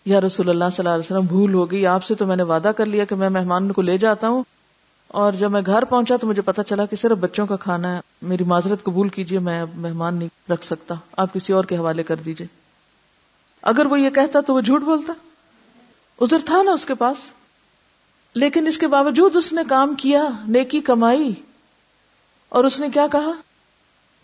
یا 0.05 0.21
رسول 0.21 0.49
اللہ 0.49 0.65
صلی 0.65 0.87
اللہ 0.87 0.95
علیہ 0.95 1.05
وسلم، 1.05 1.27
بھول 1.27 1.55
ہو 1.55 1.71
گئی، 1.71 1.87
آپ 1.87 2.05
سے 2.05 2.15
تو 2.15 2.27
میں 2.27 2.37
نے 2.37 2.43
وعدہ 2.43 2.73
کر 2.77 2.87
لیا 2.87 3.05
کہ 3.05 3.15
میں 3.15 3.31
مہمان 3.31 3.73
کو 3.73 3.83
لے 3.83 3.99
جاتا 3.99 4.29
ہوں۔ 4.29 4.43
اور 5.09 5.33
جب 5.33 5.51
میں 5.51 5.61
گھر 5.67 5.85
پہنچا 5.85 6.17
تو 6.17 6.27
مجھے 6.27 6.43
پتا 6.43 6.63
چلا 6.63 6.87
کہ 6.87 6.97
صرف 6.97 7.19
بچوں 7.19 7.47
کا 7.47 7.57
کھانا 7.57 7.97
ہے۔ 7.97 8.01
میری 8.23 8.45
معذرت 8.45 8.83
قبول 8.83 9.09
کیجیے، 9.09 9.39
میں 9.39 9.65
مہمان 9.75 10.15
نہیں 10.15 10.53
رکھ 10.53 10.65
سکتا۔ 10.65 10.95
آپ 11.17 11.35
کسی 11.35 11.53
اور 11.53 11.65
کے 11.65 11.77
حوالے 11.77 12.03
کر 12.03 12.17
دیجیے 12.17 12.47
اگر 13.63 13.87
وہ 13.87 14.01
یہ 14.01 14.11
کہتا 14.11 14.41
تو 14.41 14.55
وہ 14.55 14.61
جھوٹ 14.61 14.83
بولتا۔ 14.83 15.13
ادھر 16.21 16.39
تھا 16.45 16.63
نا 16.63 16.73
اس 16.73 16.87
کے 16.87 16.95
پاس۔ 16.95 17.17
لیکن 18.35 18.67
اس 18.67 18.79
کے 18.79 18.87
باوجود 18.87 19.37
اس 19.37 19.53
نے 19.53 19.63
کام 19.69 19.95
کیا، 19.95 20.25
نیکی 20.49 20.81
کمائی۔ 20.81 21.33
اور 22.49 22.65
اس 22.65 22.81
نے 22.81 22.89
کیا 22.91 23.07
کہا؟ 23.13 23.31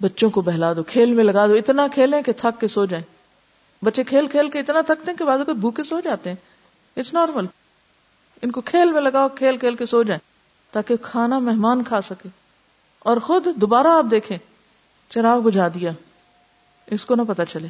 بچوں 0.01 0.31
کو 0.31 0.41
بہلا 0.41 0.73
دو، 0.73 0.83
کھیل 0.83 1.13
میں 1.13 1.25
لگا 1.25 1.47
دو۔ 1.47 1.53
اتنا 1.53 1.87
کھیلیں 1.87 2.23
کہ 2.23 2.33
تھک 2.33 2.61
کے 2.61 2.69
سو 2.69 2.87
جائیں۔ 2.87 3.05
بچے 3.85 4.05
کھیل 4.05 4.27
کھیل 4.27 4.49
کے 4.49 4.59
اتنا 4.61 4.81
تھکتے 4.81 5.11
ہیں 5.11 5.19
کہ 5.19 5.25
بعض 5.25 5.41
بھوکے 5.41 5.83
سو 5.83 6.01
جاتے 6.01 6.31
ہیں۔ 6.31 6.37
اٹس 6.97 7.13
نارمل 7.13 7.47
ان 8.43 8.51
کو 8.51 8.61
کھیل 8.61 8.93
میں 8.93 9.01
لگاؤ، 9.01 9.29
کھیل 9.29 9.57
کھیل 9.57 9.75
کے 9.75 9.87
سو 9.87 10.03
جائیں۔ 10.03 10.34
تاکہ 10.75 10.97
کھانا 10.97 11.39
مہمان 11.39 11.85
کھا 11.85 12.03
سکے 12.03 12.29
اور 12.99 13.17
خود 13.17 13.47
دوبارہ 13.57 13.87
آپ 13.87 14.05
دیکھیں 14.11 14.39
چراغ 15.11 15.41
بجھا 15.41 15.69
دیا 15.69 15.91
اس 16.87 17.05
کو 17.05 17.15
نہ 17.15 17.23
پتا 17.29 17.45
چلے۔ 17.45 17.69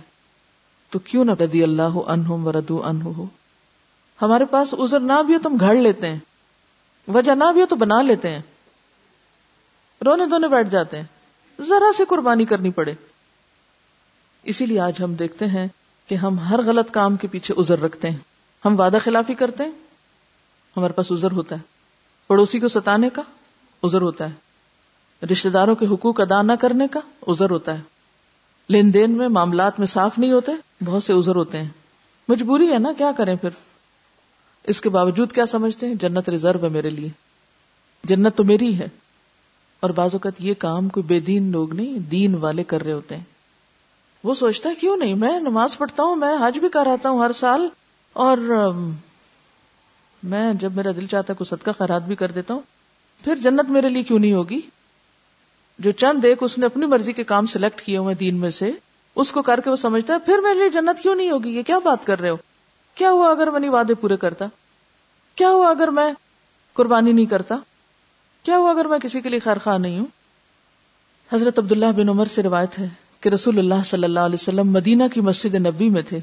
تو 0.90 0.98
کیوں 0.98 1.24
نہ 1.24 1.30
ردی 1.40 1.62
اللہ 1.62 1.96
انہم 2.06 2.46
وردو 2.46 2.82
انہ 2.84 3.04
ہو۔ 3.04 3.26
ہمارے 4.22 4.44
پاس 4.44 4.74
ازر 4.78 5.00
نہ 5.00 5.22
بھی 5.26 5.34
ہو 5.34 5.38
تو 5.42 5.48
ہم 5.48 5.56
گھڑ 5.60 5.76
لیتے 5.76 6.08
ہیں۔ 6.08 6.18
وجہ 7.08 7.32
نہ 7.32 7.44
بھی 7.52 7.60
ہو 7.60 7.66
تو 7.66 7.76
بنا 7.76 8.02
لیتے 8.02 8.28
ہیں۔ 8.28 8.42
رونے 10.04 10.26
دھونے 10.26 10.48
بیٹھ 10.48 10.68
جاتے 10.68 10.96
ہیں۔ 10.96 11.04
ذرا 11.60 11.92
سے 11.96 12.04
قربانی 12.04 12.44
کرنی 12.44 12.70
پڑے۔ 12.70 12.94
اسی 14.42 14.66
لیے 14.66 14.80
آج 14.80 15.02
ہم 15.04 15.14
دیکھتے 15.14 15.46
ہیں 15.46 15.68
کہ 16.06 16.14
ہم 16.14 16.38
ہر 16.38 16.62
غلط 16.62 16.90
کام 16.90 17.16
کے 17.16 17.28
پیچھے 17.28 17.54
ازر 17.56 17.80
رکھتے 17.80 18.10
ہیں۔ 18.10 18.18
ہم 18.64 18.80
وعدہ 18.80 18.96
خلافی 19.00 19.34
کرتے 19.34 19.64
ہیں۔ 19.64 19.72
ہمارے 20.76 20.92
پاس 20.92 21.12
ازر 21.12 21.32
ہوتا 21.32 21.56
ہے۔ 21.56 21.73
پڑوسی 22.26 22.60
کو 22.60 22.68
ستانے 22.68 23.10
کا 23.10 23.22
ازر 23.82 24.02
ہوتا 24.02 24.30
ہے۔ 24.30 24.34
رشتے 25.32 25.50
داروں 25.50 25.76
کے 25.76 25.86
حقوق 25.86 26.20
ادا 26.20 26.42
نہ 26.42 26.52
کرنے 26.52 26.88
کا 26.88 27.00
ازر 27.26 27.50
ہوتا 27.50 27.76
ہے۔ 27.76 27.82
لین 28.68 28.94
دین 28.94 29.10
میں 29.10 29.28
معاملات 29.28 29.78
میں 29.78 29.86
صاف 29.86 30.18
نہیں 30.18 30.32
ہوتے، 30.32 30.52
بہت 30.84 31.02
سے 31.02 31.12
ازر 31.12 31.36
ہوتے 31.36 31.58
ہیں۔ 31.58 31.68
مجبوری 32.28 32.72
ہے 32.72 32.78
نا، 32.78 32.92
کیا 32.98 33.12
کریں 33.16 33.36
پھر؟ 33.36 33.50
اس 34.64 34.80
کے 34.80 34.88
باوجود 34.88 35.32
کیا 35.32 35.46
سمجھتے 35.46 35.86
ہیں؟ 35.86 35.94
جنت 35.94 36.28
ریزرو 36.28 36.58
ہے 36.62 36.68
میرے 36.68 36.90
لیے۔ 36.90 37.08
جنت 38.04 38.36
تو 38.36 38.44
میری 38.44 38.78
ہے۔ 38.78 38.88
اور 39.80 39.90
بعض 39.90 40.10
اوقات 40.12 40.32
یہ 40.38 40.54
کام 40.54 40.88
کوئی 40.88 41.04
بے 41.04 41.20
دین 41.20 41.52
لوگ 41.52 41.74
نہیں، 41.74 41.98
دین 41.98 42.34
والے 42.34 42.64
کر 42.64 42.82
رہے 42.82 42.92
ہوتے 42.92 43.16
ہیں۔ 43.16 43.24
وہ 44.24 44.34
سوچتا 44.34 44.70
ہے، 44.70 44.74
کیوں 44.74 44.96
نہیں؟ 44.96 45.14
میں 45.14 45.40
نماز 45.40 45.78
پڑھتا 45.78 46.02
ہوں، 46.02 46.16
میں 46.16 46.36
حج 46.36 46.58
بھی 46.58 46.68
کر 46.68 46.86
آتا 46.86 47.08
ہوں 47.08 47.18
ہر 47.18 47.32
سال۔ 47.32 47.68
اور 48.12 48.38
میں 50.24 50.54
جب 50.54 50.72
میرا 50.72 50.90
دل 50.96 51.06
چاہتا 51.06 51.32
ہے 51.32 51.36
کوئی 51.36 51.56
صدقہ 51.56 51.70
خیرات 51.78 52.02
بھی 52.02 52.16
کر 52.16 52.30
دیتا 52.30 52.54
ہوں، 52.54 52.60
پھر 53.24 53.36
جنت 53.36 53.70
میرے 53.70 53.88
لیے 53.88 54.02
کیوں 54.02 54.18
نہیں 54.18 54.32
ہوگی؟ 54.32 54.60
جو 55.78 55.90
چند 55.90 56.24
ایک 56.24 56.38
اس 56.40 56.58
نے 56.58 56.66
اپنی 56.66 56.86
مرضی 56.86 57.12
کے 57.12 57.24
کام 57.24 57.46
سلیکٹ 57.46 57.80
کیے 57.80 57.98
ہوئے 57.98 58.14
دین 58.14 58.36
میں 58.36 58.50
سے، 58.50 58.70
اس 59.16 59.32
کو 59.32 59.42
کر 59.42 59.60
کے 59.60 59.70
وہ 59.70 59.76
سمجھتا 59.76 60.14
ہے، 60.14 60.18
پھر 60.18 60.38
میرے 60.42 60.54
لیے 60.54 60.68
جنت 60.68 61.02
کیوں 61.02 61.14
نہیں 61.14 61.30
ہوگی؟ 61.30 61.50
یہ 61.50 61.62
کیا 61.62 61.78
بات 61.78 62.06
کر 62.06 62.20
رہے 62.20 62.30
ہو؟ 62.30 62.36
کیا 62.94 63.10
ہوا 63.10 63.30
اگر 63.30 63.50
میں 63.50 63.60
نہیں 63.60 63.70
وعدے 63.70 63.94
پورے 63.94 64.16
کرتا؟ 64.16 64.44
کیا 65.34 65.48
ہوا 65.48 65.70
اگر 65.70 65.88
میں 65.88 66.12
قربانی 66.72 67.12
نہیں 67.12 67.26
کرتا؟ 67.26 67.54
کیا 68.42 68.56
ہوا 68.56 68.70
اگر 68.70 68.84
میں 68.84 68.98
کسی 68.98 69.20
کے 69.20 69.28
لیے 69.28 69.38
خیر 69.38 69.58
خواہ 69.58 69.78
نہیں 69.78 69.98
ہوں؟ 69.98 70.06
حضرت 71.32 71.58
عبداللہ 71.58 71.92
بن 71.96 72.08
عمر 72.08 72.26
سے 72.26 72.42
روایت 72.42 72.78
ہے 72.78 72.88
کہ 73.20 73.28
رسول 73.28 73.58
اللہ 73.58 73.82
صلی 73.84 74.04
اللہ 74.04 74.20
علیہ 74.20 74.36
وسلم 74.40 74.70
مدینہ 74.70 75.04
کی 75.14 75.20
مسجد 75.20 75.54
نبی 75.54 75.88
میں 75.88 76.02
تھے۔ 76.02 76.18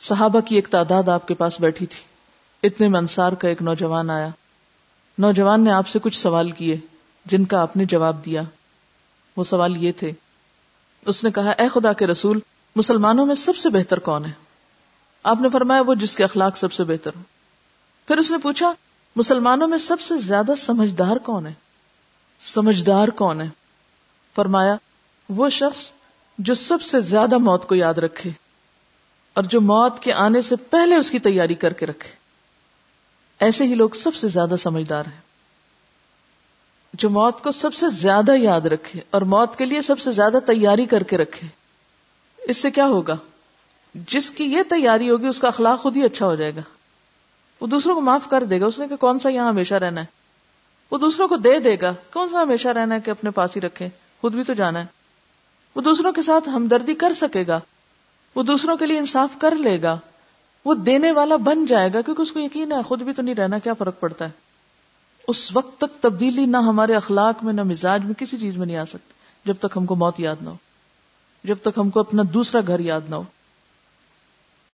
صحابہ 0.00 0.40
کی 0.40 0.54
ایک 0.54 0.68
تعداد 0.68 1.08
آپ 1.08 1.28
کے 1.28 1.34
پاس 1.34 1.60
بیٹھی 1.60 1.86
تھی۔ 1.86 2.17
اتنے 2.62 2.88
میں 2.88 2.98
انصار 2.98 3.32
کا 3.32 3.48
ایک 3.48 3.62
نوجوان 3.62 4.10
آیا۔ 4.10 4.28
نوجوان 5.18 5.64
نے 5.64 5.70
آپ 5.70 5.88
سے 5.88 5.98
کچھ 5.98 6.18
سوال 6.18 6.50
کیے، 6.50 6.76
جن 7.26 7.44
کا 7.44 7.62
آپ 7.62 7.76
نے 7.76 7.84
جواب 7.84 8.24
دیا۔ 8.24 8.42
وہ 9.36 9.44
سوال 9.44 9.76
یہ 9.76 9.92
تھے، 9.92 10.12
اس 11.06 11.24
نے 11.24 11.30
کہا، 11.30 11.50
اے 11.50 11.68
خدا 11.68 11.92
کے 11.92 12.06
رسول، 12.06 12.38
مسلمانوں 12.76 13.26
میں 13.26 13.34
سب 13.34 13.56
سے 13.56 13.70
بہتر 13.70 13.98
کون 13.98 14.24
ہے؟ 14.24 14.30
آپ 15.22 15.40
نے 15.40 15.48
فرمایا، 15.48 15.80
وہ 15.86 15.94
جس 15.94 16.16
کے 16.16 16.24
اخلاق 16.24 16.56
سب 16.56 16.72
سے 16.72 16.84
بہتر 16.84 17.10
ہو 17.16 17.22
پھر 18.06 18.18
اس 18.18 18.30
نے 18.30 18.38
پوچھا، 18.38 18.72
مسلمانوں 19.16 19.68
میں 19.68 19.78
سب 19.78 20.00
سے 20.00 20.16
زیادہ 20.16 20.52
سمجھدار 20.58 21.16
کون 21.16 21.46
ہے؟ 21.46 21.52
سمجھدار 22.40 23.08
کون 23.08 23.40
ہے؟ 23.40 23.48
فرمایا، 24.34 24.76
وہ 25.28 25.48
شخص 25.48 25.90
جو 26.38 26.54
سب 26.54 26.82
سے 26.82 27.00
زیادہ 27.00 27.38
موت 27.38 27.68
کو 27.68 27.74
یاد 27.74 27.94
رکھے 27.94 28.30
اور 29.34 29.44
جو 29.44 29.60
موت 29.60 30.00
کے 30.00 30.12
آنے 30.12 30.42
سے 30.42 30.56
پہلے 30.56 30.96
اس 30.96 31.10
کی 31.10 31.18
تیاری 31.18 31.54
کر 31.54 31.72
کے 31.72 31.86
رکھے۔ 31.86 32.17
ایسے 33.40 33.64
ہی 33.64 33.74
لوگ 33.74 33.90
سب 33.90 34.14
سے 34.14 34.28
زیادہ 34.28 34.54
سمجھدار 34.62 35.04
ہیں۔ 35.04 35.28
جو 36.92 37.10
موت 37.10 37.42
کو 37.42 37.50
سب 37.50 37.74
سے 37.74 37.86
زیادہ 37.88 38.32
یاد 38.36 38.60
رکھے 38.60 39.00
اور 39.10 39.22
موت 39.22 39.58
کے 39.58 39.64
لیے 39.64 39.82
سب 39.82 39.98
سے 39.98 40.12
زیادہ 40.12 40.38
تیاری 40.46 40.86
کر 40.86 41.02
کے 41.02 41.16
رکھے۔ 41.16 41.46
اس 42.38 42.56
سے 42.56 42.70
کیا 42.70 42.86
ہوگا؟ 42.86 43.16
جس 43.94 44.30
کی 44.30 44.44
یہ 44.44 44.62
تیاری 44.62 45.10
ہوگی، 45.10 45.26
اس 45.26 45.40
کا 45.40 45.48
اخلاق 45.48 45.82
خود 45.82 45.96
ہی 45.96 46.04
اچھا 46.04 46.26
ہو 46.26 46.34
جائے 46.34 46.54
گا۔ 46.54 46.60
وہ 47.60 47.66
دوسروں 47.66 47.94
کو 47.94 48.00
معاف 48.00 48.28
کر 48.30 48.44
دے 48.44 48.60
گا۔ 48.60 48.66
اس 48.66 48.78
نے 48.78 48.88
کہ 48.88 48.96
کون 48.96 49.18
سا 49.18 49.28
یہاں 49.28 49.48
ہمیشہ 49.48 49.74
رہنا 49.74 50.00
ہے؟ 50.00 50.06
وہ 50.90 50.98
دوسروں 50.98 51.28
کو 51.28 51.36
دے 51.36 51.58
دے 51.58 51.76
گا۔ 51.80 51.94
کون 52.12 52.28
سا 52.28 52.42
ہمیشہ 52.42 52.68
رہنا 52.68 52.94
ہے 52.94 53.00
کہ 53.00 53.10
اپنے 53.10 53.30
پاس 53.30 53.56
ہی 53.56 53.60
رکھے؟ 53.60 53.88
خود 54.20 54.34
بھی 54.34 54.42
تو 54.42 54.54
جانا 54.54 54.80
ہے۔ 54.80 54.86
وہ 55.74 55.82
دوسروں 55.82 56.12
کے 56.12 56.22
ساتھ 56.22 56.48
ہمدردی 56.48 56.94
کر 56.94 57.12
سکے 57.12 57.44
گا۔ 57.46 57.60
وہ 58.34 58.42
دوسروں 58.42 58.76
کے 58.76 58.86
لیے 58.86 58.98
انصاف 58.98 59.30
کر 59.38 59.54
لے 59.54 59.82
گا۔ 59.82 59.98
وہ 60.64 60.74
دینے 60.74 61.12
والا 61.12 61.36
بن 61.36 61.66
جائے 61.66 61.90
گا 61.94 62.00
کیونکہ 62.00 62.22
اس 62.22 62.32
کو 62.32 62.40
یقین 62.40 62.72
ہے 62.72 62.82
خود 62.82 63.02
بھی 63.02 63.12
تو 63.12 63.22
نہیں 63.22 63.34
رہنا، 63.34 63.58
کیا 63.58 63.74
فرق 63.74 64.00
پڑتا 64.00 64.24
ہے؟ 64.24 64.30
اس 65.28 65.56
وقت 65.56 65.80
تک 65.80 66.02
تبدیلی 66.02 66.46
نہ 66.46 66.56
ہمارے 66.56 66.94
اخلاق 66.94 67.44
میں، 67.44 67.52
نہ 67.52 67.62
مزاج 67.62 68.04
میں 68.04 68.14
کسی 68.14 68.38
چیز 68.38 68.56
میں 68.56 68.66
نہیں 68.66 68.76
آ 68.76 68.84
سکتی، 68.84 69.12
جب 69.44 69.54
تک 69.60 69.76
ہم 69.76 69.86
کو 69.86 69.94
موت 69.94 70.20
یاد 70.20 70.36
نہ 70.42 70.48
ہو، 70.48 70.56
جب 71.44 71.56
تک 71.62 71.78
ہم 71.78 71.90
کو 71.90 72.00
اپنا 72.00 72.22
دوسرا 72.34 72.60
گھر 72.66 72.80
یاد 72.80 73.00
نہ 73.08 73.14
ہو۔ 73.14 73.22